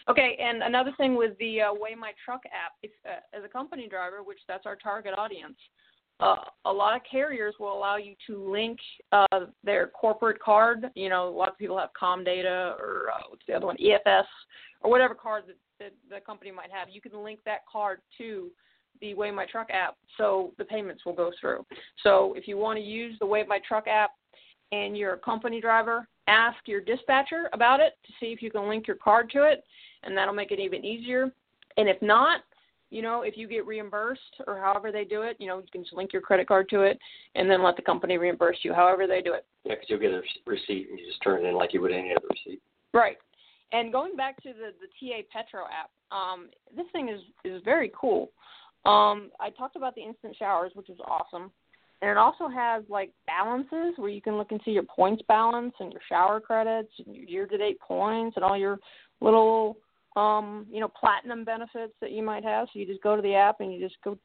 Okay, 0.08 0.38
and 0.40 0.62
another 0.62 0.92
thing 0.98 1.16
with 1.16 1.32
the 1.40 1.62
uh, 1.62 1.74
Weigh 1.74 1.96
My 1.96 2.12
Truck 2.24 2.42
app, 2.46 2.74
if, 2.84 2.92
uh, 3.10 3.36
as 3.36 3.44
a 3.44 3.48
company 3.48 3.88
driver, 3.90 4.22
which 4.22 4.38
that's 4.48 4.68
our 4.68 4.76
target 4.76 5.16
audience, 5.18 5.58
uh, 6.20 6.36
a 6.66 6.72
lot 6.72 6.96
of 6.96 7.02
carriers 7.10 7.56
will 7.60 7.78
allow 7.78 7.98
you 7.98 8.16
to 8.28 8.50
link 8.50 8.80
uh, 9.12 9.46
their 9.64 9.88
corporate 9.88 10.42
card. 10.42 10.86
You 10.96 11.10
know, 11.10 11.28
a 11.28 11.30
lot 11.30 11.50
of 11.50 11.58
people 11.58 11.78
have 11.78 11.90
Comdata 12.00 12.80
or 12.80 13.08
uh, 13.14 13.24
what's 13.30 13.44
the 13.48 13.54
other 13.54 13.66
one, 13.66 13.78
EFS, 13.78 14.24
or 14.82 14.90
whatever 14.90 15.14
card 15.14 15.44
that, 15.48 15.58
that 15.80 15.94
the 16.10 16.22
company 16.26 16.52
might 16.52 16.72
have. 16.72 16.88
You 16.90 17.02
can 17.02 17.24
link 17.24 17.40
that 17.46 17.62
card 17.70 18.00
to 18.18 18.50
the 19.02 19.14
Weigh 19.14 19.32
My 19.32 19.46
Truck 19.46 19.70
app, 19.72 19.98
so 20.18 20.54
the 20.58 20.64
payments 20.64 21.06
will 21.06 21.14
go 21.14 21.32
through. 21.40 21.66
So 22.02 22.34
if 22.38 22.48
you 22.48 22.58
want 22.58 22.80
to 22.80 22.84
use 22.84 23.18
the 23.20 23.26
Weigh 23.26 23.44
My 23.46 23.60
Truck 23.68 23.88
app 23.88 24.12
and 24.72 24.98
you're 24.98 25.14
a 25.14 25.20
company 25.20 25.60
driver, 25.60 26.08
ask 26.28 26.58
your 26.66 26.80
dispatcher 26.80 27.50
about 27.52 27.82
it 27.82 27.94
to 28.06 28.14
see 28.20 28.28
if 28.28 28.42
you 28.42 28.50
can 28.50 28.70
link 28.70 28.88
your 28.88 28.96
card 28.96 29.30
to 29.32 29.44
it, 29.44 29.64
and 30.04 30.18
that'll 30.18 30.34
make 30.34 30.52
it 30.52 30.60
even 30.60 30.86
easier. 30.86 31.32
And 31.78 31.90
if 31.90 32.02
not, 32.02 32.42
you 32.90 33.02
know, 33.02 33.24
if 33.24 33.36
you 33.36 33.48
get 33.48 33.66
reimbursed 33.66 34.22
or 34.48 34.60
however 34.60 34.92
they 34.92 35.04
do 35.04 35.24
it, 35.24 35.36
you 35.40 35.48
know, 35.48 35.58
you 35.58 35.66
can 35.72 35.84
just 35.84 35.96
link 35.96 36.14
your 36.14 36.22
credit 36.22 36.48
card 36.48 36.70
to 36.70 36.82
it 36.82 37.00
and 37.36 37.50
then 37.50 37.64
let 37.64 37.76
the 37.76 37.82
company 37.82 38.18
reimburse 38.18 38.58
you 38.62 38.74
however 38.74 39.08
they 39.08 39.22
do 39.22 39.34
it. 39.34 39.46
Yeah, 39.64 39.74
because 39.74 39.90
you'll 39.90 40.00
get 40.00 40.12
a 40.12 40.22
receipt 40.46 40.90
and 40.90 41.00
you 41.00 41.06
just 41.08 41.22
turn 41.24 41.44
it 41.44 41.50
in 41.50 41.56
like 41.56 41.74
you 41.74 41.82
would 41.82 41.92
any 41.92 42.12
other 42.16 42.28
receipt. 42.30 42.62
Right. 42.94 43.18
And 43.72 43.92
going 43.92 44.16
back 44.16 44.42
to 44.44 44.54
the 44.54 44.72
the 44.80 44.88
TA 45.00 45.22
Petro 45.34 45.64
app, 45.66 45.90
um, 46.16 46.50
this 46.76 46.86
thing 46.92 47.10
is 47.10 47.20
is 47.44 47.62
very 47.66 47.92
cool. 48.00 48.32
Um, 48.86 49.32
I 49.40 49.50
talked 49.58 49.76
about 49.76 49.96
the 49.96 50.04
instant 50.04 50.36
showers, 50.38 50.72
which 50.76 50.90
is 50.90 51.00
awesome, 51.06 51.52
and 52.02 52.12
it 52.12 52.18
also 52.18 52.48
has 52.48 52.84
like 52.88 53.12
balances 53.26 53.98
where 53.98 54.10
you 54.10 54.22
can 54.22 54.38
look 54.38 54.52
and 54.52 54.62
see 54.64 54.72
your 54.72 54.84
points 54.84 55.24
balance 55.28 55.74
and 55.80 55.92
your 55.92 56.02
shower 56.08 56.40
credits 56.40 56.92
and 57.06 57.16
your 57.16 57.26
year 57.26 57.48
to 57.48 57.58
date 57.58 57.80
points 57.80 58.36
and 58.36 58.46
all 58.46 58.58
your 58.58 58.80
little 59.22 59.78
um, 60.16 60.66
you 60.72 60.80
know 60.80 60.88
platinum 60.88 61.44
benefits 61.44 61.94
that 62.02 62.12
you 62.12 62.24
might 62.24 62.44
have. 62.44 62.68
So 62.72 62.80
you 62.80 62.86
just 62.86 63.04
go 63.04 63.16
to 63.16 63.22
the 63.22 63.36
app 63.36 63.60
and 63.60 63.74
you 63.74 63.80
just 63.80 64.02
go 64.04 64.18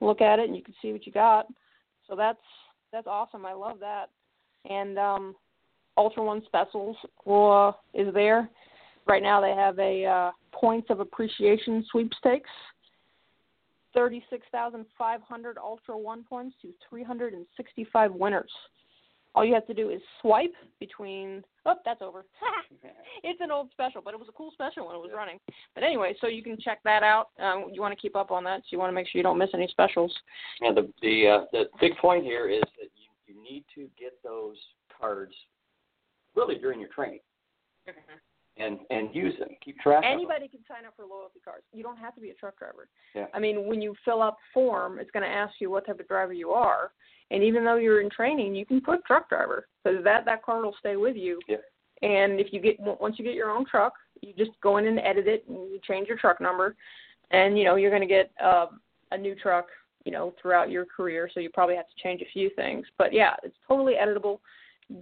look 0.00 0.20
at 0.20 0.38
it 0.38 0.46
and 0.46 0.56
you 0.56 0.62
can 0.62 0.74
see 0.82 0.92
what 0.92 1.06
you 1.06 1.12
got. 1.12 1.46
So 2.08 2.16
that's 2.16 2.38
that's 2.92 3.06
awesome. 3.06 3.44
I 3.46 3.52
love 3.52 3.78
that. 3.80 4.10
And 4.68 4.98
um, 4.98 5.34
Ultra 5.96 6.24
One 6.24 6.42
Specials 6.46 6.96
uh, 7.26 7.72
is 7.94 8.12
there. 8.12 8.48
Right 9.06 9.22
now 9.22 9.40
they 9.40 9.50
have 9.50 9.78
a 9.78 10.04
uh, 10.04 10.30
points 10.52 10.90
of 10.90 11.00
appreciation 11.00 11.84
sweepstakes. 11.90 12.50
36,500 13.94 15.56
Ultra 15.58 15.96
One 15.96 16.22
points 16.24 16.54
to 16.60 16.68
365 16.90 18.12
winners. 18.12 18.50
All 19.36 19.44
you 19.44 19.54
have 19.54 19.66
to 19.66 19.74
do 19.74 19.90
is 19.90 20.00
swipe 20.20 20.54
between. 20.80 21.44
Oh, 21.66 21.74
that's 21.84 22.02
over. 22.02 22.24
it's 23.22 23.40
an 23.40 23.50
old 23.50 23.70
special, 23.70 24.00
but 24.02 24.14
it 24.14 24.18
was 24.18 24.28
a 24.28 24.32
cool 24.32 24.50
special 24.52 24.86
when 24.86 24.96
it 24.96 24.98
was 24.98 25.10
running. 25.14 25.38
But 25.74 25.84
anyway, 25.84 26.14
so 26.20 26.26
you 26.26 26.42
can 26.42 26.58
check 26.58 26.80
that 26.84 27.02
out. 27.02 27.28
Um, 27.38 27.66
you 27.72 27.80
want 27.80 27.92
to 27.92 28.00
keep 28.00 28.16
up 28.16 28.30
on 28.30 28.42
that, 28.44 28.60
so 28.60 28.66
you 28.70 28.78
want 28.78 28.90
to 28.90 28.94
make 28.94 29.06
sure 29.06 29.18
you 29.18 29.22
don't 29.22 29.38
miss 29.38 29.50
any 29.54 29.68
specials. 29.68 30.12
Yeah, 30.60 30.72
the 30.72 30.90
the 31.02 31.28
uh, 31.28 31.44
the 31.52 31.64
big 31.80 31.96
point 31.98 32.24
here 32.24 32.48
is 32.48 32.62
that 32.80 32.88
you, 32.96 33.34
you 33.34 33.42
need 33.42 33.64
to 33.74 33.88
get 33.98 34.14
those 34.24 34.56
cards 34.98 35.34
really 36.34 36.56
during 36.56 36.80
your 36.80 36.88
training 36.88 37.20
and 38.58 38.78
and 38.90 39.14
use 39.14 39.34
them. 39.38 39.48
Keep 39.64 39.78
track. 39.80 40.02
Anybody 40.04 40.48
can 40.48 40.60
sign 40.68 40.86
up 40.86 40.94
for 40.96 41.04
loyalty 41.04 41.40
cards. 41.44 41.64
You 41.72 41.82
don't 41.82 41.98
have 41.98 42.14
to 42.14 42.20
be 42.20 42.30
a 42.30 42.34
truck 42.34 42.58
driver. 42.58 42.88
Yeah. 43.14 43.26
I 43.34 43.38
mean, 43.38 43.66
when 43.66 43.82
you 43.82 43.94
fill 44.04 44.22
out 44.22 44.34
the 44.34 44.54
form, 44.54 44.98
it's 44.98 45.10
going 45.10 45.22
to 45.22 45.34
ask 45.34 45.54
you 45.60 45.70
what 45.70 45.86
type 45.86 46.00
of 46.00 46.08
driver 46.08 46.32
you 46.32 46.50
are, 46.50 46.92
and 47.30 47.42
even 47.42 47.64
though 47.64 47.76
you're 47.76 48.00
in 48.00 48.10
training, 48.10 48.54
you 48.54 48.64
can 48.64 48.80
put 48.80 49.04
truck 49.04 49.28
driver 49.28 49.66
because 49.84 50.02
that 50.04 50.24
that 50.24 50.42
card 50.42 50.64
will 50.64 50.76
stay 50.78 50.96
with 50.96 51.16
you. 51.16 51.40
Yeah. 51.48 51.56
And 52.02 52.40
if 52.40 52.52
you 52.52 52.60
get 52.60 52.76
once 52.80 53.16
you 53.18 53.24
get 53.24 53.34
your 53.34 53.50
own 53.50 53.64
truck, 53.66 53.94
you 54.20 54.32
just 54.36 54.52
go 54.62 54.76
in 54.78 54.86
and 54.86 54.98
edit 54.98 55.26
it, 55.26 55.44
and 55.48 55.56
you 55.70 55.78
change 55.86 56.08
your 56.08 56.18
truck 56.18 56.40
number, 56.40 56.76
and 57.30 57.58
you 57.58 57.64
know 57.64 57.76
you're 57.76 57.90
going 57.90 58.02
to 58.02 58.08
get 58.08 58.30
uh, 58.42 58.66
a 59.12 59.18
new 59.18 59.34
truck, 59.34 59.66
you 60.04 60.12
know, 60.12 60.34
throughout 60.40 60.70
your 60.70 60.84
career. 60.84 61.30
So 61.32 61.40
you 61.40 61.50
probably 61.50 61.76
have 61.76 61.86
to 61.86 62.02
change 62.02 62.22
a 62.22 62.32
few 62.32 62.50
things, 62.56 62.86
but 62.98 63.12
yeah, 63.12 63.34
it's 63.42 63.56
totally 63.66 63.94
editable. 63.94 64.40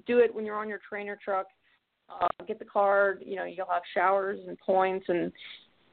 Do 0.06 0.18
it 0.18 0.34
when 0.34 0.46
you're 0.46 0.56
on 0.56 0.68
your 0.68 0.80
trainer 0.88 1.18
truck. 1.22 1.46
Uh, 2.08 2.28
get 2.46 2.58
the 2.58 2.64
card. 2.64 3.22
You 3.24 3.36
know, 3.36 3.44
you'll 3.44 3.66
have 3.66 3.82
showers 3.94 4.38
and 4.46 4.58
points 4.58 5.06
and. 5.08 5.32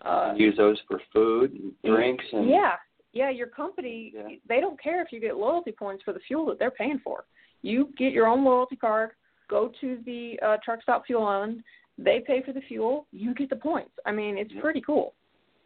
Uh, 0.04 0.34
use 0.36 0.58
those 0.58 0.80
for 0.88 1.00
food 1.14 1.52
and 1.52 1.74
drinks 1.84 2.26
and 2.34 2.50
yeah, 2.50 2.74
yeah. 3.14 3.30
Your 3.30 3.46
company, 3.46 4.12
Yeah. 4.16 4.36
they 4.50 4.60
don't 4.60 4.82
care 4.82 5.00
if 5.04 5.12
you 5.12 5.20
get 5.20 5.38
loyalty 5.38 5.72
points 5.72 6.02
for 6.04 6.12
the 6.12 6.20
fuel 6.28 6.48
that 6.48 6.58
they're 6.58 6.72
paying 6.72 7.00
for. 7.04 7.26
You 7.62 7.90
get 8.00 8.12
your 8.12 8.26
own 8.26 8.44
loyalty 8.44 8.76
card. 8.76 9.12
Go 9.48 9.72
to 9.80 10.00
the 10.06 10.40
uh, 10.44 10.58
truck 10.66 10.82
stop 10.82 11.06
fuel 11.06 11.24
island. 11.24 11.62
They 12.00 12.24
pay 12.26 12.42
for 12.42 12.52
the 12.52 12.62
fuel. 12.62 13.06
You 13.12 13.36
get 13.36 13.52
the 13.52 13.58
points. 13.58 13.92
I 14.06 14.12
mean, 14.12 14.40
it's 14.40 14.54
pretty 14.60 14.82
cool. 14.82 15.14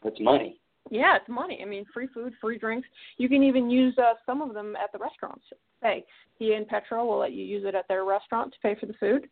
That's 0.04 0.20
money. 0.20 0.60
Yeah, 0.92 1.16
it's 1.16 1.30
money. 1.30 1.60
I 1.62 1.66
mean, 1.66 1.86
free 1.94 2.08
food, 2.14 2.34
free 2.42 2.58
drinks. 2.58 2.88
You 3.18 3.30
can 3.30 3.42
even 3.42 3.70
use 3.70 3.98
uh, 3.98 4.14
some 4.26 4.42
of 4.42 4.54
them 4.54 4.76
at 4.76 4.92
the 4.92 5.00
restaurants. 5.00 5.46
Hey, 5.82 6.04
he 6.38 6.54
and 6.54 6.68
Petro 6.68 7.06
will 7.06 7.20
let 7.20 7.32
you 7.32 7.44
use 7.44 7.64
it 7.66 7.74
at 7.74 7.88
their 7.88 8.06
restaurant 8.06 8.54
to 8.54 8.60
pay 8.60 8.76
for 8.80 8.86
the 8.86 8.94
food. 8.94 9.28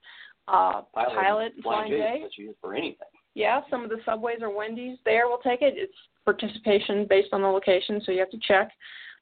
Uh, 0.47 0.81
Pilot, 0.93 1.15
Pilot 1.15 1.53
and 1.55 1.63
Flying 1.63 1.91
J 1.91 1.97
J. 1.97 2.19
lets 2.23 2.37
you 2.37 2.45
use 2.47 2.55
for 2.59 2.73
anything. 2.73 3.07
Yeah, 3.33 3.61
some 3.69 3.83
of 3.83 3.89
the 3.89 3.97
subways 4.05 4.39
or 4.41 4.55
Wendy's 4.55 4.97
there 5.05 5.27
will 5.27 5.37
take 5.37 5.61
it. 5.61 5.73
It's 5.77 5.93
participation 6.25 7.07
based 7.09 7.29
on 7.31 7.41
the 7.41 7.47
location, 7.47 8.01
so 8.05 8.11
you 8.11 8.19
have 8.19 8.29
to 8.31 8.39
check. 8.45 8.69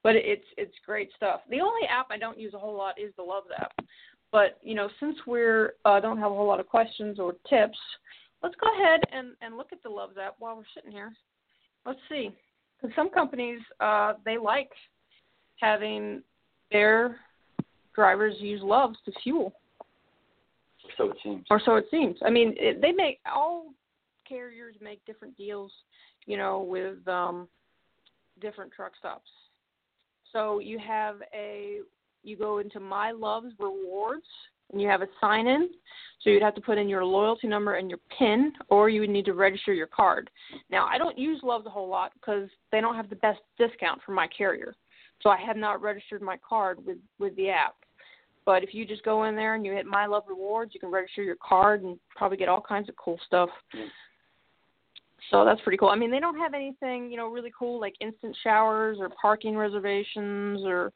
But 0.03 0.15
it's 0.15 0.45
it's 0.57 0.73
great 0.85 1.09
stuff. 1.15 1.41
The 1.49 1.61
only 1.61 1.87
app 1.87 2.07
I 2.09 2.17
don't 2.17 2.39
use 2.39 2.53
a 2.53 2.59
whole 2.59 2.75
lot 2.75 2.99
is 2.99 3.13
the 3.17 3.23
Loves 3.23 3.47
app. 3.57 3.71
But 4.31 4.57
you 4.63 4.73
know, 4.73 4.89
since 4.99 5.15
we're 5.27 5.73
uh, 5.85 5.99
don't 5.99 6.17
have 6.17 6.31
a 6.31 6.35
whole 6.35 6.47
lot 6.47 6.59
of 6.59 6.67
questions 6.67 7.19
or 7.19 7.33
tips, 7.47 7.77
let's 8.41 8.55
go 8.55 8.67
ahead 8.73 9.01
and 9.11 9.35
and 9.41 9.57
look 9.57 9.71
at 9.71 9.83
the 9.83 9.89
Loves 9.89 10.17
app 10.17 10.35
while 10.39 10.55
we're 10.57 10.63
sitting 10.73 10.91
here. 10.91 11.13
Let's 11.85 11.99
see, 12.09 12.31
because 12.81 12.95
some 12.95 13.09
companies 13.11 13.59
uh, 13.79 14.13
they 14.25 14.37
like 14.37 14.71
having 15.59 16.23
their 16.71 17.17
drivers 17.93 18.35
use 18.39 18.61
Loves 18.63 18.97
to 19.05 19.11
fuel 19.21 19.53
So 20.97 21.11
it 21.11 21.17
seems. 21.23 21.45
or 21.49 21.61
so 21.63 21.75
it 21.75 21.85
seems. 21.91 22.17
I 22.25 22.29
mean, 22.29 22.55
it, 22.57 22.81
they 22.81 22.91
make 22.91 23.19
all 23.31 23.73
carriers 24.27 24.75
make 24.81 25.03
different 25.05 25.37
deals, 25.37 25.71
you 26.25 26.37
know, 26.37 26.61
with 26.61 27.05
um, 27.07 27.47
different 28.39 28.71
truck 28.71 28.93
stops. 28.97 29.29
So 30.31 30.59
you 30.59 30.79
have 30.79 31.17
a 31.33 31.79
you 32.23 32.37
go 32.37 32.59
into 32.59 32.79
My 32.79 33.11
Loves 33.11 33.53
Rewards 33.59 34.25
and 34.71 34.81
you 34.81 34.87
have 34.87 35.01
a 35.01 35.07
sign 35.19 35.47
in. 35.47 35.69
So 36.21 36.29
you'd 36.29 36.43
have 36.43 36.55
to 36.55 36.61
put 36.61 36.77
in 36.77 36.87
your 36.87 37.03
loyalty 37.03 37.47
number 37.47 37.75
and 37.75 37.89
your 37.89 37.99
PIN, 38.17 38.53
or 38.69 38.89
you 38.89 39.01
would 39.01 39.09
need 39.09 39.25
to 39.25 39.33
register 39.33 39.73
your 39.73 39.87
card. 39.87 40.29
Now 40.69 40.85
I 40.85 40.97
don't 40.97 41.17
use 41.17 41.41
Loves 41.43 41.65
a 41.65 41.69
whole 41.69 41.89
lot 41.89 42.11
because 42.13 42.47
they 42.71 42.79
don't 42.79 42.95
have 42.95 43.09
the 43.09 43.15
best 43.17 43.39
discount 43.57 44.01
for 44.05 44.11
my 44.11 44.27
carrier. 44.27 44.75
So 45.21 45.29
I 45.29 45.37
have 45.37 45.57
not 45.57 45.81
registered 45.81 46.21
my 46.21 46.37
card 46.47 46.83
with 46.85 46.97
with 47.19 47.35
the 47.35 47.49
app. 47.49 47.75
But 48.45 48.63
if 48.63 48.73
you 48.73 48.85
just 48.85 49.03
go 49.03 49.25
in 49.25 49.35
there 49.35 49.55
and 49.55 49.65
you 49.65 49.71
hit 49.71 49.85
My 49.85 50.05
Love 50.05 50.23
Rewards, 50.27 50.73
you 50.73 50.79
can 50.79 50.91
register 50.91 51.23
your 51.23 51.37
card 51.47 51.83
and 51.83 51.99
probably 52.15 52.37
get 52.37 52.49
all 52.49 52.61
kinds 52.61 52.89
of 52.89 52.95
cool 52.95 53.19
stuff. 53.25 53.49
Yeah. 53.73 53.85
So 55.29 55.45
that's 55.45 55.61
pretty 55.61 55.77
cool. 55.77 55.89
I 55.89 55.95
mean, 55.95 56.11
they 56.11 56.19
don't 56.19 56.37
have 56.37 56.53
anything, 56.53 57.09
you 57.09 57.17
know, 57.17 57.27
really 57.27 57.51
cool 57.57 57.79
like 57.79 57.93
instant 58.01 58.35
showers 58.43 58.97
or 58.99 59.09
parking 59.21 59.55
reservations 59.55 60.61
or 60.65 60.91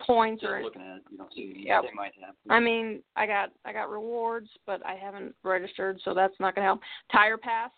points 0.00 0.42
or 0.44 0.62
looking 0.62 0.82
at 0.82 0.96
it, 0.96 1.02
you 1.10 1.18
don't 1.18 1.32
see 1.32 1.64
Yep. 1.66 1.82
they 1.84 1.94
might 1.94 2.12
have. 2.24 2.34
I 2.50 2.60
mean, 2.60 3.02
I 3.16 3.26
got 3.26 3.50
I 3.64 3.72
got 3.72 3.90
rewards, 3.90 4.48
but 4.66 4.84
I 4.84 4.94
haven't 4.94 5.34
registered, 5.42 6.00
so 6.04 6.14
that's 6.14 6.34
not 6.40 6.54
going 6.54 6.64
to 6.64 6.68
help. 6.68 6.80
Tire 7.10 7.38
Pass, 7.38 7.70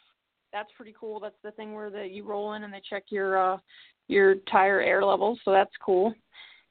that's 0.53 0.71
pretty 0.77 0.95
cool. 0.99 1.21
That's 1.21 1.37
the 1.43 1.53
thing 1.53 1.75
where 1.75 1.91
the 1.91 2.07
you 2.07 2.25
roll 2.25 2.55
in 2.55 2.65
and 2.65 2.73
they 2.73 2.83
check 2.89 3.05
your 3.09 3.55
uh 3.55 3.59
your 4.09 4.37
tire 4.51 4.81
air 4.81 5.05
levels, 5.05 5.39
so 5.45 5.53
that's 5.53 5.71
cool. 5.85 6.15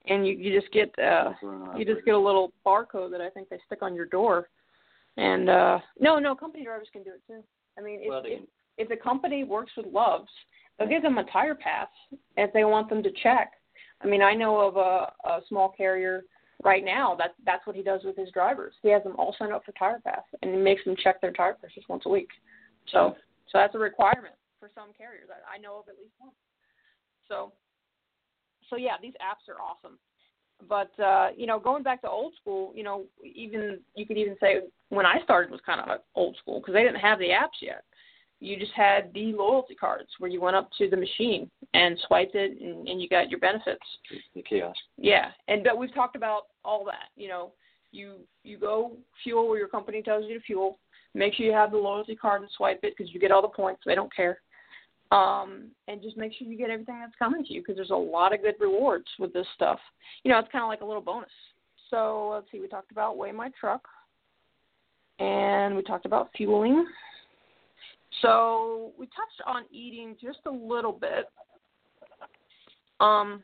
And 0.08 0.26
you 0.28 0.34
you 0.34 0.60
just 0.60 0.72
get 0.72 0.94
uh 1.00 1.34
you 1.78 1.86
just 1.86 2.06
get 2.06 2.14
a 2.14 2.20
little 2.20 2.54
barcode 2.66 3.12
that 3.12 3.22
I 3.22 3.30
think 3.30 3.50
they 3.50 3.60
stick 3.66 3.82
on 3.82 3.96
your 3.96 4.06
door. 4.06 4.50
And 5.18 5.50
uh 5.50 5.80
no, 6.00 6.20
no, 6.20 6.36
company 6.36 6.64
drivers 6.64 6.90
can 6.92 7.04
do 7.04 7.12
it 7.12 7.22
too. 7.28 7.44
I 7.78 7.82
mean, 7.82 8.00
if 8.02 8.10
Well, 8.10 8.22
if, 8.26 8.42
if 8.78 8.90
the 8.90 8.98
company 8.98 9.44
works 9.44 9.72
with 9.78 9.88
Loves, 9.88 10.30
they'll 10.78 10.88
give 10.88 11.02
them 11.02 11.18
a 11.18 11.24
tire 11.26 11.56
pass 11.56 11.88
if 12.38 12.54
they 12.54 12.66
want 12.66 12.90
them 12.90 13.02
to 13.04 13.12
check. 13.24 13.52
I 14.02 14.08
mean, 14.08 14.22
I 14.22 14.34
know 14.34 14.60
of 14.60 14.76
a, 14.78 15.12
a 15.28 15.42
small 15.48 15.70
carrier 15.70 16.24
right 16.64 16.84
now 16.84 17.16
that 17.16 17.36
that's 17.46 17.66
what 17.66 17.76
he 17.76 17.84
does 17.84 18.02
with 18.04 18.16
his 18.16 18.30
drivers. 18.32 18.74
He 18.82 18.90
has 18.90 19.04
them 19.04 19.16
all 19.18 19.36
sign 19.38 19.52
up 19.52 19.66
for 19.66 19.72
tire 19.74 20.02
pass 20.04 20.24
and 20.42 20.52
he 20.52 20.58
makes 20.58 20.84
them 20.86 20.96
check 21.02 21.22
their 21.22 21.32
tire 21.32 21.54
pressures 21.54 21.84
once 21.90 22.04
a 22.06 22.10
week. 22.10 22.30
So 22.92 23.16
so 23.52 23.58
that's 23.58 23.76
a 23.76 23.80
requirement 23.80 24.36
for 24.60 24.70
some 24.76 24.90
carriers. 24.98 25.30
I, 25.30 25.56
I 25.56 25.58
know 25.60 25.80
of 25.80 25.90
at 25.90 25.96
least 25.98 26.14
one. 26.18 26.32
So 27.28 27.54
so 28.70 28.76
yeah, 28.76 28.96
these 29.02 29.14
apps 29.14 29.52
are 29.52 29.62
awesome. 29.62 29.98
But 30.70 30.98
uh, 31.04 31.30
you 31.36 31.48
know, 31.48 31.60
going 31.60 31.84
back 31.84 32.02
to 32.02 32.10
old 32.10 32.34
school, 32.40 32.72
you 32.76 32.84
know, 32.84 33.06
even 33.24 33.80
you 33.96 34.06
could 34.06 34.18
even 34.18 34.36
say 34.40 34.62
when 34.90 35.06
I 35.06 35.22
started 35.24 35.52
was 35.52 35.60
kind 35.66 35.82
of 35.82 36.00
old 36.16 36.38
school 36.38 36.60
because 36.60 36.74
they 36.74 36.84
didn't 36.84 37.00
have 37.00 37.20
the 37.20 37.30
apps 37.30 37.62
yet. 37.62 37.84
you 38.40 38.58
just 38.58 38.72
had 38.74 39.12
the 39.14 39.34
loyalty 39.34 39.76
cards 39.76 40.10
where 40.20 40.30
you 40.30 40.42
went 40.42 40.56
up 40.56 40.70
to 40.78 40.90
the 40.90 40.98
machine 40.98 41.50
and 41.74 41.98
swiped 42.08 42.36
it 42.36 42.60
and, 42.62 42.88
and 42.88 43.02
you 43.02 43.10
got 43.10 43.30
your 43.30 43.40
benefits. 43.40 43.86
The 44.34 44.42
kiosk. 44.44 44.80
Yeah, 44.98 45.32
and 45.48 45.64
but 45.64 45.78
we've 45.78 45.94
talked 45.94 46.16
about 46.16 46.44
all 46.64 46.86
that. 46.86 47.10
You 47.16 47.30
know, 47.30 47.52
you 47.92 48.20
you 48.44 48.58
go 48.58 48.94
fuel 49.24 49.50
where 49.50 49.60
your 49.60 49.68
company 49.68 50.02
tells 50.02 50.26
you 50.28 50.38
to 50.38 50.46
fuel. 50.46 50.80
Make 51.14 51.34
sure 51.34 51.46
you 51.46 51.54
have 51.54 51.72
the 51.72 51.78
loyalty 51.78 52.16
card 52.16 52.42
and 52.42 52.52
swipe 52.56 52.80
it 52.84 52.94
because 52.98 53.14
you 53.14 53.20
get 53.20 53.32
all 53.32 53.42
the 53.42 53.48
points. 53.48 53.82
They 53.86 53.96
don't 53.96 54.14
care. 54.14 54.40
Um, 55.12 55.72
and 55.88 56.02
just 56.02 56.18
make 56.18 56.34
sure 56.34 56.48
you 56.48 56.58
get 56.58 56.70
everything 56.70 57.00
that's 57.00 57.14
coming 57.18 57.46
to 57.46 57.54
you 57.54 57.62
because 57.62 57.76
there's 57.76 57.92
a 57.92 57.96
lot 57.96 58.34
of 58.34 58.42
good 58.42 58.56
rewards 58.60 59.06
with 59.20 59.32
this 59.34 59.46
stuff. 59.56 59.80
You 60.24 60.32
know, 60.32 60.40
it's 60.40 60.52
kind 60.52 60.64
of 60.64 60.68
like 60.68 60.82
a 60.82 60.86
little 60.86 61.02
bonus. 61.02 61.30
So 61.92 62.32
let's 62.34 62.48
see, 62.52 62.60
we 62.60 62.68
talked 62.68 62.92
about 62.92 63.18
weigh 63.18 63.32
my 63.32 63.50
truck, 63.60 63.88
and 65.20 65.76
we 65.76 65.84
talked 65.84 66.06
about 66.06 66.32
fueling. 66.36 66.86
So 68.22 68.92
we 68.98 69.06
touched 69.08 69.42
on 69.46 69.64
eating 69.72 70.16
just 70.22 70.40
a 70.48 70.52
little 70.52 70.92
bit. 70.92 71.30
Um, 73.00 73.44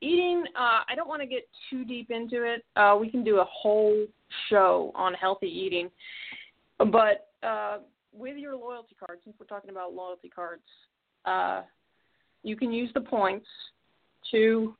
eating, 0.00 0.44
uh, 0.58 0.80
I 0.88 0.94
don't 0.94 1.08
want 1.08 1.22
to 1.22 1.26
get 1.26 1.48
too 1.70 1.84
deep 1.84 2.10
into 2.10 2.42
it. 2.42 2.64
Uh, 2.76 2.96
we 3.00 3.10
can 3.10 3.24
do 3.24 3.38
a 3.38 3.44
whole 3.44 4.06
show 4.50 4.92
on 4.94 5.14
healthy 5.14 5.46
eating, 5.48 5.88
but 6.78 7.28
uh, 7.42 7.78
with 8.12 8.36
your 8.36 8.56
loyalty 8.56 8.96
card, 8.98 9.18
since 9.24 9.36
we're 9.38 9.46
talking 9.46 9.70
about 9.70 9.94
loyalty 9.94 10.28
cards, 10.28 10.62
uh, 11.24 11.62
you 12.42 12.56
can 12.56 12.72
use 12.72 12.90
the 12.94 13.00
points 13.00 13.46
to 14.30 14.74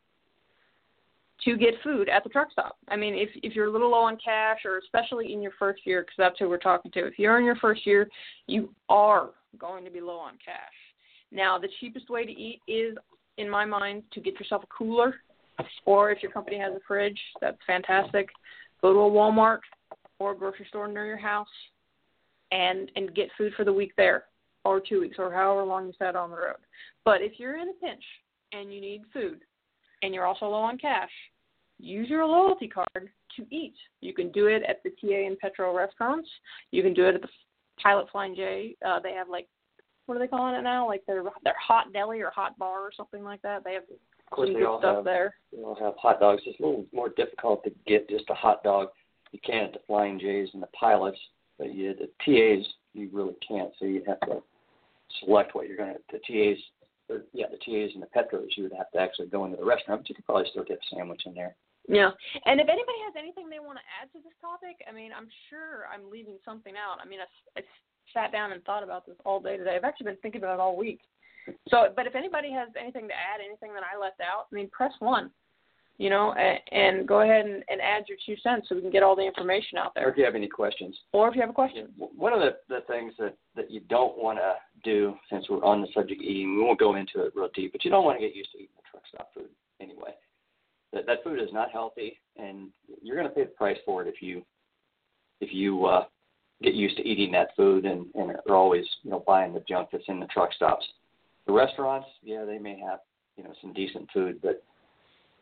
to 1.45 1.57
get 1.57 1.75
food 1.85 2.09
at 2.09 2.25
the 2.25 2.31
truck 2.31 2.51
stop. 2.51 2.77
I 2.89 2.97
mean, 2.97 3.15
if 3.15 3.29
if 3.43 3.55
you're 3.55 3.67
a 3.67 3.71
little 3.71 3.91
low 3.91 4.03
on 4.03 4.19
cash, 4.23 4.59
or 4.65 4.79
especially 4.79 5.33
in 5.33 5.41
your 5.41 5.53
first 5.59 5.83
year, 5.85 6.03
because 6.03 6.17
that's 6.19 6.39
who 6.39 6.49
we're 6.49 6.59
talking 6.59 6.91
to. 6.93 7.07
If 7.07 7.19
you're 7.19 7.39
in 7.39 7.45
your 7.45 7.57
first 7.57 7.87
year, 7.87 8.09
you 8.47 8.75
are 8.89 9.31
going 9.59 9.85
to 9.85 9.91
be 9.91 10.01
low 10.01 10.19
on 10.19 10.33
cash. 10.45 10.57
Now, 11.31 11.59
the 11.59 11.69
cheapest 11.81 12.11
way 12.11 12.25
to 12.25 12.33
eat 12.33 12.61
is, 12.67 12.97
in 13.37 13.49
my 13.49 13.65
mind, 13.65 14.03
to 14.13 14.21
get 14.21 14.39
yourself 14.41 14.63
a 14.65 14.67
cooler, 14.67 15.17
or 15.85 16.11
if 16.11 16.23
your 16.23 16.33
company 16.33 16.59
has 16.59 16.73
a 16.75 16.81
fridge, 16.87 17.21
that's 17.41 17.59
fantastic. 17.67 18.29
Go 18.81 18.93
to 18.93 18.99
a 19.01 19.11
Walmart 19.11 19.61
or 20.19 20.33
a 20.33 20.37
grocery 20.37 20.67
store 20.69 20.89
near 20.89 21.07
your 21.07 21.19
house, 21.19 21.49
and 22.53 22.91
and 22.97 23.15
get 23.15 23.29
food 23.37 23.53
for 23.57 23.65
the 23.65 23.73
week 23.73 23.93
there, 23.97 24.25
or 24.65 24.81
two 24.81 25.01
weeks, 25.01 25.17
or 25.19 25.33
however 25.33 25.65
long 25.65 25.87
you 25.87 25.93
set 25.99 26.17
on 26.17 26.31
the 26.31 26.37
road. 26.37 26.57
But 27.05 27.23
if 27.23 27.33
you're 27.39 27.57
in 27.57 27.69
a 27.69 27.73
pinch 27.85 28.03
and 28.53 28.73
you 28.73 28.81
need 28.81 29.03
food, 29.13 29.41
and 30.03 30.15
you're 30.15 30.27
also 30.27 30.47
low 30.47 30.59
on 30.63 30.79
cash, 30.79 31.11
use 31.79 32.09
your 32.09 32.25
loyalty 32.25 32.69
card 32.69 33.11
to 33.37 33.47
eat. 33.51 33.75
You 34.01 34.15
can 34.15 34.31
do 34.33 34.47
it 34.47 34.63
at 34.69 34.83
the 34.83 34.91
TA 34.91 35.27
and 35.27 35.39
Petro 35.39 35.77
restaurants. 35.77 36.29
You 36.71 36.83
can 36.83 36.95
do 36.95 37.07
it 37.07 37.15
at 37.15 37.23
the 37.23 37.29
Pilot 37.83 38.07
Flying 38.11 38.35
J. 38.35 38.77
Uh, 38.85 39.01
they 39.01 39.13
have 39.13 39.29
like 39.29 39.47
what 40.07 40.17
are 40.17 40.21
they 40.21 40.27
calling 40.27 40.55
it 40.55 40.63
now? 40.63 40.87
Like 40.87 41.05
their 41.07 41.23
their 41.45 41.55
hot 41.61 41.93
deli 41.93 42.21
or 42.21 42.31
hot 42.31 42.59
bar 42.59 42.81
or 42.81 42.91
something 42.97 43.23
like 43.23 43.43
that. 43.43 43.63
They 43.63 43.75
have 43.75 43.83
Of 43.83 44.31
course, 44.31 44.49
they 44.49 44.55
good 44.61 44.67
all 44.67 44.79
stuff 44.79 44.97
have 44.97 45.05
there. 45.05 45.35
they 45.53 45.63
all 45.63 45.77
have 45.79 45.95
hot 46.01 46.19
dogs. 46.19 46.43
It's 46.47 46.59
a 46.59 46.63
little 46.63 46.87
more 46.93 47.11
difficult 47.11 47.63
to 47.65 47.71
get 47.87 48.09
just 48.09 48.25
a 48.31 48.35
hot 48.35 48.63
dog. 48.63 48.89
You 49.33 49.39
can 49.45 49.67
at 49.67 49.73
the 49.75 49.81
Flying 49.87 50.19
J's 50.19 50.49
and 50.55 50.63
the 50.63 50.69
Pilots, 50.69 51.19
but 51.59 51.75
you 51.75 51.95
the 51.95 52.09
TAs 52.25 52.67
you 52.95 53.09
really 53.13 53.37
can't. 53.47 53.71
So 53.79 53.85
you 53.85 54.03
have 54.07 54.21
to 54.21 54.43
select 55.21 55.55
what 55.55 55.69
you're 55.69 55.77
going 55.77 55.95
to. 55.95 56.01
The 56.11 56.19
TAs, 56.19 56.59
or, 57.09 57.23
yeah, 57.33 57.47
the 57.51 57.59
TAs 57.59 57.95
and 57.95 58.03
the 58.03 58.11
Petros, 58.13 58.49
you 58.57 58.65
would 58.65 58.73
have 58.77 58.91
to 58.93 58.99
actually 58.99 59.29
go 59.29 59.45
into 59.45 59.57
the 59.57 59.65
restaurant, 59.65 60.03
but 60.03 60.09
you 60.09 60.15
could 60.15 60.27
probably 60.27 60.47
still 60.51 60.65
get 60.65 60.79
a 60.79 60.95
sandwich 60.95 61.23
in 61.27 61.35
there. 61.35 61.55
Yeah. 61.89 62.11
And 62.45 62.61
if 62.61 62.69
anybody 62.69 63.01
has 63.07 63.15
anything 63.17 63.49
they 63.49 63.61
want 63.61 63.79
to 63.79 63.87
add 63.97 64.13
to 64.13 64.19
this 64.21 64.37
topic, 64.41 64.85
I 64.89 64.93
mean, 64.93 65.11
I'm 65.17 65.29
sure 65.49 65.89
I'm 65.89 66.11
leaving 66.11 66.37
something 66.45 66.75
out. 66.77 67.01
I 67.01 67.09
mean, 67.09 67.21
I, 67.21 67.61
I 67.61 67.63
sat 68.13 68.31
down 68.33 68.53
and 68.53 68.63
thought 68.65 68.83
about 68.83 69.07
this 69.07 69.17
all 69.25 69.41
day 69.41 69.57
today. 69.57 69.77
I've 69.77 69.85
actually 69.85 70.13
been 70.13 70.21
thinking 70.21 70.43
about 70.43 70.55
it 70.55 70.61
all 70.61 70.77
week. 70.77 71.01
So, 71.71 71.89
but 71.97 72.07
if 72.07 72.15
anybody 72.15 72.53
has 72.53 72.69
anything 72.79 73.09
to 73.09 73.15
add, 73.15 73.41
anything 73.41 73.73
that 73.73 73.83
I 73.83 73.99
left 73.99 74.21
out, 74.21 74.49
I 74.53 74.55
mean, 74.55 74.69
press 74.69 74.93
one, 74.99 75.31
you 75.99 76.11
know, 76.11 76.33
and, 76.35 76.59
and 76.71 77.09
go 77.09 77.21
ahead 77.23 77.45
and, 77.45 77.63
and 77.69 77.81
add 77.81 78.05
your 78.09 78.19
two 78.25 78.41
cents 78.41 78.69
so 78.69 78.77
we 78.77 78.81
can 78.81 78.91
get 78.91 79.03
all 79.03 79.17
the 79.17 79.27
information 79.27 79.79
out 79.79 79.93
there. 79.95 80.07
Or 80.07 80.11
if 80.11 80.17
you 80.17 80.25
have 80.25 80.37
any 80.37 80.47
questions. 80.47 80.97
Or 81.13 81.29
if 81.29 81.35
you 81.35 81.41
have 81.41 81.51
a 81.51 81.55
question. 81.55 81.89
One 81.97 82.33
of 82.33 82.41
the, 82.41 82.57
the 82.69 82.83
things 82.87 83.15
that, 83.19 83.37
that 83.57 83.71
you 83.71 83.81
don't 83.91 84.17
want 84.17 84.39
to 84.39 84.55
do, 84.85 85.15
since 85.31 85.47
we're 85.51 85.65
on 85.65 85.81
the 85.81 85.89
subject 85.93 86.21
of 86.23 86.25
eating, 86.25 86.57
we 86.57 86.63
won't 86.63 86.79
go 86.79 86.95
into 86.95 87.25
it 87.25 87.33
real 87.35 87.49
deep, 87.53 87.73
but 87.73 87.85
you 87.85 87.91
don't 87.91 88.05
want 88.05 88.19
to 88.19 88.27
get 88.27 88.35
used 88.35 88.53
to 88.53 88.59
eating 88.59 88.77
the 88.77 88.83
truck 88.91 89.03
stop 89.13 89.31
food 89.35 89.49
anyway. 89.81 90.15
That 90.93 91.05
that 91.07 91.23
food 91.23 91.39
is 91.39 91.53
not 91.53 91.71
healthy, 91.71 92.19
and 92.37 92.69
you're 93.03 93.17
going 93.17 93.29
to 93.29 93.35
pay 93.35 93.45
the 93.45 93.51
price 93.51 93.77
for 93.85 94.01
it 94.01 94.09
if 94.09 94.23
you 94.23 94.43
if 95.43 95.53
you 95.53 95.85
uh, 95.85 96.05
get 96.63 96.73
used 96.73 96.97
to 96.97 97.07
eating 97.07 97.31
that 97.33 97.49
food 97.57 97.85
and, 97.85 98.07
and 98.15 98.37
are 98.49 98.57
always 98.57 98.87
you 99.03 99.11
know 99.11 99.23
buying 99.27 99.53
the 99.53 99.63
junk 99.69 99.89
that's 99.93 100.05
in 100.09 100.19
the 100.19 100.27
truck 100.27 100.51
stops. 100.55 100.87
The 101.47 101.53
restaurants, 101.53 102.07
yeah, 102.23 102.47
they 102.47 102.59
may 102.59 102.79
have 102.79 103.01
you 103.37 103.45
know 103.45 103.53
some 103.61 103.75
decent 103.75 104.09
food, 104.15 104.41
but 104.43 104.63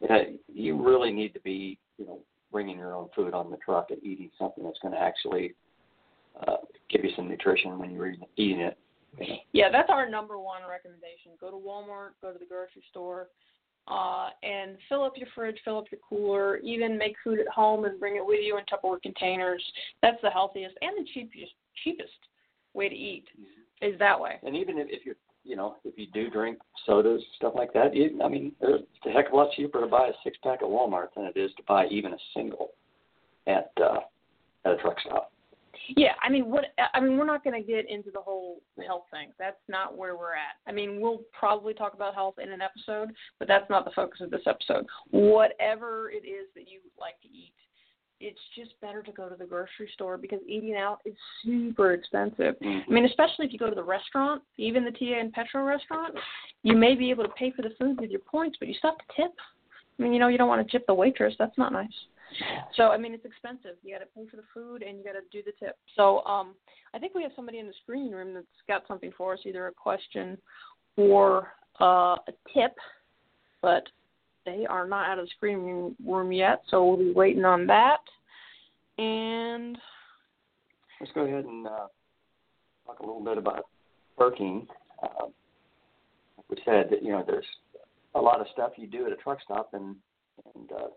uh, 0.08 0.14
you 0.52 0.82
really 0.82 1.12
need 1.12 1.34
to 1.34 1.40
be 1.40 1.78
you 1.98 2.06
know 2.06 2.20
bringing 2.52 2.78
your 2.78 2.94
own 2.94 3.08
food 3.14 3.34
on 3.34 3.50
the 3.50 3.56
truck 3.58 3.90
and 3.90 4.02
eating 4.02 4.30
something 4.38 4.64
that's 4.64 4.78
going 4.80 4.94
to 4.94 5.00
actually 5.00 5.54
uh, 6.46 6.56
give 6.88 7.04
you 7.04 7.10
some 7.16 7.28
nutrition 7.28 7.78
when 7.78 7.90
you're 7.90 8.08
eating, 8.08 8.26
eating 8.36 8.60
it. 8.60 8.78
You 9.18 9.28
know. 9.28 9.36
Yeah, 9.52 9.68
that's 9.72 9.90
our 9.90 10.08
number 10.08 10.38
one 10.38 10.62
recommendation. 10.68 11.32
Go 11.40 11.50
to 11.50 11.56
Walmart, 11.56 12.10
go 12.20 12.32
to 12.32 12.38
the 12.38 12.44
grocery 12.44 12.82
store, 12.90 13.28
uh, 13.88 14.28
and 14.42 14.76
fill 14.88 15.04
up 15.04 15.14
your 15.16 15.28
fridge, 15.34 15.56
fill 15.64 15.78
up 15.78 15.86
your 15.90 16.00
cooler, 16.08 16.58
even 16.58 16.98
make 16.98 17.14
food 17.22 17.38
at 17.38 17.48
home 17.48 17.84
and 17.84 17.98
bring 17.98 18.16
it 18.16 18.24
with 18.24 18.40
you 18.42 18.58
in 18.58 18.64
Tupperware 18.64 19.00
containers. 19.00 19.62
That's 20.02 20.20
the 20.22 20.30
healthiest 20.30 20.76
and 20.80 20.92
the 20.98 21.08
cheapest 21.12 21.52
cheapest 21.84 22.10
way 22.74 22.88
to 22.88 22.94
eat 22.94 23.24
is 23.82 23.98
that 23.98 24.18
way. 24.18 24.36
And 24.42 24.56
even 24.56 24.78
if, 24.78 24.88
if 24.90 25.04
you're 25.04 25.16
you 25.46 25.56
know 25.56 25.76
if 25.84 25.94
you 25.96 26.06
do 26.12 26.30
drink 26.30 26.58
sodas 26.84 27.22
stuff 27.36 27.54
like 27.54 27.72
that, 27.72 27.94
you, 27.94 28.20
I 28.24 28.28
mean 28.28 28.52
it's 28.60 28.86
a 29.06 29.10
heck 29.10 29.28
of 29.28 29.32
a 29.32 29.36
lot 29.36 29.52
cheaper 29.56 29.80
to 29.80 29.86
buy 29.86 30.08
a 30.08 30.12
six 30.24 30.36
pack 30.42 30.60
at 30.62 30.68
Walmart 30.68 31.08
than 31.14 31.24
it 31.24 31.36
is 31.36 31.50
to 31.56 31.62
buy 31.68 31.86
even 31.86 32.12
a 32.12 32.18
single 32.34 32.70
at 33.46 33.70
uh, 33.80 34.00
at 34.64 34.72
a 34.72 34.76
truck 34.76 34.96
stop. 35.00 35.32
Yeah, 35.96 36.12
I 36.22 36.30
mean, 36.30 36.50
what 36.50 36.64
I 36.94 37.00
mean, 37.00 37.16
we're 37.16 37.26
not 37.26 37.44
going 37.44 37.60
to 37.60 37.66
get 37.66 37.88
into 37.88 38.10
the 38.10 38.20
whole 38.20 38.60
health 38.84 39.04
thing. 39.10 39.28
That's 39.38 39.60
not 39.68 39.96
where 39.96 40.16
we're 40.16 40.34
at. 40.34 40.56
I 40.66 40.72
mean, 40.72 41.00
we'll 41.00 41.20
probably 41.38 41.74
talk 41.74 41.94
about 41.94 42.14
health 42.14 42.36
in 42.42 42.50
an 42.50 42.60
episode, 42.60 43.14
but 43.38 43.46
that's 43.46 43.68
not 43.70 43.84
the 43.84 43.92
focus 43.92 44.20
of 44.20 44.30
this 44.30 44.42
episode. 44.46 44.86
Whatever 45.10 46.10
it 46.10 46.26
is 46.26 46.48
that 46.54 46.68
you 46.68 46.80
like 46.98 47.20
to 47.22 47.28
eat, 47.28 47.52
it's 48.20 48.40
just 48.56 48.78
better 48.80 49.02
to 49.02 49.12
go 49.12 49.28
to 49.28 49.36
the 49.36 49.44
grocery 49.44 49.88
store 49.94 50.16
because 50.16 50.40
eating 50.46 50.74
out 50.74 51.00
is 51.04 51.14
super 51.44 51.92
expensive. 51.92 52.54
I 52.62 52.82
mean, 52.88 53.04
especially 53.04 53.46
if 53.46 53.52
you 53.52 53.58
go 53.58 53.68
to 53.68 53.74
the 53.74 53.82
restaurant, 53.82 54.42
even 54.56 54.84
the 54.84 54.90
TA 54.90 55.20
and 55.20 55.32
Petro 55.32 55.64
restaurant, 55.64 56.14
you 56.62 56.76
may 56.76 56.94
be 56.94 57.10
able 57.10 57.24
to 57.24 57.30
pay 57.30 57.52
for 57.54 57.62
the 57.62 57.74
food 57.78 58.00
with 58.00 58.10
your 58.10 58.20
points, 58.20 58.56
but 58.58 58.68
you 58.68 58.74
still 58.74 58.90
have 58.90 58.98
to 58.98 59.22
tip. 59.22 59.34
I 59.98 60.02
mean, 60.02 60.12
you 60.12 60.18
know, 60.18 60.28
you 60.28 60.38
don't 60.38 60.48
want 60.48 60.66
to 60.66 60.70
tip 60.70 60.86
the 60.86 60.94
waitress. 60.94 61.34
That's 61.38 61.56
not 61.58 61.72
nice. 61.72 61.88
So 62.76 62.84
I 62.84 62.98
mean, 62.98 63.14
it's 63.14 63.24
expensive. 63.24 63.76
You 63.82 63.94
got 63.94 64.00
to 64.00 64.10
pay 64.14 64.26
for 64.28 64.36
the 64.36 64.42
food 64.52 64.82
and 64.82 64.98
you 64.98 65.04
got 65.04 65.12
to 65.12 65.20
do 65.30 65.42
the 65.44 65.52
tip. 65.64 65.76
So 65.94 66.24
um, 66.24 66.54
I 66.94 66.98
think 66.98 67.14
we 67.14 67.22
have 67.22 67.32
somebody 67.36 67.58
in 67.58 67.66
the 67.66 67.74
screening 67.82 68.12
room 68.12 68.34
that's 68.34 68.46
got 68.68 68.82
something 68.88 69.12
for 69.16 69.34
us, 69.34 69.40
either 69.44 69.68
a 69.68 69.72
question 69.72 70.36
or 70.96 71.52
uh, 71.80 72.16
a 72.16 72.32
tip, 72.52 72.74
but 73.62 73.84
they 74.46 74.64
are 74.64 74.88
not 74.88 75.10
out 75.10 75.18
of 75.18 75.26
the 75.26 75.30
screening 75.36 75.94
room 76.06 76.32
yet. 76.32 76.62
So 76.70 76.84
we'll 76.86 76.96
be 76.96 77.12
waiting 77.12 77.44
on 77.44 77.66
that. 77.66 78.00
And 78.96 79.76
Let's 81.00 81.12
go 81.12 81.22
ahead 81.22 81.44
and 81.44 81.66
uh, 81.66 81.86
talk 82.86 83.00
a 83.00 83.06
little 83.06 83.22
bit 83.22 83.36
about 83.36 83.66
parking. 84.16 84.66
Uh, 85.02 85.26
like 86.38 86.48
we 86.48 86.56
said 86.64 86.88
that 86.90 87.02
you 87.02 87.12
know 87.12 87.22
there's 87.26 87.44
a 88.14 88.20
lot 88.20 88.40
of 88.40 88.46
stuff 88.52 88.72
you 88.76 88.86
do 88.86 89.04
at 89.04 89.12
a 89.12 89.16
truck 89.16 89.38
stop, 89.44 89.74
and 89.74 89.96
and 90.54 90.72
uh, 90.72 90.88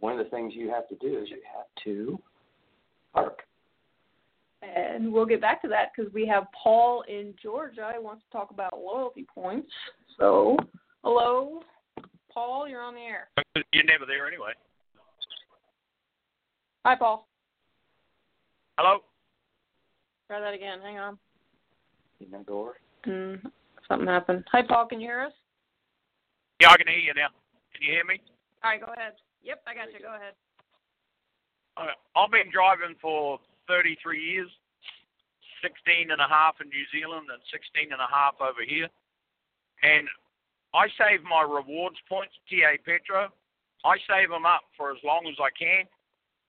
one 0.00 0.18
of 0.18 0.22
the 0.22 0.30
things 0.30 0.52
you 0.54 0.68
have 0.68 0.86
to 0.88 0.96
do 0.96 1.18
is 1.18 1.30
you 1.30 1.38
have 1.56 1.66
to 1.84 2.20
park. 3.14 3.42
and 4.62 5.10
we'll 5.10 5.24
get 5.24 5.40
back 5.40 5.62
to 5.62 5.68
that 5.68 5.92
because 5.96 6.12
we 6.12 6.26
have 6.26 6.44
Paul 6.62 7.04
in 7.08 7.32
Georgia 7.42 7.92
who 7.96 8.02
wants 8.02 8.22
to 8.26 8.36
talk 8.36 8.50
about 8.50 8.72
loyalty 8.78 9.26
points. 9.34 9.70
So 10.18 10.58
hello, 11.02 11.62
Paul, 12.34 12.68
you're 12.68 12.82
on 12.82 12.94
the 12.94 13.00
air. 13.00 13.28
You're 13.72 13.84
never 13.84 14.04
there 14.06 14.26
anyway. 14.26 14.52
Hi, 16.84 16.96
Paul. 16.96 17.28
Hello? 18.76 18.98
Try 20.26 20.40
that 20.40 20.52
again. 20.52 20.80
Hang 20.82 20.98
on. 20.98 21.18
You 22.18 22.28
know, 22.30 22.42
door. 22.42 22.74
Mm, 23.06 23.40
something 23.88 24.08
happened. 24.08 24.44
Hi, 24.50 24.62
Paul. 24.66 24.86
Can 24.86 25.00
you 25.00 25.08
hear 25.08 25.22
us? 25.22 25.32
Yeah, 26.60 26.70
I 26.70 26.76
can 26.76 26.88
hear 26.88 26.98
you 26.98 27.14
now. 27.14 27.28
Can 27.72 27.86
you 27.86 27.92
hear 27.92 28.04
me? 28.04 28.20
All 28.64 28.70
right, 28.70 28.80
go 28.80 28.92
ahead. 28.92 29.14
Yep, 29.44 29.62
I 29.66 29.74
got 29.74 29.92
you. 29.92 30.00
Go 30.00 30.14
ahead. 30.16 30.34
Okay. 31.78 31.98
I've 32.16 32.30
been 32.30 32.50
driving 32.50 32.96
for 33.00 33.38
33 33.68 34.18
years, 34.18 34.50
16 35.62 36.10
and 36.10 36.20
a 36.20 36.28
half 36.28 36.56
in 36.60 36.68
New 36.68 36.84
Zealand 36.90 37.26
and 37.30 37.40
16 37.52 37.92
and 37.92 38.00
a 38.00 38.10
half 38.10 38.34
over 38.40 38.62
here. 38.66 38.88
And 39.82 40.08
I 40.74 40.90
save 40.98 41.22
my 41.22 41.46
rewards 41.46 41.96
points, 42.10 42.34
TA 42.50 42.74
Petro. 42.82 43.30
I 43.86 43.94
save 44.10 44.28
them 44.28 44.44
up 44.44 44.66
for 44.76 44.90
as 44.90 44.98
long 45.06 45.30
as 45.30 45.38
I 45.38 45.54
can, 45.54 45.86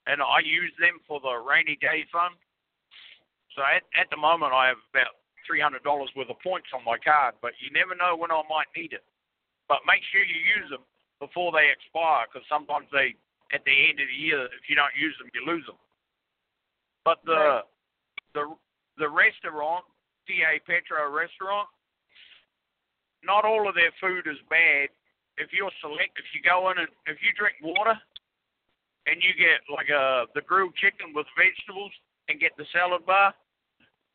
and 0.10 0.18
I 0.18 0.42
use 0.42 0.74
them 0.82 0.98
for 1.06 1.22
the 1.22 1.38
rainy 1.38 1.78
day 1.78 2.04
fund. 2.10 2.34
So 3.54 3.62
at, 3.62 3.86
at 3.94 4.10
the 4.10 4.18
moment, 4.18 4.52
I 4.52 4.68
have 4.74 4.82
about 4.90 5.22
three 5.46 5.62
hundred 5.62 5.86
dollars 5.86 6.10
worth 6.18 6.34
of 6.34 6.42
points 6.42 6.74
on 6.74 6.82
my 6.84 6.98
card, 6.98 7.38
but 7.40 7.54
you 7.62 7.70
never 7.70 7.94
know 7.94 8.18
when 8.18 8.34
I 8.34 8.42
might 8.50 8.68
need 8.76 8.92
it. 8.98 9.06
But 9.70 9.86
make 9.86 10.02
sure 10.10 10.26
you 10.26 10.42
use 10.42 10.74
them 10.74 10.84
before 11.22 11.54
they 11.54 11.70
expire, 11.70 12.26
because 12.26 12.46
sometimes 12.50 12.90
they, 12.92 13.14
at 13.54 13.62
the 13.64 13.78
end 13.90 14.02
of 14.02 14.10
the 14.10 14.20
year, 14.20 14.46
if 14.52 14.66
you 14.68 14.76
don't 14.76 14.94
use 14.98 15.16
them, 15.22 15.30
you 15.38 15.46
lose 15.46 15.66
them. 15.70 15.78
But 17.06 17.22
the 17.24 17.62
Right. 17.62 17.68
the 18.34 18.44
the 18.98 19.10
restaurant, 19.10 19.86
TA 20.26 20.58
Petro 20.66 21.12
restaurant, 21.14 21.70
not 23.26 23.44
all 23.46 23.68
of 23.68 23.76
their 23.76 23.92
food 24.00 24.28
is 24.30 24.38
bad. 24.50 24.90
If 25.38 25.52
you're 25.52 25.72
select, 25.82 26.16
if 26.18 26.26
you 26.34 26.40
go 26.42 26.72
in 26.72 26.78
and 26.80 26.88
if 27.08 27.18
you 27.22 27.34
drink 27.36 27.58
water, 27.62 27.98
and 29.08 29.22
you 29.22 29.34
get 29.38 29.62
like 29.70 29.90
a 29.90 30.26
the 30.34 30.42
grilled 30.42 30.74
chicken 30.76 31.14
with 31.14 31.28
vegetables 31.38 31.92
and 32.30 32.40
get 32.40 32.52
the 32.58 32.66
salad 32.72 33.06
bar, 33.06 33.34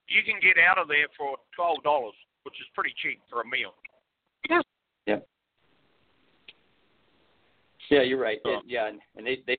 you 0.08 0.22
can 0.24 0.40
get 0.40 0.56
out 0.58 0.78
of 0.78 0.88
there 0.88 1.06
for 1.18 1.36
twelve 1.54 1.82
dollars, 1.82 2.14
which 2.44 2.54
is 2.60 2.66
pretty 2.74 2.94
cheap 3.02 3.20
for 3.28 3.42
a 3.42 3.46
meal. 3.46 3.74
Yep. 4.48 5.26
Yeah, 7.90 8.02
you're 8.02 8.20
right. 8.20 8.38
It, 8.44 8.62
yeah, 8.66 8.86
and, 8.86 9.00
and 9.16 9.26
they 9.26 9.42
they 9.46 9.58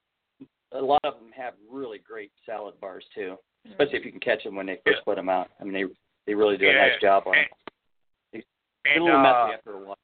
a 0.71 0.81
lot 0.81 1.01
of 1.03 1.15
them 1.15 1.31
have 1.35 1.53
really 1.69 1.97
great 1.99 2.31
salad 2.45 2.79
bars 2.79 3.03
too, 3.13 3.35
especially 3.69 3.99
if 3.99 4.05
you 4.05 4.11
can 4.11 4.21
catch 4.21 4.43
them 4.43 4.55
when 4.55 4.65
they 4.65 4.75
first 4.85 4.99
Yeah. 4.99 5.03
put 5.05 5.15
them 5.17 5.27
out. 5.27 5.49
I 5.59 5.65
mean, 5.65 5.73
they 5.73 5.83
they 6.25 6.33
really 6.33 6.55
do 6.57 6.65
a 6.69 6.71
Yeah, 6.73 6.87
nice 6.87 7.01
job 7.01 7.23
on 7.27 7.35
and- 7.35 7.45
it. 7.45 7.51
It's 8.85 8.95
And 8.95 9.01
a 9.01 9.05
little 9.05 9.19
uh, 9.19 9.23
messy 9.23 9.53
after 9.57 9.73
a 9.73 9.79
while. 9.85 9.97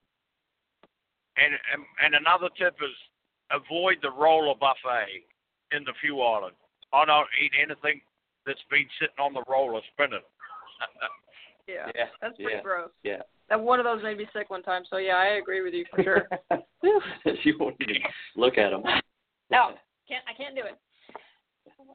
and 1.37 1.53
and 1.73 1.81
and 2.03 2.15
another 2.15 2.49
tip 2.57 2.75
is 2.81 2.95
avoid 3.51 3.97
the 4.01 4.11
roller 4.11 4.55
buffet 4.55 5.23
in 5.71 5.83
the 5.83 5.93
fuel 6.01 6.25
island. 6.25 6.55
I 6.93 7.05
don't 7.05 7.27
eat 7.41 7.51
anything 7.61 8.01
that's 8.45 8.63
been 8.69 8.87
sitting 8.99 9.19
on 9.19 9.33
the 9.33 9.43
roller 9.47 9.81
spinning. 9.93 10.21
Yeah, 11.67 11.91
Yeah, 11.95 12.05
that's 12.21 12.37
pretty 12.37 12.53
yeah. 12.53 12.61
gross. 12.63 12.89
Yeah. 13.03 13.21
That 13.49 13.59
one 13.59 13.77
of 13.77 13.83
those 13.83 14.01
made 14.01 14.17
me 14.17 14.25
sick 14.31 14.49
one 14.49 14.63
time. 14.63 14.83
So 14.89 14.95
yeah, 14.97 15.15
I 15.17 15.35
agree 15.35 15.61
with 15.61 15.73
you 15.73 15.83
for 15.91 16.01
sure. 16.01 16.29
you 17.43 17.55
won't 17.59 17.75
even 17.81 18.01
look 18.37 18.57
at 18.57 18.69
them. 18.69 18.83
No, 19.51 19.71
can't 20.07 20.23
I 20.29 20.33
can't 20.33 20.55
do 20.55 20.61
it. 20.61 20.77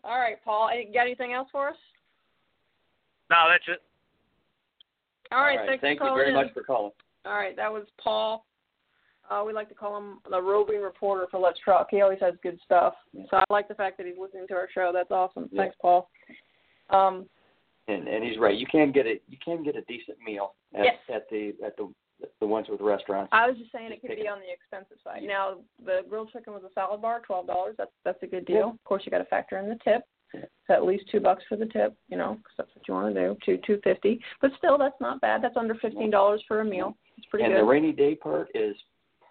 All 0.05 0.19
right, 0.19 0.37
Paul. 0.45 0.69
Any, 0.69 0.91
got 0.93 1.03
anything 1.07 1.33
else 1.33 1.49
for 1.51 1.69
us? 1.71 1.77
no, 3.31 3.47
that's 3.51 3.65
it. 3.69 3.83
All 5.33 5.41
right, 5.43 5.53
All 5.53 5.57
right. 5.59 5.69
thanks 5.69 5.83
Thank 5.83 6.01
you 6.01 6.15
very 6.15 6.29
in. 6.29 6.35
much 6.35 6.53
for 6.55 6.63
calling. 6.63 6.93
All 7.25 7.35
right, 7.35 7.57
that 7.57 7.73
was 7.73 7.85
Paul. 8.03 8.45
Uh, 9.31 9.43
we 9.47 9.53
like 9.53 9.69
to 9.69 9.75
call 9.75 9.97
him 9.97 10.19
the 10.31 10.41
roving 10.41 10.83
reporter 10.83 11.27
for 11.31 11.39
Let's 11.41 11.59
Truck. 11.61 11.89
He 11.91 12.01
always 12.03 12.19
has 12.21 12.35
good 12.43 12.59
stuff. 12.65 12.95
Yeah. 13.13 13.25
So 13.31 13.37
I 13.39 13.45
like 13.51 13.69
the 13.69 13.75
fact 13.75 13.97
that 13.99 14.07
he's 14.07 14.17
listening 14.21 14.47
to 14.49 14.55
our 14.55 14.69
show. 14.75 14.91
That's 14.93 15.11
awesome. 15.11 15.49
Yeah. 15.53 15.63
Thanks, 15.63 15.77
Paul. 15.81 16.11
Um, 16.91 17.27
And 17.89 18.09
and 18.09 18.23
he's 18.25 18.39
right. 18.39 18.57
You 18.57 18.67
can 18.67 18.93
get 18.93 19.07
a 19.07 19.21
you 19.29 19.39
can 19.43 19.63
get 19.63 19.77
a 19.77 19.83
decent 19.83 20.19
meal 20.25 20.55
at 20.75 20.85
Yes. 20.85 20.95
at 21.13 21.29
the 21.31 21.55
at 21.65 21.77
the 21.77 21.91
the 22.41 22.47
ones 22.47 22.67
with 22.69 22.81
restaurants. 22.81 23.31
I 23.33 23.49
was 23.49 23.57
just 23.59 23.73
saying 23.73 23.91
it 23.93 24.01
could 24.01 24.15
be 24.17 24.29
on 24.29 24.39
the 24.41 24.53
expensive 24.53 24.99
side. 25.03 25.23
Now 25.23 25.59
the 25.85 26.01
grilled 26.09 26.31
chicken 26.33 26.53
with 26.53 26.65
a 26.65 26.73
salad 26.75 27.01
bar, 27.01 27.23
twelve 27.27 27.47
dollars. 27.47 27.75
That's 27.79 27.91
that's 28.05 28.23
a 28.23 28.27
good 28.27 28.45
deal. 28.45 28.57
Yeah. 28.57 28.71
Of 28.71 28.85
course, 28.85 29.03
you 29.07 29.11
got 29.11 29.19
to 29.19 29.25
factor 29.27 29.59
in 29.59 29.69
the 29.69 29.79
tip. 29.83 30.03
At 30.73 30.85
least 30.85 31.05
two 31.11 31.21
bucks 31.21 31.45
for 31.49 31.57
the 31.57 31.67
tip, 31.67 31.95
you 32.09 32.17
know, 32.17 32.35
'cause 32.43 32.55
that's 32.57 32.75
what 32.75 32.89
you 32.89 32.95
want 32.95 33.15
to 33.15 33.21
do. 33.21 33.37
Two 33.45 33.59
two 33.59 33.81
fifty, 33.83 34.21
but 34.41 34.53
still, 34.59 34.79
that's 34.79 35.01
not 35.01 35.21
bad. 35.21 35.43
That's 35.43 35.57
under 35.57 35.75
fifteen 35.75 36.11
dollars 36.11 36.43
for 36.49 36.61
a 36.61 36.65
meal. 36.65 36.97
It's 37.17 37.27
pretty 37.27 37.45
and 37.45 37.53
good. 37.53 37.59
And 37.59 37.67
the 37.67 37.71
rainy 37.71 37.93
day 37.93 38.15
part 38.15 38.49
is 38.55 38.77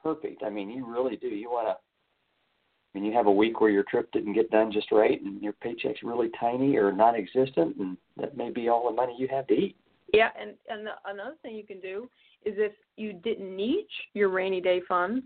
perfect. 0.04 0.44
I 0.44 0.50
mean, 0.50 0.70
you 0.70 0.86
really 0.86 1.16
do. 1.16 1.28
You 1.28 1.50
want 1.50 1.68
to. 1.68 1.72
I 1.74 3.00
mean, 3.00 3.06
you 3.06 3.14
have 3.14 3.28
a 3.28 3.32
week 3.32 3.62
where 3.62 3.70
your 3.70 3.84
trip 3.84 4.12
didn't 4.12 4.34
get 4.34 4.52
done 4.52 4.72
just 4.72 4.92
right, 4.92 5.22
and 5.22 5.42
your 5.42 5.54
paycheck's 5.54 6.04
really 6.04 6.30
tiny 6.38 6.76
or 6.76 6.92
non-existent, 6.92 7.78
and 7.78 7.98
that 8.18 8.36
may 8.36 8.50
be 8.50 8.68
all 8.68 8.90
the 8.90 8.96
money 8.96 9.16
you 9.18 9.30
have 9.30 9.48
to 9.48 9.54
eat. 9.54 9.78
Yeah, 10.14 10.30
and 10.40 10.56
and 10.68 10.86
the, 10.86 10.92
another 11.06 11.36
thing 11.42 11.56
you 11.56 11.66
can 11.66 11.80
do 11.80 12.10
is 12.44 12.56
if 12.58 12.74
you 12.98 13.14
didn't 13.14 13.56
need 13.56 13.88
your 14.14 14.30
rainy 14.30 14.60
day 14.60 14.82
fund, 14.88 15.24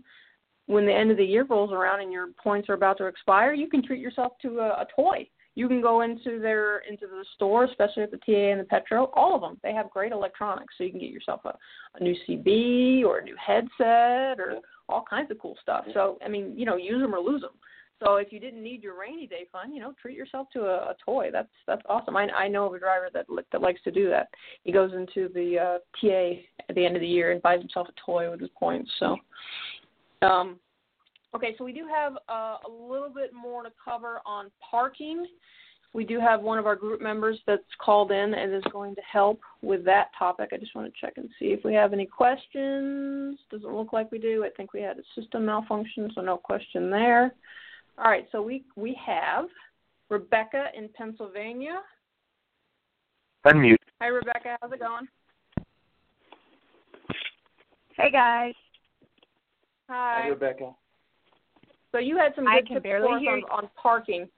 when 0.66 0.86
the 0.86 0.92
end 0.92 1.10
of 1.10 1.16
the 1.16 1.24
year 1.24 1.44
rolls 1.44 1.72
around 1.72 2.02
and 2.02 2.12
your 2.12 2.28
points 2.42 2.68
are 2.68 2.74
about 2.74 2.98
to 2.98 3.06
expire, 3.06 3.52
you 3.52 3.68
can 3.68 3.82
treat 3.82 4.00
yourself 4.00 4.32
to 4.42 4.60
a, 4.60 4.68
a 4.68 4.86
toy. 4.94 5.28
You 5.56 5.68
can 5.68 5.80
go 5.80 6.02
into 6.02 6.38
their 6.38 6.78
into 6.88 7.06
the 7.06 7.24
store, 7.34 7.64
especially 7.64 8.04
at 8.04 8.10
the 8.10 8.18
TA 8.18 8.52
and 8.52 8.60
the 8.60 8.64
Petro. 8.64 9.10
All 9.14 9.34
of 9.34 9.40
them, 9.40 9.58
they 9.62 9.72
have 9.72 9.90
great 9.90 10.12
electronics, 10.12 10.74
so 10.76 10.84
you 10.84 10.90
can 10.90 11.00
get 11.00 11.10
yourself 11.10 11.40
a, 11.44 11.56
a 11.98 12.02
new 12.02 12.14
CB 12.28 13.04
or 13.04 13.18
a 13.18 13.24
new 13.24 13.36
headset 13.44 14.38
or 14.38 14.60
all 14.88 15.04
kinds 15.08 15.30
of 15.30 15.38
cool 15.38 15.56
stuff. 15.60 15.84
So 15.94 16.18
I 16.24 16.28
mean, 16.28 16.52
you 16.56 16.66
know, 16.66 16.76
use 16.76 17.00
them 17.00 17.14
or 17.14 17.20
lose 17.20 17.40
them. 17.40 17.50
So 18.00 18.16
if 18.16 18.30
you 18.30 18.38
didn't 18.38 18.62
need 18.62 18.82
your 18.82 18.98
rainy 18.98 19.26
day 19.26 19.46
fund, 19.50 19.74
you 19.74 19.80
know, 19.80 19.94
treat 20.00 20.16
yourself 20.16 20.48
to 20.52 20.66
a, 20.66 20.90
a 20.90 20.96
toy. 21.02 21.30
That's 21.32 21.48
that's 21.66 21.82
awesome. 21.88 22.16
I 22.16 22.28
I 22.28 22.48
know 22.48 22.66
of 22.66 22.74
a 22.74 22.78
driver 22.78 23.08
that 23.14 23.26
that 23.52 23.62
likes 23.62 23.80
to 23.84 23.90
do 23.90 24.10
that. 24.10 24.28
He 24.64 24.72
goes 24.72 24.92
into 24.92 25.32
the 25.32 25.58
uh, 25.58 25.78
TA 26.00 26.42
at 26.68 26.74
the 26.74 26.84
end 26.84 26.96
of 26.96 27.00
the 27.00 27.08
year 27.08 27.32
and 27.32 27.40
buys 27.40 27.60
himself 27.60 27.88
a 27.88 27.92
toy 28.04 28.30
with 28.30 28.40
his 28.40 28.50
points. 28.58 28.90
So, 28.98 29.16
um, 30.20 30.58
okay, 31.36 31.54
so 31.58 31.64
we 31.64 31.72
do 31.72 31.86
have 31.86 32.14
uh, 32.28 32.56
a 32.66 32.70
little 32.70 33.10
bit 33.10 33.32
more 33.32 33.62
to 33.62 33.70
cover 33.82 34.20
on 34.24 34.50
parking. 34.70 35.26
We 35.92 36.04
do 36.04 36.18
have 36.18 36.42
one 36.42 36.58
of 36.58 36.66
our 36.66 36.76
group 36.76 37.00
members 37.00 37.38
that's 37.46 37.62
called 37.80 38.10
in 38.10 38.34
and 38.34 38.54
is 38.54 38.64
going 38.72 38.94
to 38.96 39.00
help 39.10 39.40
with 39.62 39.84
that 39.84 40.08
topic. 40.18 40.50
I 40.52 40.56
just 40.56 40.74
want 40.74 40.92
to 40.92 41.00
check 41.00 41.14
and 41.16 41.28
see 41.38 41.46
if 41.46 41.64
we 41.64 41.74
have 41.74 41.92
any 41.92 42.06
questions. 42.06 43.38
Doesn't 43.50 43.74
look 43.74 43.92
like 43.92 44.10
we 44.10 44.18
do. 44.18 44.44
I 44.44 44.50
think 44.56 44.72
we 44.72 44.80
had 44.80 44.98
a 44.98 45.20
system 45.20 45.46
malfunction, 45.46 46.10
so 46.14 46.20
no 46.22 46.36
question 46.36 46.90
there. 46.90 47.34
All 47.98 48.10
right, 48.10 48.26
so 48.32 48.42
we 48.42 48.64
we 48.76 48.98
have 49.04 49.46
Rebecca 50.10 50.66
in 50.76 50.90
Pennsylvania. 50.94 51.80
Unmute. 53.46 53.76
Hi, 54.02 54.08
Rebecca. 54.08 54.58
How's 54.60 54.72
it 54.72 54.80
going? 54.80 55.08
Hey 57.96 58.10
guys, 58.10 58.52
Hi. 59.88 60.22
Hi, 60.24 60.28
Rebecca. 60.28 60.72
So 61.92 61.98
you 61.98 62.16
had 62.16 62.32
some 62.34 62.46
I 62.46 62.60
good 62.60 62.66
can 62.66 62.76
tips 62.76 62.84
barely 62.84 63.20
hear 63.20 63.32
on, 63.32 63.42
on 63.50 63.70
parking. 63.80 64.28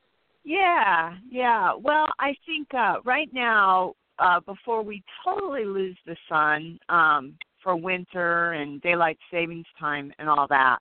yeah, 0.45 1.17
yeah. 1.31 1.73
Well, 1.75 2.09
I 2.19 2.35
think 2.47 2.69
uh, 2.75 2.97
right 3.05 3.29
now, 3.33 3.95
uh, 4.19 4.41
before 4.41 4.83
we 4.83 5.03
totally 5.25 5.65
lose 5.65 5.97
the 6.07 6.17
sun 6.29 6.79
um, 6.89 7.35
for 7.63 7.77
winter 7.77 8.53
and 8.53 8.81
daylight 8.83 9.19
savings 9.31 9.67
time 9.79 10.13
and 10.19 10.29
all 10.29 10.47
that, 10.49 10.79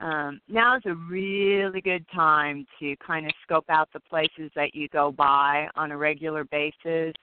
um, 0.00 0.40
now 0.48 0.76
is 0.76 0.82
a 0.86 0.94
really 1.10 1.80
good 1.80 2.04
time 2.14 2.66
to 2.78 2.94
kind 2.96 3.26
of 3.26 3.32
scope 3.42 3.64
out 3.68 3.88
the 3.92 4.00
places 4.00 4.50
that 4.54 4.74
you 4.74 4.88
go 4.88 5.10
by 5.10 5.68
on 5.74 5.90
a 5.90 5.96
regular 5.96 6.44
basis 6.44 7.14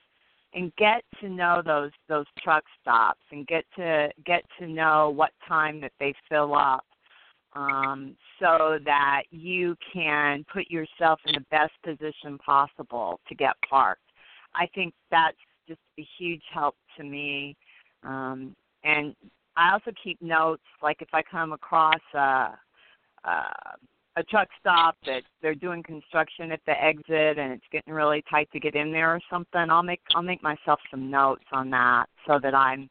and 0.54 0.74
get 0.76 1.02
to 1.20 1.28
know 1.28 1.62
those 1.64 1.90
those 2.08 2.26
truck 2.42 2.64
stops 2.80 3.20
and 3.30 3.46
get 3.46 3.64
to 3.76 4.08
get 4.24 4.42
to 4.58 4.66
know 4.66 5.10
what 5.14 5.30
time 5.46 5.80
that 5.80 5.92
they 6.00 6.14
fill 6.28 6.54
up 6.54 6.84
um, 7.54 8.16
so 8.40 8.78
that 8.84 9.22
you 9.30 9.76
can 9.92 10.44
put 10.52 10.70
yourself 10.70 11.20
in 11.26 11.34
the 11.34 11.44
best 11.50 11.72
position 11.84 12.38
possible 12.38 13.20
to 13.28 13.34
get 13.34 13.54
parked. 13.68 14.00
I 14.54 14.66
think 14.74 14.94
that's 15.10 15.36
just 15.68 15.80
a 15.98 16.06
huge 16.18 16.42
help 16.52 16.76
to 16.96 17.04
me. 17.04 17.56
Um, 18.02 18.54
and 18.82 19.14
I 19.56 19.72
also 19.72 19.92
keep 20.02 20.20
notes, 20.20 20.62
like 20.82 21.00
if 21.00 21.08
I 21.12 21.22
come 21.22 21.52
across 21.52 22.00
a, 22.14 22.50
a, 23.24 23.76
a 24.16 24.22
truck 24.28 24.48
stop 24.60 24.96
that 25.06 25.22
they're 25.42 25.54
doing 25.54 25.82
construction 25.82 26.52
at 26.52 26.60
the 26.66 26.82
exit 26.82 27.38
and 27.38 27.52
it's 27.52 27.64
getting 27.72 27.92
really 27.92 28.22
tight 28.28 28.48
to 28.52 28.60
get 28.60 28.74
in 28.74 28.92
there 28.92 29.14
or 29.14 29.20
something, 29.30 29.70
I'll 29.70 29.82
make 29.82 30.00
I'll 30.14 30.22
make 30.22 30.42
myself 30.42 30.80
some 30.90 31.10
notes 31.10 31.44
on 31.52 31.70
that 31.70 32.06
so 32.26 32.38
that 32.42 32.54
I'm 32.54 32.88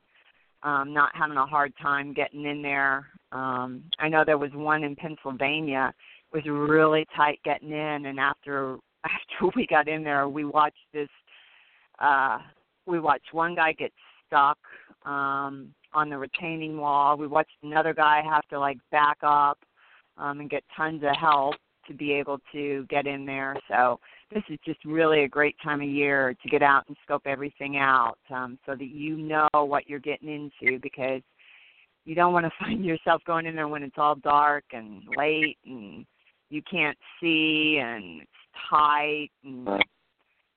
um, 0.63 0.93
not 0.93 1.11
having 1.13 1.37
a 1.37 1.45
hard 1.45 1.73
time 1.81 2.13
getting 2.13 2.45
in 2.45 2.61
there. 2.61 3.07
Um, 3.33 3.83
I 3.99 4.07
know 4.07 4.23
there 4.25 4.37
was 4.37 4.51
one 4.53 4.83
in 4.83 4.95
Pennsylvania. 4.95 5.93
Was 6.33 6.43
really 6.47 7.05
tight 7.15 7.39
getting 7.43 7.71
in, 7.71 8.05
and 8.05 8.19
after 8.19 8.77
after 9.03 9.51
we 9.55 9.67
got 9.67 9.87
in 9.87 10.03
there, 10.03 10.27
we 10.29 10.45
watched 10.45 10.77
this. 10.93 11.09
Uh, 11.99 12.39
we 12.85 12.99
watched 12.99 13.33
one 13.33 13.55
guy 13.55 13.73
get 13.73 13.91
stuck 14.27 14.57
um, 15.05 15.73
on 15.93 16.09
the 16.09 16.17
retaining 16.17 16.77
wall. 16.77 17.17
We 17.17 17.27
watched 17.27 17.51
another 17.61 17.93
guy 17.93 18.21
have 18.27 18.47
to 18.49 18.59
like 18.59 18.77
back 18.91 19.17
up 19.21 19.59
um, 20.17 20.39
and 20.39 20.49
get 20.49 20.63
tons 20.75 21.03
of 21.03 21.15
help 21.15 21.55
to 21.87 21.93
be 21.93 22.13
able 22.13 22.39
to 22.51 22.85
get 22.89 23.07
in 23.07 23.25
there. 23.25 23.55
So 23.69 23.99
this 24.33 24.43
is 24.49 24.57
just 24.65 24.83
really 24.85 25.23
a 25.23 25.27
great 25.27 25.55
time 25.63 25.81
of 25.81 25.87
year 25.87 26.35
to 26.41 26.49
get 26.49 26.61
out 26.61 26.85
and 26.87 26.97
scope 27.03 27.23
everything 27.25 27.77
out 27.77 28.17
um, 28.29 28.57
so 28.65 28.73
that 28.75 28.89
you 28.89 29.17
know 29.17 29.47
what 29.53 29.87
you're 29.87 29.99
getting 29.99 30.29
into 30.29 30.79
because 30.79 31.21
you 32.05 32.15
don't 32.15 32.33
want 32.33 32.45
to 32.45 32.51
find 32.59 32.83
yourself 32.83 33.21
going 33.25 33.45
in 33.45 33.55
there 33.55 33.67
when 33.67 33.83
it's 33.83 33.97
all 33.97 34.15
dark 34.15 34.63
and 34.71 35.03
late 35.17 35.57
and 35.65 36.05
you 36.49 36.61
can't 36.69 36.97
see 37.19 37.79
and 37.81 38.21
it's 38.21 38.31
tight 38.69 39.29
and 39.43 39.67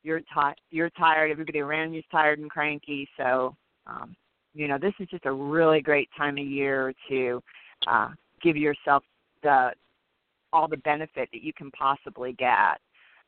you're 0.03 0.21
ti- 0.21 0.61
you're 0.71 0.91
tired 0.91 1.31
everybody 1.31 1.61
around 1.61 1.93
you's 1.95 2.05
tired 2.11 2.39
and 2.39 2.51
cranky. 2.51 3.09
So 3.17 3.55
um 3.87 4.15
you 4.55 4.69
know 4.69 4.79
this 4.79 4.95
is 5.01 5.09
just 5.09 5.27
a 5.27 5.33
really 5.33 5.81
great 5.81 6.09
time 6.17 6.39
of 6.39 6.47
year 6.47 6.93
to 7.09 7.43
uh 7.87 8.11
give 8.43 8.57
yourself 8.57 9.03
the 9.43 9.71
all 10.53 10.69
the 10.69 10.77
benefit 10.79 11.29
that 11.33 11.43
you 11.43 11.53
can 11.53 11.71
possibly 11.71 12.33
get. 12.35 12.79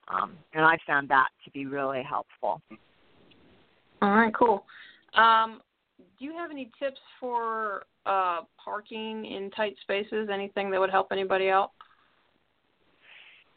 Um 0.09 0.37
and 0.53 0.65
i 0.65 0.77
found 0.87 1.09
that 1.09 1.29
to 1.45 1.51
be 1.51 1.67
really 1.67 2.03
helpful. 2.03 2.61
All 4.01 4.15
right, 4.15 4.33
cool. 4.33 4.65
Um, 5.15 5.61
do 6.19 6.25
you 6.25 6.33
have 6.33 6.51
any 6.51 6.71
tips 6.79 7.01
for 7.21 7.85
uh, 8.07 8.41
parking 8.63 9.25
in 9.25 9.51
tight 9.51 9.77
spaces? 9.83 10.29
Anything 10.33 10.71
that 10.71 10.81
would 10.81 10.91
help 10.91 11.09
anybody 11.13 11.51
out? 11.51 11.73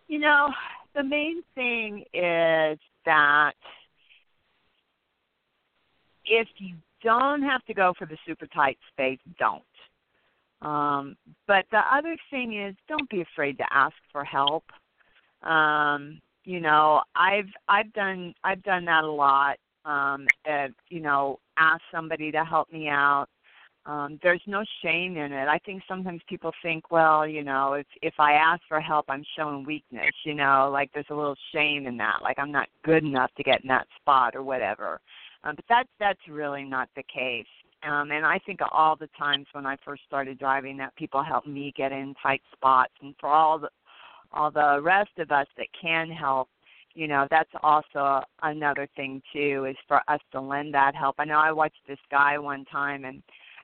You 0.08 0.20
know, 0.20 0.50
the 0.96 1.04
main 1.04 1.42
thing 1.56 2.04
is 2.14 2.80
that 3.06 3.54
if 6.26 6.48
you 6.58 6.76
don't 7.04 7.42
have 7.42 7.64
to 7.66 7.74
go 7.74 7.94
for 7.98 8.06
the 8.06 8.18
super 8.28 8.48
tight 8.48 8.78
space, 8.92 9.20
don't. 9.40 9.64
Um, 10.62 11.16
but 11.48 11.66
the 11.72 11.82
other 11.92 12.16
thing 12.30 12.62
is, 12.62 12.76
don't 12.88 13.10
be 13.10 13.22
afraid 13.22 13.58
to 13.58 13.66
ask 13.72 13.96
for 14.12 14.24
help. 14.24 14.64
Um, 15.44 16.20
you 16.44 16.60
know, 16.60 17.02
I've 17.16 17.50
I've 17.68 17.92
done 17.94 18.34
I've 18.44 18.64
done 18.64 18.86
that 18.86 19.04
a 19.04 19.12
lot. 19.12 19.58
Um, 19.86 20.28
and, 20.46 20.74
you 20.90 21.00
know, 21.00 21.40
ask 21.58 21.82
somebody 21.92 22.32
to 22.32 22.46
help 22.46 22.72
me 22.72 22.88
out. 22.88 23.28
Um, 23.86 24.20
there's 24.22 24.42
no 24.46 24.64
shame 24.84 25.18
in 25.18 25.34
it. 25.34 25.48
I 25.48 25.58
think 25.58 25.82
sometimes 25.88 26.22
people 26.30 26.52
think, 26.62 26.92
well, 26.92 27.26
you 27.26 27.44
know, 27.44 27.74
if 27.74 27.88
if 28.04 28.14
I 28.20 28.34
ask 28.34 28.62
for 28.68 28.80
help, 28.80 29.06
I'm 29.10 29.24
showing 29.36 29.66
weakness. 29.66 30.14
You 30.24 30.36
know, 30.36 30.70
like 30.72 30.92
there's 30.94 31.08
a 31.10 31.16
little 31.16 31.38
shame 31.52 31.88
in 31.88 31.98
that, 31.98 32.20
like 32.22 32.38
I'm 32.38 32.52
not 32.52 32.70
good 32.84 33.04
enough 33.04 33.32
to 33.38 33.44
get 33.44 33.64
in 33.64 33.68
that 33.70 33.88
spot 34.00 34.36
or 34.36 34.44
whatever. 34.44 35.02
Um, 35.44 35.56
but 35.56 35.66
that's 35.68 35.90
that's 36.00 36.20
really 36.30 36.64
not 36.64 36.90
the 36.96 37.04
case. 37.04 37.48
Um, 37.84 38.12
and 38.12 38.24
I 38.24 38.38
think 38.46 38.60
all 38.72 38.96
the 38.96 39.10
times 39.18 39.48
when 39.54 39.66
I 39.66 39.76
first 39.84 40.04
started 40.06 40.38
driving 40.38 40.78
that 40.78 40.96
people 40.96 41.24
helped 41.24 41.48
me 41.48 41.74
get 41.76 41.92
in 41.92 42.14
tight 42.22 42.44
spots, 42.54 42.94
and 43.02 43.16
for 43.20 43.30
all 43.30 43.58
the 43.58 43.70
all 44.32 44.52
the 44.52 44.80
rest 44.82 45.18
of 45.18 45.32
us 45.32 45.48
that 45.58 45.68
can 45.80 46.10
help, 46.10 46.50
you 46.94 47.08
know, 47.08 47.28
that's 47.30 47.50
also 47.64 48.22
another 48.44 48.88
thing 48.96 49.22
too 49.34 49.66
is 49.70 49.76
for 49.88 50.02
us 50.08 50.20
to 50.32 50.42
lend 50.42 50.74
that 50.74 50.96
help. 50.96 51.16
I 51.20 51.26
know 51.26 51.40
I 51.40 51.52
watched 51.52 51.82
this 51.88 52.00
guy 52.10 52.38
one 52.38 52.66
time, 52.66 53.06
and 53.06 53.22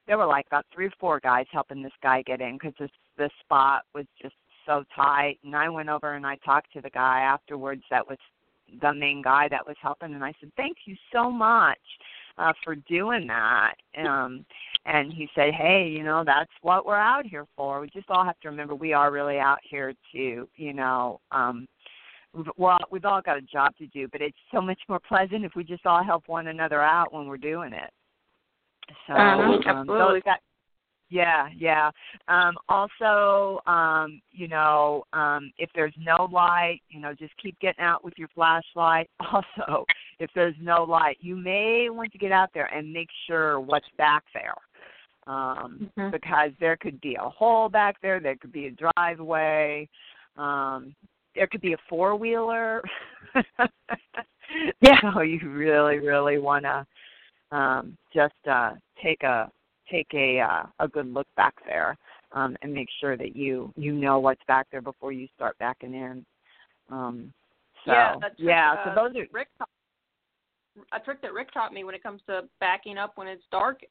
there 0.07 0.17
were 0.17 0.25
like 0.25 0.47
about 0.47 0.65
three 0.73 0.87
or 0.87 0.93
four 0.99 1.19
guys 1.19 1.45
helping 1.51 1.81
this 1.81 1.91
guy 2.01 2.21
get 2.23 2.41
in 2.41 2.57
because 2.57 2.73
this 2.79 2.91
this 3.17 3.31
spot 3.43 3.83
was 3.93 4.05
just 4.21 4.35
so 4.65 4.83
tight. 4.95 5.39
And 5.43 5.55
I 5.55 5.69
went 5.69 5.89
over 5.89 6.13
and 6.13 6.25
I 6.25 6.37
talked 6.45 6.71
to 6.73 6.81
the 6.81 6.89
guy 6.89 7.21
afterwards. 7.21 7.83
That 7.89 8.07
was 8.07 8.17
the 8.81 8.93
main 8.93 9.21
guy 9.21 9.47
that 9.49 9.65
was 9.65 9.77
helping 9.81 10.13
and 10.13 10.23
I 10.23 10.33
said, 10.39 10.51
"Thank 10.57 10.77
you 10.85 10.95
so 11.11 11.31
much 11.31 11.79
uh 12.37 12.53
for 12.63 12.75
doing 12.75 13.27
that." 13.27 13.75
Um 13.97 14.45
and 14.85 15.11
he 15.11 15.29
said, 15.35 15.53
"Hey, 15.53 15.87
you 15.87 16.03
know, 16.03 16.23
that's 16.25 16.51
what 16.61 16.85
we're 16.85 16.95
out 16.95 17.25
here 17.25 17.45
for. 17.55 17.81
We 17.81 17.89
just 17.89 18.09
all 18.09 18.23
have 18.25 18.39
to 18.41 18.49
remember 18.49 18.75
we 18.75 18.93
are 18.93 19.11
really 19.11 19.39
out 19.39 19.59
here 19.69 19.93
to, 20.13 20.47
you 20.55 20.73
know, 20.73 21.19
um 21.31 21.67
well, 22.57 22.79
we've 22.91 23.05
all 23.05 23.21
got 23.21 23.37
a 23.37 23.41
job 23.41 23.75
to 23.77 23.87
do, 23.87 24.07
but 24.11 24.21
it's 24.21 24.37
so 24.51 24.61
much 24.61 24.79
more 24.87 24.99
pleasant 24.99 25.45
if 25.45 25.53
we 25.55 25.63
just 25.63 25.85
all 25.85 26.03
help 26.03 26.27
one 26.27 26.47
another 26.47 26.81
out 26.81 27.13
when 27.13 27.27
we're 27.27 27.37
doing 27.37 27.73
it. 27.73 27.91
So, 29.07 29.13
uh-huh, 29.13 29.69
um, 29.69 29.87
those 29.87 30.21
that 30.25 30.39
yeah, 31.09 31.47
yeah. 31.55 31.89
Um, 32.27 32.55
also, 32.67 33.61
um, 33.65 34.21
you 34.31 34.47
know, 34.47 35.03
um, 35.13 35.51
if 35.57 35.69
there's 35.73 35.93
no 35.97 36.27
light, 36.31 36.81
you 36.89 36.99
know, 36.99 37.13
just 37.13 37.33
keep 37.41 37.57
getting 37.59 37.83
out 37.83 38.03
with 38.03 38.13
your 38.17 38.27
flashlight. 38.35 39.09
Also, 39.33 39.85
if 40.19 40.29
there's 40.35 40.55
no 40.59 40.83
light, 40.83 41.17
you 41.19 41.35
may 41.35 41.89
want 41.89 42.11
to 42.11 42.17
get 42.17 42.31
out 42.31 42.49
there 42.53 42.65
and 42.73 42.91
make 42.91 43.09
sure 43.27 43.59
what's 43.59 43.87
back 43.97 44.23
there. 44.33 44.53
Um, 45.27 45.91
mm-hmm. 45.97 46.11
because 46.11 46.51
there 46.59 46.77
could 46.77 46.99
be 47.01 47.15
a 47.15 47.29
hole 47.29 47.67
back 47.67 47.97
there, 48.01 48.21
there 48.21 48.37
could 48.37 48.53
be 48.53 48.67
a 48.67 48.71
driveway, 48.71 49.89
um, 50.37 50.95
there 51.37 51.47
could 51.47 51.61
be 51.61 51.73
a 51.73 51.77
four 51.89 52.15
wheeler. 52.15 52.81
yeah. 54.81 54.99
So 55.13 55.21
you 55.21 55.39
really, 55.49 55.99
really 55.99 56.37
wanna 56.37 56.85
um 57.51 57.97
just 58.13 58.33
uh 58.49 58.71
take 59.01 59.23
a 59.23 59.49
take 59.89 60.07
a 60.13 60.39
uh, 60.39 60.63
a 60.79 60.87
good 60.87 61.11
look 61.13 61.27
back 61.35 61.53
there 61.65 61.97
um, 62.33 62.57
and 62.61 62.73
make 62.73 62.87
sure 62.99 63.17
that 63.17 63.35
you 63.35 63.71
you 63.75 63.93
know 63.93 64.19
what's 64.19 64.41
back 64.47 64.67
there 64.71 64.81
before 64.81 65.11
you 65.11 65.27
start 65.35 65.57
backing 65.59 65.93
in. 65.93 66.25
Um, 66.89 67.33
so 67.85 67.91
yeah, 67.93 68.15
yeah, 68.37 68.73
uh, 68.73 68.95
so 68.95 69.03
those 69.03 69.15
are 69.15 69.27
Rick 69.31 69.47
a 70.93 70.99
trick 70.99 71.21
that 71.21 71.33
Rick 71.33 71.51
taught 71.53 71.73
me 71.73 71.83
when 71.83 71.95
it 71.95 72.03
comes 72.03 72.21
to 72.27 72.41
backing 72.59 72.97
up 72.97 73.13
when 73.15 73.27
it's 73.27 73.43
dark. 73.51 73.81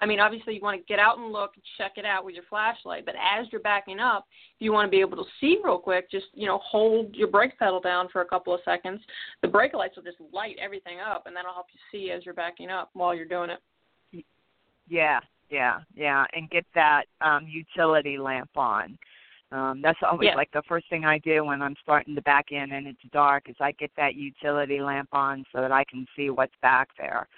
I 0.00 0.06
mean, 0.06 0.20
obviously 0.20 0.54
you 0.54 0.60
want 0.60 0.80
to 0.80 0.86
get 0.86 0.98
out 0.98 1.18
and 1.18 1.32
look, 1.32 1.52
and 1.54 1.62
check 1.78 1.92
it 1.96 2.04
out 2.04 2.24
with 2.24 2.34
your 2.34 2.44
flashlight, 2.50 3.06
but 3.06 3.14
as 3.14 3.46
you're 3.52 3.60
backing 3.60 4.00
up, 4.00 4.26
if 4.56 4.64
you 4.64 4.72
want 4.72 4.86
to 4.86 4.90
be 4.90 5.00
able 5.00 5.16
to 5.16 5.30
see 5.40 5.58
real 5.62 5.78
quick, 5.78 6.10
just 6.10 6.26
you 6.34 6.46
know 6.46 6.58
hold 6.58 7.14
your 7.14 7.28
brake 7.28 7.58
pedal 7.58 7.80
down 7.80 8.08
for 8.12 8.20
a 8.20 8.26
couple 8.26 8.54
of 8.54 8.60
seconds. 8.64 9.00
The 9.42 9.48
brake 9.48 9.74
lights 9.74 9.96
will 9.96 10.02
just 10.02 10.18
light 10.32 10.56
everything 10.60 10.98
up, 11.00 11.26
and 11.26 11.36
that'll 11.36 11.54
help 11.54 11.66
you 11.72 11.80
see 11.92 12.10
as 12.10 12.24
you're 12.24 12.34
backing 12.34 12.70
up 12.70 12.90
while 12.94 13.14
you're 13.14 13.24
doing 13.24 13.50
it. 13.50 14.24
Yeah, 14.88 15.20
yeah, 15.48 15.80
yeah, 15.94 16.24
and 16.34 16.50
get 16.50 16.66
that 16.74 17.04
um 17.20 17.46
utility 17.48 18.18
lamp 18.18 18.50
on. 18.56 18.98
Um 19.54 19.80
that's 19.82 19.98
always 20.02 20.26
yeah. 20.30 20.34
like 20.34 20.50
the 20.52 20.62
first 20.68 20.88
thing 20.90 21.04
I 21.04 21.18
do 21.18 21.44
when 21.44 21.62
I'm 21.62 21.76
starting 21.82 22.14
to 22.16 22.22
back 22.22 22.46
in 22.50 22.72
and 22.72 22.86
it's 22.86 22.98
dark 23.12 23.48
is 23.48 23.56
I 23.60 23.72
get 23.72 23.90
that 23.96 24.14
utility 24.16 24.80
lamp 24.80 25.08
on 25.12 25.44
so 25.52 25.60
that 25.60 25.70
I 25.72 25.84
can 25.84 26.06
see 26.16 26.28
what's 26.30 26.54
back 26.60 26.88
there. 26.98 27.28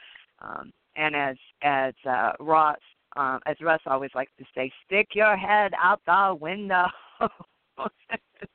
Um 0.40 0.72
and 0.96 1.14
as 1.14 1.36
as 1.62 1.94
uh 2.08 2.32
Ross 2.40 2.78
um 3.16 3.40
as 3.46 3.56
Russ 3.60 3.80
always 3.86 4.10
likes 4.14 4.32
to 4.38 4.44
say, 4.54 4.72
stick 4.86 5.08
your 5.14 5.36
head 5.36 5.72
out 5.80 6.00
the 6.06 6.34
window. 6.40 6.86
yeah. 7.20 7.28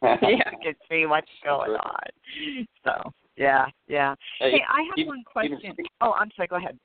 you 0.22 0.38
can 0.64 0.74
see 0.90 1.06
what's 1.06 1.28
going 1.44 1.72
on. 1.72 2.68
So 2.84 3.12
yeah, 3.38 3.68
yeah. 3.88 4.16
Hey, 4.40 4.52
Hey, 4.52 4.62
I 4.68 4.82
have 4.90 4.98
even- 4.98 5.08
one 5.08 5.24
question. 5.24 5.60
even- 5.64 5.86
Oh, 6.02 6.14
I'm 6.14 6.32
sorry, 6.36 6.48
go 6.48 6.56
ahead. 6.58 6.78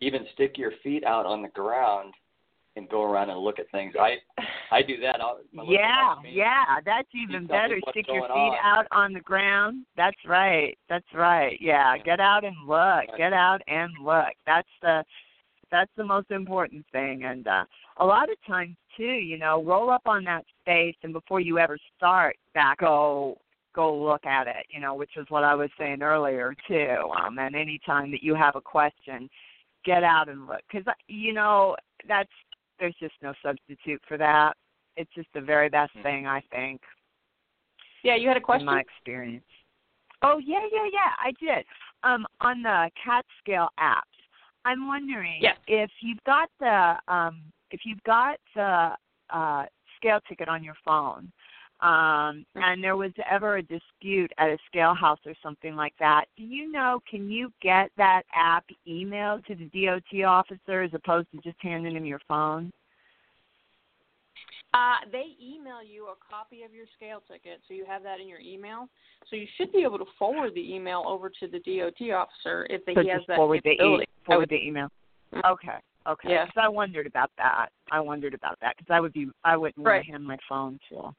Even 0.00 0.26
stick 0.34 0.58
your 0.58 0.72
feet 0.82 1.04
out 1.04 1.24
on 1.24 1.40
the 1.40 1.48
ground 1.48 2.12
and 2.76 2.88
go 2.88 3.02
around 3.04 3.30
and 3.30 3.38
look 3.38 3.58
at 3.58 3.70
things. 3.70 3.94
I 3.98 4.16
I 4.70 4.82
do 4.82 5.00
that. 5.00 5.16
Yeah, 5.52 6.14
yeah, 6.28 6.64
that's 6.84 7.08
even 7.14 7.46
better. 7.46 7.78
Stick 7.90 8.06
your 8.08 8.22
feet 8.22 8.30
on. 8.30 8.56
out 8.62 8.86
on 8.90 9.12
the 9.12 9.20
ground. 9.20 9.86
That's 9.96 10.16
right. 10.26 10.76
That's 10.88 11.06
right. 11.14 11.56
Yeah, 11.60 11.94
Yeah. 11.94 12.02
get 12.02 12.20
out 12.20 12.44
and 12.44 12.56
look. 12.66 12.70
Right. 12.76 13.16
Get 13.16 13.32
out 13.32 13.60
and 13.68 13.92
look. 14.02 14.34
That's 14.46 14.68
the 14.82 15.04
that's 15.70 15.90
the 15.96 16.04
most 16.04 16.30
important 16.30 16.84
thing. 16.92 17.24
And 17.24 17.46
uh 17.46 17.64
a 17.98 18.04
lot 18.04 18.30
of 18.30 18.36
times 18.46 18.76
too, 18.96 19.04
you 19.04 19.38
know, 19.38 19.62
roll 19.62 19.90
up 19.90 20.02
on 20.06 20.24
that 20.24 20.44
space 20.60 20.96
and 21.02 21.12
before 21.12 21.40
you 21.40 21.58
ever 21.58 21.78
start 21.96 22.36
back 22.54 22.78
go 22.78 23.38
go 23.74 23.96
look 23.96 24.24
at 24.24 24.46
it, 24.46 24.66
you 24.70 24.80
know, 24.80 24.94
which 24.94 25.16
is 25.16 25.26
what 25.30 25.42
I 25.42 25.54
was 25.54 25.70
saying 25.78 26.02
earlier 26.02 26.54
too. 26.66 27.10
Um 27.20 27.38
and 27.38 27.54
any 27.54 27.80
time 27.86 28.10
that 28.10 28.22
you 28.22 28.34
have 28.34 28.56
a 28.56 28.60
question, 28.60 29.28
get 29.84 30.02
out 30.02 30.28
and 30.28 30.46
look 30.46 30.62
cuz 30.70 30.84
you 31.08 31.32
know, 31.32 31.76
that's 32.08 32.30
there's 32.78 32.94
just 33.00 33.14
no 33.22 33.32
substitute 33.42 34.00
for 34.06 34.16
that. 34.18 34.56
It's 34.96 35.12
just 35.14 35.28
the 35.34 35.40
very 35.40 35.68
best 35.68 35.94
Mhm. 35.94 36.02
thing 36.02 36.26
I 36.26 36.40
think 36.52 36.82
Yeah, 38.02 38.16
you 38.16 38.28
had 38.28 38.36
a 38.36 38.40
question. 38.40 38.68
in 38.68 38.74
my 38.74 38.80
experience. 38.80 39.46
Oh 40.22 40.38
yeah, 40.38 40.66
yeah, 40.70 40.86
yeah, 40.92 41.14
I 41.18 41.32
did. 41.32 41.66
Um, 42.02 42.26
on 42.40 42.62
the 42.62 42.90
CAT 43.02 43.24
scale 43.38 43.70
apps, 43.78 44.02
I'm 44.64 44.86
wondering 44.86 45.40
Yes. 45.40 45.58
if 45.66 45.90
you've 46.00 46.22
got 46.24 46.50
the 46.58 47.00
um, 47.08 47.52
if 47.70 47.84
you've 47.84 48.02
got 48.04 48.38
the 48.54 48.96
uh, 49.30 49.66
scale 49.96 50.20
ticket 50.28 50.48
on 50.48 50.62
your 50.62 50.76
phone, 50.84 51.32
um, 51.84 52.46
and 52.54 52.82
there 52.82 52.96
was 52.96 53.12
ever 53.30 53.58
a 53.58 53.62
dispute 53.62 54.32
at 54.38 54.48
a 54.48 54.56
scale 54.66 54.94
house 54.94 55.18
or 55.26 55.34
something 55.42 55.76
like 55.76 55.92
that. 56.00 56.24
Do 56.36 56.42
you 56.42 56.72
know? 56.72 57.00
Can 57.08 57.30
you 57.30 57.52
get 57.60 57.90
that 57.98 58.22
app 58.34 58.64
emailed 58.88 59.44
to 59.46 59.54
the 59.54 59.66
DOT 59.66 60.24
officer 60.24 60.82
as 60.82 60.94
opposed 60.94 61.30
to 61.32 61.38
just 61.42 61.58
handing 61.60 61.94
him 61.94 62.06
your 62.06 62.20
phone? 62.26 62.72
Uh, 64.72 64.96
they 65.12 65.36
email 65.40 65.84
you 65.84 66.06
a 66.06 66.14
copy 66.28 66.62
of 66.62 66.72
your 66.72 66.86
scale 66.96 67.22
ticket, 67.30 67.60
so 67.68 67.74
you 67.74 67.84
have 67.86 68.02
that 68.02 68.18
in 68.18 68.26
your 68.28 68.40
email. 68.40 68.88
So 69.28 69.36
you 69.36 69.46
should 69.56 69.70
be 69.70 69.82
able 69.84 69.98
to 69.98 70.06
forward 70.18 70.52
the 70.54 70.74
email 70.74 71.04
over 71.06 71.28
to 71.28 71.46
the 71.46 71.60
DOT 71.60 72.10
officer 72.10 72.66
if 72.70 72.80
So 72.86 73.02
he 73.02 73.08
has 73.08 73.20
that 73.28 73.36
forward 73.36 73.60
the 73.62 73.72
e- 73.72 74.04
forward 74.24 74.40
would- 74.40 74.48
the 74.48 74.66
email. 74.66 74.88
Mhm. 75.32 75.44
Okay. 75.52 75.78
Okay. 76.06 76.30
Yeah. 76.30 76.46
'Cause 76.46 76.56
I 76.56 76.68
wondered 76.68 77.06
about 77.06 77.30
that. 77.36 77.70
I 77.90 78.00
wondered 78.00 78.34
about 78.34 78.58
that 78.60 78.76
because 78.76 78.90
I 78.90 79.00
would 79.00 79.12
be 79.12 79.30
I 79.44 79.56
wouldn't 79.56 79.84
want 79.84 80.04
to 80.04 80.10
hand 80.10 80.24
my 80.24 80.38
phone 80.48 80.78
to, 80.88 81.14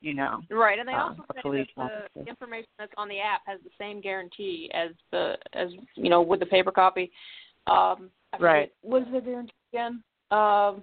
you 0.00 0.14
know. 0.14 0.40
Right, 0.50 0.78
and 0.78 0.88
they 0.88 0.92
uh, 0.92 1.02
also 1.08 1.22
a 1.30 1.42
say 1.42 1.66
that 1.76 2.08
the 2.14 2.26
information 2.26 2.68
that's 2.78 2.92
on 2.96 3.08
the 3.08 3.20
app 3.20 3.42
has 3.46 3.60
the 3.64 3.70
same 3.78 4.00
guarantee 4.00 4.70
as 4.74 4.90
the 5.12 5.34
as 5.52 5.68
you 5.94 6.08
know 6.10 6.22
with 6.22 6.40
the 6.40 6.46
paper 6.46 6.72
copy. 6.72 7.10
Um, 7.66 8.10
I 8.32 8.36
forget- 8.36 8.40
Right. 8.40 8.72
What 8.82 9.02
is 9.02 9.08
the 9.12 9.20
guarantee 9.20 9.52
again? 9.72 10.02
Um, 10.30 10.82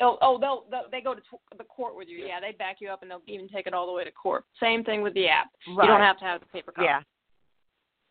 oh, 0.00 0.18
oh, 0.20 0.38
they'll, 0.40 0.64
they'll 0.70 0.90
they 0.90 1.00
go 1.00 1.14
to 1.14 1.20
t- 1.20 1.36
the 1.56 1.64
court 1.64 1.96
with 1.96 2.08
you. 2.08 2.18
Yeah, 2.26 2.40
they 2.40 2.52
back 2.52 2.76
you 2.80 2.88
up 2.90 3.02
and 3.02 3.10
they'll 3.10 3.22
even 3.26 3.48
take 3.48 3.66
it 3.66 3.72
all 3.74 3.86
the 3.86 3.92
way 3.92 4.04
to 4.04 4.10
court. 4.10 4.44
Same 4.60 4.82
thing 4.84 5.02
with 5.02 5.14
the 5.14 5.28
app. 5.28 5.46
Right. 5.76 5.84
You 5.84 5.90
don't 5.90 6.00
have 6.00 6.18
to 6.18 6.24
have 6.24 6.40
the 6.40 6.46
paper 6.46 6.72
copy. 6.72 6.86
Yeah. 6.86 7.00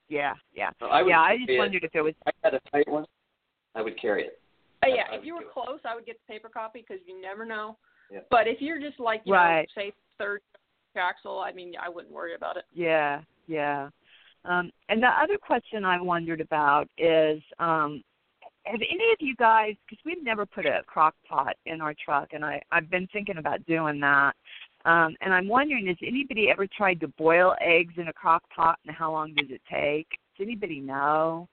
Yeah. 0.08 0.34
Yeah. 0.54 0.70
So 0.80 0.86
I 0.88 1.02
would 1.04 1.10
yeah. 1.10 1.20
I 1.22 1.36
just 1.36 1.48
carry 1.48 1.56
it. 1.58 1.60
wondered 1.60 1.84
if 1.84 1.92
there 1.92 2.04
was. 2.04 2.14
I 2.26 2.32
had 2.44 2.54
a 2.54 2.60
tight 2.72 2.88
one, 2.88 3.06
I 3.76 3.82
would 3.82 4.00
carry 4.00 4.24
it. 4.24 4.40
Uh, 4.84 4.88
yeah, 4.88 5.04
I 5.12 5.16
if 5.16 5.26
you 5.26 5.34
were 5.34 5.40
would 5.40 5.44
do 5.46 5.50
it. 5.50 5.54
close, 5.66 5.80
I 5.84 5.96
would 5.96 6.06
get 6.06 6.18
the 6.26 6.34
paper 6.34 6.48
copy 6.50 6.86
because 6.88 7.02
you 7.08 7.22
never 7.22 7.46
know. 7.46 7.78
Yeah. 8.12 8.20
But 8.30 8.48
if 8.48 8.62
you're 8.62 8.80
just 8.80 9.00
like 9.00 9.22
you 9.26 9.34
Right. 9.34 9.68
know, 9.76 9.82
say 9.82 9.94
third 10.18 10.42
axle, 10.96 11.40
I 11.40 11.52
mean, 11.52 11.74
I 11.82 11.90
wouldn't 11.90 12.14
worry 12.14 12.36
about 12.36 12.58
it. 12.58 12.64
Yeah. 12.74 13.22
Yeah. 13.48 13.90
Um, 14.46 14.72
and 14.90 15.02
the 15.02 15.08
other 15.08 15.38
question 15.38 15.84
I 15.84 16.00
wondered 16.00 16.42
about 16.42 16.88
is, 16.98 17.42
um, 17.60 18.04
have 18.66 18.82
any 18.82 19.12
of 19.12 19.18
you 19.20 19.36
guys? 19.36 19.76
Because 19.88 20.04
we've 20.06 20.24
never 20.24 20.46
put 20.46 20.66
a 20.66 20.82
crock 20.88 21.14
pot 21.28 21.56
in 21.66 21.82
our 21.82 21.94
truck, 22.04 22.30
and 22.34 22.44
I 22.44 22.62
I've 22.72 22.90
been 22.90 23.08
thinking 23.14 23.38
about 23.38 23.64
doing 23.66 24.00
that. 24.00 24.34
Um, 24.86 25.16
and 25.22 25.34
I'm 25.34 25.48
wondering, 25.48 25.88
has 25.88 25.98
anybody 26.06 26.50
ever 26.50 26.68
tried 26.68 27.00
to 27.02 27.08
boil 27.10 27.56
eggs 27.62 27.94
in 27.98 28.08
a 28.08 28.14
crock 28.14 28.44
pot, 28.56 28.80
and 28.86 28.96
how 28.96 29.12
long 29.12 29.34
does 29.36 29.50
it 29.50 29.62
take? 29.72 30.08
Does 30.38 30.46
anybody 30.46 30.80
know? 30.80 31.48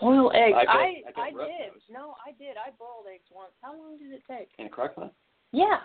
Boil 0.00 0.30
eggs. 0.34 0.56
I 0.56 0.72
I 0.72 0.76
I 1.16 1.22
I 1.22 1.30
did. 1.30 1.36
knows. 1.38 1.82
No, 1.90 2.14
I 2.24 2.32
did. 2.32 2.56
I 2.56 2.70
boiled 2.78 3.06
eggs 3.12 3.28
once. 3.32 3.52
How 3.62 3.72
long 3.76 3.96
did 3.98 4.12
it 4.12 4.22
take? 4.28 4.48
In 4.58 4.66
a 4.66 4.68
crock 4.68 4.94
pot? 4.94 5.12
Yeah. 5.52 5.78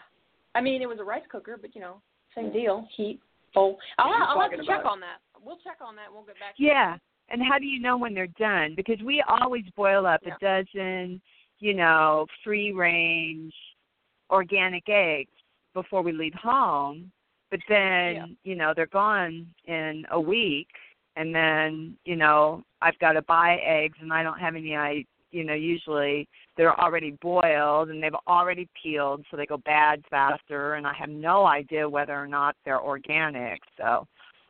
I 0.56 0.62
mean, 0.62 0.82
it 0.82 0.88
was 0.90 1.00
a 1.00 1.04
rice 1.04 1.24
cooker, 1.32 1.58
but 1.60 1.74
you 1.76 1.82
know, 1.82 2.02
same 2.36 2.52
deal. 2.52 2.88
Heat, 2.96 3.20
bowl. 3.54 3.78
Oh, 3.98 4.04
I'll, 4.04 4.10
You're 4.10 4.22
I'll 4.24 4.50
have 4.50 4.60
to 4.60 4.66
check 4.66 4.86
on 4.86 5.00
that. 5.02 5.18
We'll 5.44 5.58
check 5.64 5.78
on 5.82 5.96
that. 5.96 6.06
We'll 6.12 6.24
get 6.24 6.40
back. 6.40 6.56
to 6.58 6.64
you. 6.64 6.70
Yeah. 6.70 6.98
And 7.30 7.42
how 7.42 7.58
do 7.58 7.66
you 7.66 7.80
know 7.80 7.98
when 7.98 8.14
they're 8.14 8.28
done? 8.28 8.74
Because 8.76 8.98
we 9.04 9.24
always 9.28 9.64
boil 9.76 10.06
up 10.06 10.22
Yeah. 10.26 10.36
a 10.36 10.64
dozen, 10.66 11.22
you 11.60 11.74
know, 11.74 12.26
free 12.44 12.72
range 12.74 13.54
organic 14.30 14.84
eggs 14.90 15.32
before 15.74 16.02
we 16.02 16.12
leave 16.12 16.34
home. 16.34 17.12
But 17.50 17.60
then, 17.70 18.16
Yeah. 18.16 18.26
you 18.44 18.56
know, 18.56 18.74
they're 18.76 18.86
gone 18.88 19.48
in 19.66 20.06
a 20.12 20.20
week 20.20 20.70
and 21.16 21.34
then, 21.34 21.98
you 22.06 22.16
know, 22.16 22.64
I've 22.82 22.98
got 23.00 23.14
to 23.14 23.22
buy 23.22 23.56
eggs 23.58 23.98
and 24.02 24.12
I 24.14 24.24
don't 24.24 24.40
have 24.40 24.56
any 24.56 24.76
I 24.76 25.06
you 25.32 25.44
know, 25.44 25.54
usually 25.54 26.28
they're 26.58 26.80
already 26.80 27.12
boiled 27.22 27.90
and 27.90 28.02
they've 28.02 28.12
already 28.28 28.68
peeled 28.82 29.26
so 29.30 29.38
they 29.38 29.46
go 29.46 29.58
bad 29.58 30.04
faster 30.10 30.76
and 30.76 30.86
I 30.86 30.94
have 30.94 31.10
no 31.10 31.46
idea 31.46 31.88
whether 31.88 32.14
or 32.14 32.28
not 32.28 32.56
they're 32.66 32.82
organic. 32.82 33.62
So 33.78 34.08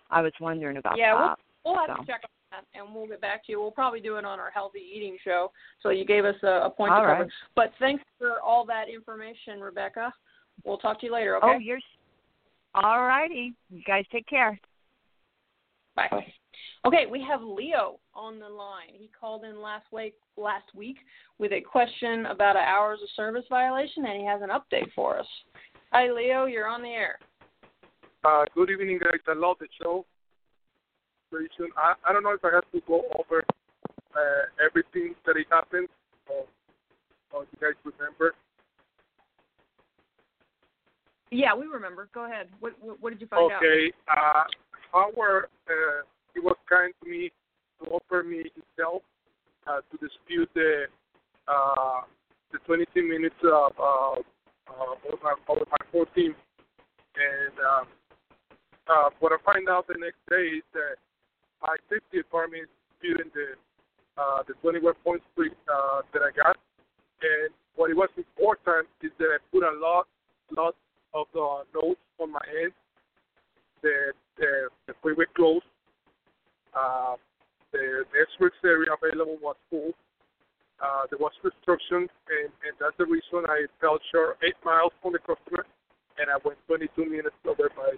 I 0.09 0.21
was 0.21 0.33
wondering 0.39 0.77
about 0.77 0.93
that. 0.93 0.99
Yeah, 0.99 1.17
that. 1.17 1.39
We'll 1.63 1.75
have 1.75 1.97
So. 1.97 2.01
to 2.01 2.07
check 2.07 2.21
on 2.23 2.29
that, 2.51 2.79
and 2.79 2.93
we'll 2.93 3.07
get 3.07 3.21
back 3.21 3.45
to 3.45 3.51
you. 3.51 3.61
We'll 3.61 3.71
probably 3.71 4.01
do 4.01 4.17
it 4.17 4.25
on 4.25 4.39
our 4.39 4.49
healthy 4.51 4.81
eating 4.93 5.17
show. 5.23 5.51
So 5.83 5.89
you 5.89 6.05
gave 6.05 6.25
us 6.25 6.35
a, 6.43 6.65
a 6.65 6.69
point 6.69 6.91
All 6.91 7.01
to 7.01 7.07
cover. 7.07 7.31
But 7.55 7.71
thanks 7.79 8.03
for 8.17 8.41
all 8.41 8.65
that 8.65 8.85
information, 8.89 9.61
Rebecca. 9.61 10.13
We'll 10.65 10.77
talk 10.77 10.99
to 11.01 11.05
you 11.05 11.13
later. 11.13 11.37
Okay. 11.37 11.47
Oh, 11.47 11.59
you're 11.59 11.79
all 12.73 13.03
righty. 13.03 13.53
You 13.69 13.81
guys 13.85 14.05
take 14.11 14.27
care. 14.27 14.59
Bye. 15.95 16.33
Okay, 16.85 17.05
we 17.09 17.23
have 17.23 17.41
Leo 17.41 17.99
on 18.15 18.39
the 18.39 18.49
line. 18.49 18.89
He 18.93 19.09
called 19.19 19.43
in 19.43 19.61
last 19.61 19.85
week 19.91 20.15
last 20.37 20.65
week 20.75 20.97
with 21.37 21.51
a 21.51 21.61
question 21.61 22.25
about 22.25 22.55
an 22.55 22.63
hours 22.63 22.99
of 23.03 23.09
service 23.15 23.45
violation, 23.49 24.05
and 24.05 24.19
he 24.19 24.25
has 24.25 24.41
an 24.41 24.49
update 24.49 24.91
for 24.95 25.19
us. 25.19 25.27
Hi, 25.91 26.11
Leo. 26.11 26.45
You're 26.45 26.67
on 26.67 26.81
the 26.81 26.89
air. 26.89 27.19
Uh, 28.23 28.45
good 28.55 28.69
evening, 28.69 28.99
guys. 28.99 29.19
I 29.27 29.33
love 29.33 29.57
the 29.59 29.67
show. 29.81 30.05
Very 31.31 31.49
soon. 31.57 31.69
I, 31.77 31.93
I 32.07 32.13
don't 32.13 32.23
know 32.23 32.31
if 32.33 32.43
I 32.43 32.51
have 32.53 32.69
to 32.71 32.81
go 32.87 33.03
over 33.17 33.43
uh, 34.15 34.65
everything 34.65 35.15
that 35.25 35.37
it 35.37 35.47
happened, 35.49 35.87
or, 36.29 36.45
or 37.31 37.43
you 37.43 37.57
guys 37.59 37.75
remember. 37.83 38.33
Yeah, 41.31 41.55
we 41.55 41.65
remember. 41.65 42.09
Go 42.13 42.25
ahead. 42.25 42.47
What 42.59 42.73
what, 42.81 43.01
what 43.01 43.09
did 43.11 43.21
you 43.21 43.27
find 43.27 43.51
out? 43.51 43.57
Okay. 43.57 43.91
Uh, 44.09 44.43
Howard, 44.91 45.45
uh, 45.67 46.03
he 46.33 46.39
was 46.39 46.55
kind 46.69 46.93
to 47.03 47.09
me 47.09 47.31
to 47.79 47.89
offer 47.89 48.23
me 48.23 48.49
himself 48.55 49.01
uh, 49.67 49.81
to 49.91 49.97
dispute 49.97 50.49
the 50.55 50.85
uh, 51.47 52.01
the 52.51 52.59
22 52.65 53.03
minutes 53.03 53.35
of 53.43 53.71
uh, 53.79 54.19
uh, 54.71 54.95
over 55.07 55.23
my, 55.23 55.33
over 55.49 55.65
14. 55.91 56.35
And 57.15 57.55
um, 57.59 57.87
uh, 58.87 59.09
what 59.19 59.31
I 59.31 59.37
find 59.43 59.67
out 59.69 59.87
the 59.87 59.95
next 59.99 60.19
day 60.29 60.59
is 60.59 60.63
that 60.73 60.95
my 61.61 61.75
safety 61.89 62.17
department 62.17 62.63
is 62.63 62.69
disputing 62.91 63.31
the 63.33 63.55
uh, 64.17 64.43
the 64.45 64.53
21 64.61 64.93
points 65.03 65.25
uh, 65.39 66.01
that 66.13 66.21
I 66.21 66.31
got. 66.35 66.57
And 67.21 67.53
what 67.75 67.89
it 67.89 67.95
was 67.95 68.09
important 68.17 68.87
is 69.01 69.11
that 69.19 69.29
I 69.31 69.37
put 69.51 69.63
a 69.63 69.75
lot 69.79 70.07
lot 70.55 70.75
of 71.13 71.27
the 71.33 71.63
notes 71.73 71.99
on 72.19 72.31
my 72.31 72.43
hand 72.47 72.73
the 73.81 74.13
the, 74.37 74.69
the 74.87 74.93
freeway 75.01 75.25
closed. 75.35 75.65
Uh, 76.73 77.15
the, 77.71 78.03
express 78.15 78.51
area 78.63 78.91
available 78.91 79.37
was 79.41 79.55
full. 79.69 79.91
Uh, 80.81 81.05
there 81.09 81.19
was 81.19 81.31
restriction, 81.43 82.09
and, 82.09 82.49
and 82.65 82.73
that's 82.79 82.97
the 82.97 83.05
reason 83.05 83.45
I 83.45 83.69
fell 83.79 83.99
short 84.11 84.37
eight 84.43 84.57
miles 84.65 84.91
from 85.01 85.13
the 85.13 85.19
customer, 85.19 85.65
and 86.17 86.27
I 86.27 86.41
went 86.43 86.57
22 86.67 87.05
minutes 87.05 87.37
over 87.45 87.69
by 87.77 87.93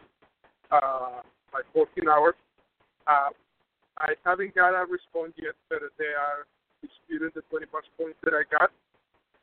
uh, 0.69 1.23
my 1.53 1.61
14 1.73 2.09
hours. 2.09 2.35
Uh, 3.07 3.31
I 3.99 4.13
haven't 4.25 4.53
got 4.55 4.75
a 4.75 4.85
response 4.85 5.33
yet, 5.37 5.55
but 5.69 5.79
they 5.97 6.11
are 6.11 6.43
disputing 6.83 7.31
the 7.33 7.41
20 7.49 7.65
plus 7.71 7.87
points 7.97 8.19
that 8.25 8.33
I 8.35 8.43
got, 8.51 8.69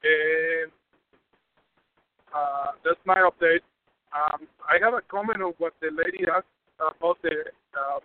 and 0.05 0.70
uh, 2.35 2.76
that's 2.85 3.01
my 3.07 3.24
update. 3.24 3.64
Um, 4.12 4.47
I 4.66 4.76
have 4.83 4.95
a 4.95 5.03
comment 5.09 5.41
on 5.41 5.55
what 5.59 5.72
the 5.81 5.89
lady 5.95 6.26
asked 6.28 6.51
about 6.76 7.22
the 7.22 7.51
uh. 7.72 8.01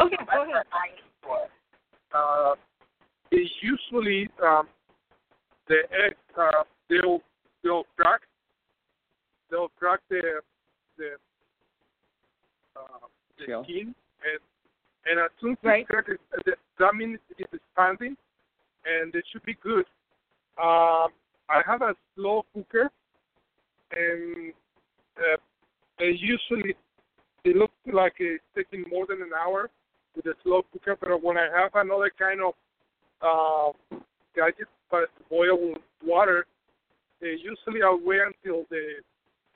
Okay, 0.00 0.16
go 0.32 0.42
ahead. 0.42 0.64
Uh, 2.14 2.54
it's 3.30 3.50
usually 3.60 4.28
um, 4.42 4.68
the 5.68 5.80
egg 6.04 6.14
uh, 6.38 6.64
they'll 6.88 7.20
they'll 7.62 7.84
crack 7.96 8.22
they'll 9.50 9.68
crack 9.78 10.00
the 10.08 10.40
the 10.96 11.10
uh, 12.76 12.80
the 13.38 13.44
Shell. 13.46 13.64
skin 13.64 13.94
and 14.24 14.40
and 15.10 15.20
as 15.20 15.30
soon 15.40 15.52
as 15.52 15.58
Right. 15.62 15.82
it 15.82 15.88
cracks, 15.88 16.08
uh, 16.10 16.40
the- 16.46 16.56
that 16.78 16.94
means 16.94 17.18
it's 17.36 17.52
expanding 17.52 18.16
and 18.86 19.14
it 19.14 19.24
should 19.32 19.42
be 19.44 19.54
good. 19.62 19.84
Um, 20.58 21.08
I 21.50 21.62
have 21.66 21.82
a 21.82 21.94
slow 22.14 22.44
cooker 22.54 22.90
and 23.92 24.52
uh, 25.18 25.36
it 25.98 26.20
usually 26.20 26.76
it 27.44 27.56
looks 27.56 27.74
like 27.92 28.14
it's 28.18 28.42
taking 28.54 28.84
more 28.90 29.06
than 29.06 29.22
an 29.22 29.30
hour 29.38 29.70
with 30.16 30.26
a 30.26 30.34
slow 30.42 30.62
cooker, 30.72 30.96
but 31.00 31.22
when 31.22 31.36
I 31.36 31.48
have 31.54 31.70
another 31.74 32.10
kind 32.18 32.40
of 32.40 32.54
uh, 33.22 33.98
gadget, 34.34 34.68
but 34.90 35.08
boil 35.30 35.74
water, 36.04 36.46
uh, 37.22 37.26
usually 37.26 37.82
I'll 37.82 38.00
wait 38.02 38.20
until 38.20 38.64
the 38.70 39.02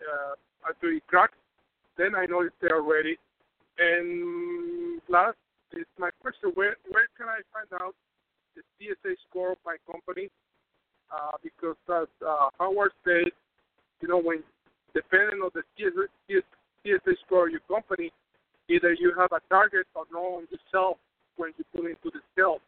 uh, 0.02 0.34
until 0.68 0.96
it 0.96 1.06
cracks, 1.06 1.34
then 1.96 2.14
I 2.14 2.26
know 2.26 2.42
if 2.42 2.52
they're 2.60 2.82
ready. 2.82 3.16
And 3.78 5.00
last 5.08 5.36
is 5.72 5.86
my 5.98 6.10
question: 6.20 6.50
Where 6.54 6.76
where 6.90 7.08
can 7.16 7.28
I 7.28 7.40
find 7.52 7.82
out 7.82 7.94
the 8.54 8.62
CSA 8.78 9.14
score 9.28 9.52
of 9.52 9.58
my 9.64 9.76
company? 9.90 10.28
Uh, 11.10 11.36
because 11.42 11.76
as 11.88 12.08
uh, 12.26 12.48
Howard 12.58 12.92
said, 13.04 13.32
you 14.00 14.08
know, 14.08 14.18
when 14.18 14.42
depending 14.94 15.40
on 15.40 15.50
the 15.54 15.62
CSA, 15.78 16.42
CSA 16.84 17.14
score 17.24 17.48
your 17.48 17.60
company, 17.68 18.12
either 18.68 18.92
you 18.92 19.12
have 19.18 19.32
a 19.32 19.40
target 19.48 19.86
or 19.94 20.04
no 20.12 20.36
on 20.36 20.46
yourself 20.50 20.96
when 21.36 21.52
you 21.56 21.64
put 21.74 21.88
into 21.88 22.10
the 22.12 22.20
scale. 22.32 22.58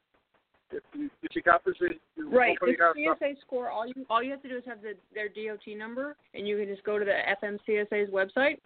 If 0.70 0.82
you, 0.94 1.10
if 1.22 1.44
happens 1.44 1.76
that 1.80 1.90
your 2.16 2.28
Right. 2.30 2.56
The 2.60 2.74
CSA 2.96 3.34
score. 3.46 3.70
All 3.70 3.86
you 3.86 3.94
all 4.10 4.22
you 4.22 4.30
have 4.30 4.42
to 4.42 4.48
do 4.48 4.56
is 4.56 4.64
have 4.66 4.80
the, 4.82 4.94
their 5.12 5.28
DOT 5.28 5.76
number, 5.76 6.16
and 6.34 6.48
you 6.48 6.56
can 6.56 6.66
just 6.66 6.84
go 6.84 6.98
to 6.98 7.04
the 7.04 7.12
FMCSA's 7.42 8.10
website, 8.10 8.58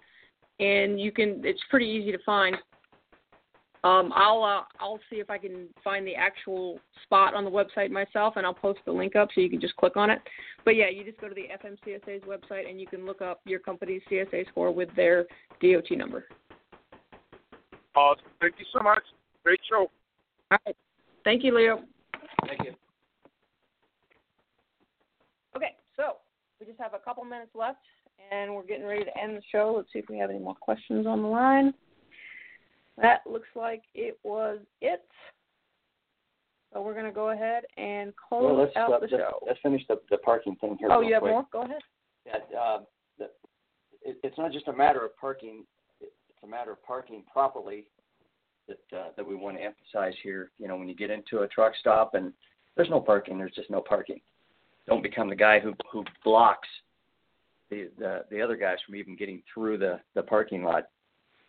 and 0.61 1.01
you 1.01 1.13
can. 1.13 1.43
It's 1.45 1.61
pretty 1.71 1.87
easy 1.87 2.13
to 2.13 2.19
find. 2.25 2.57
Um, 3.85 4.13
I'll 4.15 4.43
uh, 4.43 4.63
I'll 4.81 4.99
see 5.09 5.17
if 5.17 5.31
I 5.31 5.39
can 5.39 5.69
find 5.85 6.05
the 6.07 6.15
actual 6.15 6.81
spot 7.05 7.35
on 7.35 7.45
the 7.45 7.51
website 7.51 7.91
myself, 7.91 8.35
and 8.37 8.45
I'll 8.45 8.55
post 8.55 8.81
the 8.85 8.93
link 8.93 9.15
up 9.15 9.29
so 9.35 9.41
you 9.41 9.49
can 9.49 9.61
just 9.61 9.77
click 9.77 9.97
on 9.97 10.11
it. 10.11 10.21
But 10.65 10.75
yeah, 10.75 10.89
you 10.89 11.05
just 11.05 11.21
go 11.21 11.29
to 11.29 11.35
the 11.35 11.47
FMCSA's 11.65 12.25
website, 12.25 12.69
and 12.69 12.81
you 12.81 12.89
can 12.89 13.07
look 13.07 13.23
up 13.23 13.41
your 13.45 13.61
company's 13.61 14.03
CSA 14.11 14.49
score 14.49 14.73
with 14.73 14.89
their 14.97 15.27
DOT 15.63 15.91
number. 15.93 16.25
Awesome. 17.95 18.25
Thank 18.41 18.55
you 18.59 18.67
so 18.73 18.83
much. 18.83 19.03
Great 19.45 19.61
show. 19.69 19.91
All 20.51 20.59
right. 20.67 20.77
Thank 21.25 21.45
you, 21.45 21.57
Leo. 21.57 21.83
Thank 22.47 22.65
you. 22.65 22.73
Okay, 25.57 25.75
so 25.97 26.17
we 26.59 26.67
just 26.67 26.81
have 26.81 26.95
a 26.95 26.99
couple 26.99 27.25
minutes 27.25 27.51
left, 27.55 27.79
and 28.33 28.55
we're 28.55 28.65
getting 28.65 28.87
ready 28.87 29.05
to 29.05 29.19
end 29.19 29.37
the 29.37 29.43
show. 29.53 29.75
Let's 29.77 29.93
see 29.93 30.01
if 30.01 30.09
we 30.09 30.19
have 30.19 30.31
any 30.31 30.39
more 30.41 30.55
questions 30.55 31.07
on 31.07 31.23
the 31.23 31.29
line. 31.29 31.73
That 33.01 33.21
looks 33.27 33.49
like 33.55 33.83
it 33.95 34.19
was 34.23 34.59
it. 34.81 35.05
So 36.73 36.83
we're 36.83 36.95
going 36.95 37.07
to 37.07 37.13
go 37.13 37.31
ahead 37.31 37.65
and 37.77 38.13
close 38.17 38.45
Well, 38.45 38.59
let's, 38.59 38.77
out 38.77 38.93
uh, 38.93 38.99
the 38.99 39.07
let's, 39.11 39.13
show. 39.13 39.39
let's 39.47 39.59
finish 39.63 39.83
the, 39.89 40.01
the 40.11 40.19
parking 40.19 40.57
thing 40.57 40.77
here. 40.79 40.89
Oh, 40.91 41.01
real 41.01 41.09
you 41.09 41.15
have 41.15 41.23
quick. 41.23 41.33
more? 41.33 41.47
Go 41.51 41.63
ahead. 41.63 41.81
Yeah, 42.27 42.59
uh, 42.59 42.81
the, 43.19 43.25
it, 44.03 44.19
it's 44.23 44.37
not 44.37 44.53
just 44.53 44.69
a 44.69 44.73
matter 44.73 45.05
of 45.05 45.17
parking; 45.17 45.65
it's 46.01 46.13
a 46.43 46.47
matter 46.47 46.73
of 46.73 46.83
parking 46.85 47.23
properly. 47.33 47.85
That 48.67 48.99
uh, 48.99 49.09
that 49.17 49.27
we 49.27 49.35
want 49.35 49.57
to 49.57 49.63
emphasize 49.63 50.13
here. 50.23 50.51
You 50.59 50.69
know, 50.69 50.77
when 50.77 50.89
you 50.91 50.95
get 50.95 51.11
into 51.11 51.39
a 51.39 51.49
truck 51.49 51.73
stop 51.81 52.13
and 52.13 52.35
there's 52.77 52.91
no 52.91 53.01
parking, 53.01 53.39
there's 53.39 53.55
just 53.55 53.71
no 53.71 53.81
parking. 53.81 54.21
Don't 54.87 55.03
become 55.03 55.31
the 55.31 55.37
guy 55.37 55.59
who 55.59 55.73
who 55.91 56.05
blocks 56.23 56.69
the 57.71 57.89
the, 57.99 58.25
the 58.31 58.43
other 58.43 58.57
guys 58.57 58.77
from 58.85 58.95
even 58.97 59.17
getting 59.17 59.43
through 59.53 59.79
the 59.79 60.01
the 60.15 60.23
parking 60.23 60.65
lot. 60.65 60.89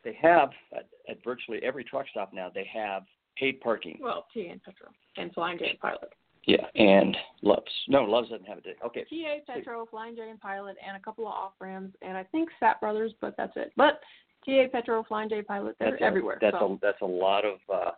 They 0.03 0.17
have 0.21 0.49
at, 0.75 0.87
at 1.09 1.23
virtually 1.23 1.59
every 1.63 1.83
truck 1.83 2.05
stop 2.11 2.33
now. 2.33 2.49
They 2.53 2.69
have 2.73 3.03
paid 3.37 3.59
parking. 3.61 3.99
Well, 4.01 4.25
TA 4.33 4.51
and 4.51 4.63
Petro 4.63 4.89
and 5.17 5.33
Flying 5.33 5.57
J 5.57 5.71
and 5.71 5.79
Pilot. 5.79 6.13
Yeah, 6.45 6.65
and 6.75 7.15
Loves. 7.41 7.71
No, 7.87 8.03
Loves 8.03 8.29
doesn't 8.29 8.47
have 8.47 8.59
it. 8.59 8.77
Okay. 8.85 9.03
TA, 9.03 9.53
Petro, 9.53 9.85
Flying 9.85 10.15
J 10.15 10.29
and 10.29 10.39
Pilot, 10.39 10.77
and 10.85 10.95
a 10.95 10.99
couple 10.99 11.27
of 11.27 11.33
off 11.33 11.51
rams, 11.59 11.93
and 12.01 12.17
I 12.17 12.23
think 12.23 12.49
Sapp 12.61 12.79
Brothers, 12.79 13.11
but 13.21 13.35
that's 13.37 13.53
it. 13.55 13.71
But 13.75 13.99
TA, 14.45 14.63
Petro, 14.71 15.03
Flying 15.03 15.29
J, 15.29 15.41
Pilot, 15.41 15.75
they're 15.79 15.91
That's 15.91 16.01
a, 16.01 16.05
everywhere. 16.05 16.37
that's 16.41 16.57
so. 16.59 16.73
a 16.73 16.79
that's 16.81 17.01
a 17.01 17.05
lot 17.05 17.43
of 17.45 17.57
uh, 17.71 17.91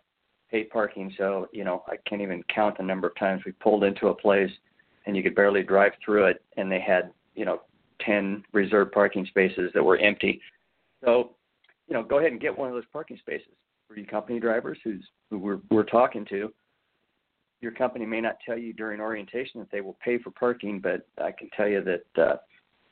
paid 0.50 0.70
parking. 0.70 1.14
So 1.18 1.48
you 1.54 1.64
know, 1.64 1.84
I 1.88 1.96
can't 2.08 2.22
even 2.22 2.44
count 2.54 2.78
the 2.78 2.84
number 2.84 3.08
of 3.08 3.16
times 3.16 3.44
we 3.46 3.52
pulled 3.54 3.84
into 3.84 4.08
a 4.08 4.14
place 4.14 4.52
and 5.06 5.16
you 5.16 5.24
could 5.24 5.36
barely 5.36 5.64
drive 5.64 5.94
through 6.04 6.26
it, 6.26 6.44
and 6.58 6.72
they 6.72 6.80
had 6.80 7.12
you 7.36 7.46
know 7.46 7.62
ten 8.06 8.44
reserved 8.54 8.92
parking 8.92 9.26
spaces 9.28 9.72
that 9.74 9.84
were 9.84 9.98
empty. 9.98 10.42
So 11.04 11.32
you 11.92 11.98
know, 11.98 12.04
go 12.04 12.20
ahead 12.20 12.32
and 12.32 12.40
get 12.40 12.58
one 12.58 12.70
of 12.70 12.74
those 12.74 12.86
parking 12.94 13.18
spaces 13.18 13.52
for 13.86 14.00
you 14.00 14.06
company 14.06 14.40
drivers 14.40 14.78
who's 14.82 15.04
who 15.30 15.38
we're 15.38 15.60
we're 15.70 15.84
talking 15.84 16.26
to. 16.30 16.50
Your 17.60 17.74
company 17.74 18.06
may 18.06 18.22
not 18.22 18.38
tell 18.46 18.58
you 18.58 18.72
during 18.72 19.02
orientation 19.02 19.60
that 19.60 19.70
they 19.74 19.82
will 19.82 19.98
pay 20.02 20.18
for 20.18 20.32
parking, 20.32 20.80
but 20.80 21.06
I 21.22 21.32
can 21.32 21.50
tell 21.56 21.68
you 21.68 21.84
that 21.84 22.24
uh, 22.24 22.38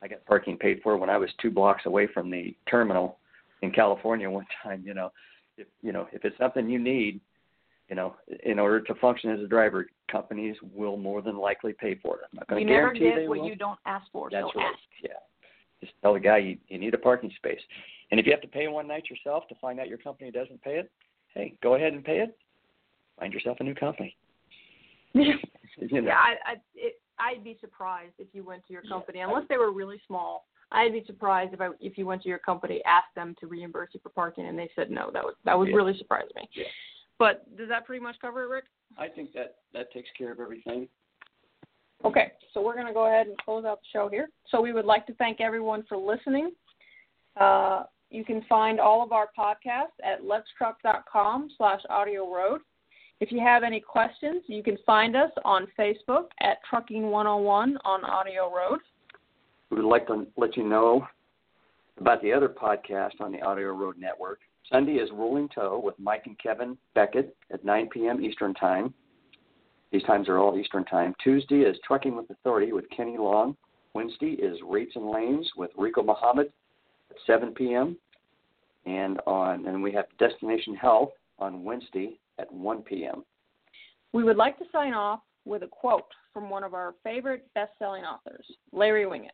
I 0.04 0.10
got 0.10 0.26
parking 0.26 0.58
paid 0.58 0.82
for 0.84 0.98
when 0.98 1.10
I 1.10 1.16
was 1.16 1.30
two 1.42 1.50
blocks 1.50 1.86
away 1.86 2.10
from 2.14 2.30
the 2.30 2.54
terminal 2.70 3.20
in 3.62 3.72
California 3.72 4.30
one 4.30 4.46
time. 4.62 4.84
You 4.86 4.94
know, 4.94 5.14
if 5.58 5.68
you 5.82 5.94
know 5.94 6.10
if 6.12 6.26
it's 6.26 6.38
something 6.38 6.70
you 6.70 6.78
need, 6.78 7.22
you 7.88 7.96
know, 7.96 8.16
in 8.44 8.60
order 8.60 8.82
to 8.82 8.96
function 8.96 9.32
as 9.32 9.40
a 9.40 9.48
driver, 9.48 9.88
companies 10.12 10.58
will 10.76 10.98
more 10.98 11.22
than 11.22 11.38
likely 11.38 11.72
pay 11.72 11.98
for 12.04 12.16
it. 12.16 12.24
I'm 12.34 12.40
not 12.40 12.50
going 12.50 12.68
to 12.68 12.74
never 12.74 12.94
guarantee 12.94 13.12
they 13.12 13.22
get 13.22 13.30
what 13.30 13.40
will. 13.40 13.48
you 13.48 13.56
don't 13.56 13.80
ask 13.86 14.12
for. 14.12 14.30
That's 14.30 14.46
so 14.54 14.60
right. 14.60 14.74
ask. 14.74 14.80
Yeah. 15.02 15.12
Just 15.80 15.94
tell 16.02 16.16
the 16.16 16.20
guy 16.20 16.40
you, 16.40 16.58
you 16.68 16.78
need 16.78 16.94
a 16.94 16.98
parking 16.98 17.32
space. 17.38 17.62
And 18.12 18.20
if 18.20 18.26
you 18.26 18.32
have 18.32 18.42
to 18.42 18.48
pay 18.48 18.68
one 18.68 18.88
night 18.88 19.10
yourself 19.10 19.48
to 19.50 19.56
find 19.56 19.80
out 19.80 19.88
your 19.88 19.98
company 19.98 20.32
doesn't 20.32 20.62
pay 20.62 20.78
it, 20.80 20.92
hey, 21.34 21.54
go 21.62 21.76
ahead 21.76 21.94
and 21.94 22.04
pay 22.04 22.20
it. 22.20 22.38
Find 23.20 23.34
yourself 23.34 23.58
a 23.60 23.64
new 23.64 23.76
company. 23.76 24.16
you 25.14 25.26
know. 25.26 26.08
Yeah, 26.08 26.14
I, 26.14 26.52
I, 26.52 26.56
it, 26.76 27.02
I'd 27.20 27.44
be 27.44 27.58
surprised 27.60 28.14
if 28.18 28.28
you 28.34 28.44
went 28.44 28.66
to 28.68 28.74
your 28.74 28.82
company, 28.84 29.20
unless 29.20 29.44
they 29.50 29.58
were 29.58 29.72
really 29.72 30.02
small. 30.08 30.46
I'd 30.72 30.94
be 30.94 31.04
surprised 31.06 31.54
if 31.54 31.62
I, 31.62 31.70
if 31.80 31.98
you 31.98 32.06
went 32.06 32.22
to 32.24 32.30
your 32.30 32.40
company, 32.40 32.82
asked 32.86 33.16
them 33.16 33.36
to 33.40 33.48
reimburse 33.48 33.90
you 33.94 34.00
for 34.02 34.10
parking, 34.10 34.46
and 34.46 34.58
they 34.58 34.70
said 34.76 34.92
no. 34.92 35.10
That 35.12 35.24
would 35.24 35.34
that 35.44 35.58
would 35.58 35.70
Yeah. 35.70 35.76
really 35.76 35.98
surprise 35.98 36.28
me. 36.36 36.48
Yeah. 36.54 36.66
But 37.18 37.58
does 37.58 37.68
that 37.70 37.86
pretty 37.86 38.02
much 38.02 38.16
cover 38.22 38.44
it, 38.44 38.48
Rick? 38.48 38.66
I 38.98 39.08
think 39.08 39.34
that 39.34 39.58
that 39.74 39.92
takes 39.92 40.10
care 40.18 40.32
of 40.32 40.40
everything. 40.40 40.88
Okay, 42.06 42.32
so 42.54 42.62
we're 42.62 42.76
going 42.76 42.88
to 42.88 42.94
go 42.94 43.08
ahead 43.08 43.28
and 43.28 43.38
close 43.40 43.66
out 43.66 43.82
the 43.82 43.88
show 43.92 44.08
here. 44.08 44.30
So 44.50 44.62
we 44.62 44.72
would 44.72 44.86
like 44.86 45.06
to 45.08 45.14
thank 45.16 45.42
everyone 45.42 45.84
for 45.90 45.98
listening. 45.98 46.52
Uh, 47.36 47.84
you 48.10 48.26
can 48.26 48.44
find 48.50 48.80
all 48.80 49.04
of 49.04 49.12
our 49.12 49.30
podcasts 49.38 49.98
at 50.04 50.22
letstruck.com 50.24 51.50
slash 51.58 51.82
audio 51.90 52.32
road. 52.34 52.62
If 53.20 53.32
you 53.32 53.40
have 53.40 53.64
any 53.64 53.80
questions, 53.80 54.44
you 54.48 54.64
can 54.64 54.78
find 54.86 55.16
us 55.16 55.32
on 55.44 55.68
Facebook 55.78 56.28
at 56.42 56.58
Trucking 56.70 57.04
101 57.04 57.78
on 57.84 58.06
Audio 58.06 58.52
Road. 58.54 58.80
We 59.70 59.78
would 59.78 59.90
like 59.90 60.08
to 60.08 60.26
let 60.38 60.56
you 60.56 60.64
know 60.64 61.06
about 62.00 62.22
the 62.22 62.32
other 62.32 62.50
podcast 62.50 63.20
on 63.20 63.32
the 63.32 63.42
Audio 63.42 63.74
Road 63.74 63.98
Network. 64.00 64.40
Sunday 64.72 64.94
is 64.94 65.10
Rolling 65.14 65.50
Toe 65.50 65.82
with 65.84 65.96
Mike 66.00 66.24
and 66.26 66.40
Kevin 66.40 66.78
Beckett 66.96 67.36
at 67.52 67.66
9 67.66 67.90
p.m. 67.90 68.24
Eastern 68.24 68.54
Time. 68.54 68.94
These 69.92 70.04
times 70.04 70.30
are 70.30 70.38
all 70.38 70.58
Eastern 70.58 70.86
Time. 70.86 71.14
Tuesday 71.22 71.62
is 71.62 71.76
Trucking 71.86 72.16
with 72.16 72.30
Authority 72.30 72.72
with 72.72 72.86
Kenny 72.96 73.18
Long. 73.18 73.58
Wednesday 73.94 74.32
is 74.34 74.58
Rates 74.66 74.94
and 74.96 75.10
Lanes 75.10 75.50
with 75.58 75.72
Rico 75.78 76.04
Muhammad 76.04 76.54
at 77.10 77.18
7 77.26 77.54
p.m. 77.54 77.98
And 78.86 79.20
on 79.28 79.66
and 79.68 79.84
we 79.84 79.92
have 79.94 80.06
Destination 80.18 80.76
Health 80.76 81.12
on 81.38 81.64
Wednesday 81.64 82.18
at 82.40 82.52
1 82.52 82.82
p.m. 82.84 83.24
We 84.14 84.24
would 84.24 84.38
like 84.38 84.58
to 84.60 84.66
sign 84.72 84.94
off 84.94 85.20
with 85.46 85.64
a 85.64 85.68
quote 85.68 86.12
from 86.34 86.50
one 86.50 86.64
of 86.64 86.74
our 86.74 86.96
favorite 87.04 87.46
best-selling 87.54 88.04
authors, 88.04 88.46
Larry 88.72 89.06
Winget. 89.06 89.30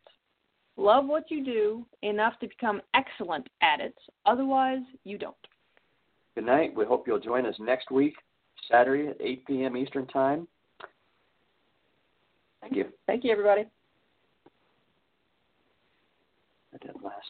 Love 0.78 1.06
what 1.06 1.32
you 1.32 1.44
do 1.44 1.86
enough 2.02 2.34
to 2.40 2.48
become 2.48 2.82
excellent 2.94 3.48
at 3.62 3.80
it. 3.80 3.96
Otherwise, 4.26 4.82
you 5.04 5.18
don't. 5.18 5.36
Good 6.36 6.46
night. 6.46 6.76
We 6.76 6.86
hope 6.86 7.08
you'll 7.08 7.20
join 7.20 7.46
us 7.46 7.56
next 7.60 7.92
week, 7.92 8.16
Saturday 8.70 9.08
at 9.08 9.18
8 9.22 9.46
p.m. 9.46 9.78
Eastern 9.78 10.06
Time. 10.08 10.48
Thank 12.60 12.76
you. 12.76 12.86
Thank 13.08 13.24
you, 13.24 13.32
everybody. 13.32 13.66
I 16.74 16.86
did 16.86 16.96
last. 17.02 17.28